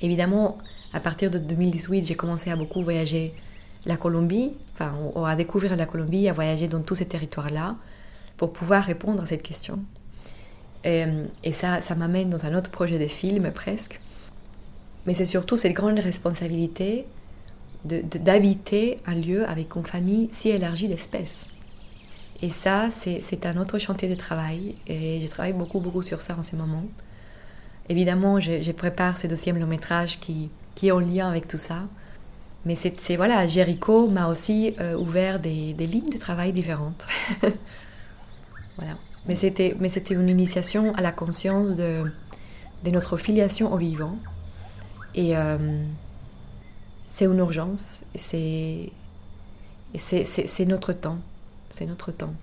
évidemment, 0.00 0.58
à 0.92 1.00
partir 1.00 1.30
de 1.30 1.38
2018, 1.38 2.06
j'ai 2.06 2.14
commencé 2.14 2.50
à 2.50 2.56
beaucoup 2.56 2.82
voyager 2.82 3.34
la 3.84 3.96
Colombie, 3.96 4.52
enfin, 4.74 4.94
à 5.24 5.36
découvrir 5.36 5.76
la 5.76 5.86
Colombie, 5.86 6.28
à 6.28 6.32
voyager 6.32 6.68
dans 6.68 6.80
tous 6.80 6.96
ces 6.96 7.06
territoires-là, 7.06 7.76
pour 8.36 8.52
pouvoir 8.52 8.84
répondre 8.84 9.22
à 9.22 9.26
cette 9.26 9.42
question. 9.42 9.78
Et, 10.84 11.04
et 11.44 11.52
ça, 11.52 11.80
ça 11.80 11.94
m'amène 11.94 12.30
dans 12.30 12.44
un 12.46 12.54
autre 12.54 12.70
projet 12.70 12.98
de 12.98 13.06
film 13.06 13.50
presque, 13.52 14.00
mais 15.06 15.14
c'est 15.14 15.24
surtout 15.24 15.56
cette 15.56 15.72
grande 15.72 15.98
responsabilité 15.98 17.06
d'habiter 17.84 18.98
un 19.06 19.14
lieu 19.14 19.48
avec 19.48 19.76
une 19.76 19.84
famille 19.84 20.28
si 20.32 20.48
élargie 20.48 20.88
d'espèces. 20.88 21.46
Et 22.42 22.50
ça, 22.50 22.88
c'est 22.90 23.46
un 23.46 23.56
autre 23.56 23.78
chantier 23.78 24.08
de 24.08 24.14
travail. 24.14 24.74
Et 24.86 25.20
je 25.22 25.28
travaille 25.28 25.52
beaucoup, 25.52 25.80
beaucoup 25.80 26.02
sur 26.02 26.20
ça 26.20 26.36
en 26.38 26.42
ce 26.42 26.54
moment. 26.56 26.84
Évidemment, 27.88 28.40
je, 28.40 28.72
prépare 28.72 29.18
ce 29.18 29.26
deuxième 29.26 29.58
long 29.58 29.66
métrage 29.66 30.18
qui, 30.18 30.50
qui 30.74 30.88
est 30.88 30.92
en 30.92 30.98
lien 30.98 31.28
avec 31.28 31.46
tout 31.46 31.56
ça. 31.56 31.82
Mais 32.64 32.74
c'est 32.74 33.14
voilà, 33.14 33.46
Jericho 33.46 34.08
m'a 34.08 34.28
aussi 34.28 34.74
euh, 34.80 34.96
ouvert 34.96 35.38
des, 35.38 35.72
lignes 35.78 36.10
de 36.10 36.18
travail 36.18 36.52
différentes. 36.52 37.06
voilà. 38.76 38.96
Mais 39.28 39.36
c'était 39.36 39.74
une 40.10 40.28
initiation 40.28 40.92
à 40.94 41.00
la 41.00 41.12
conscience 41.12 41.76
de, 41.76 42.10
notre 42.84 43.16
filiation 43.16 43.72
au 43.72 43.76
vivant 43.76 44.16
et 45.16 45.36
euh, 45.36 45.58
c'est 47.04 47.24
une 47.24 47.38
urgence, 47.38 48.04
c'est 48.14 48.90
notre 50.66 50.92
temps, 50.92 51.18
c'est 51.70 51.86
notre 51.86 52.12
temps. 52.12 52.34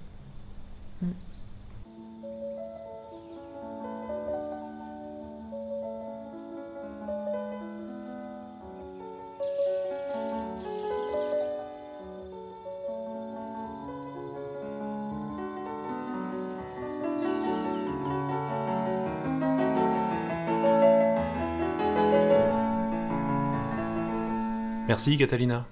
Merci 24.94 25.18
Catalina. 25.18 25.66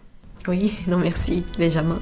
Oui, 0.47 0.73
non 0.87 0.97
merci 0.97 1.45
Benjamin. 1.59 2.01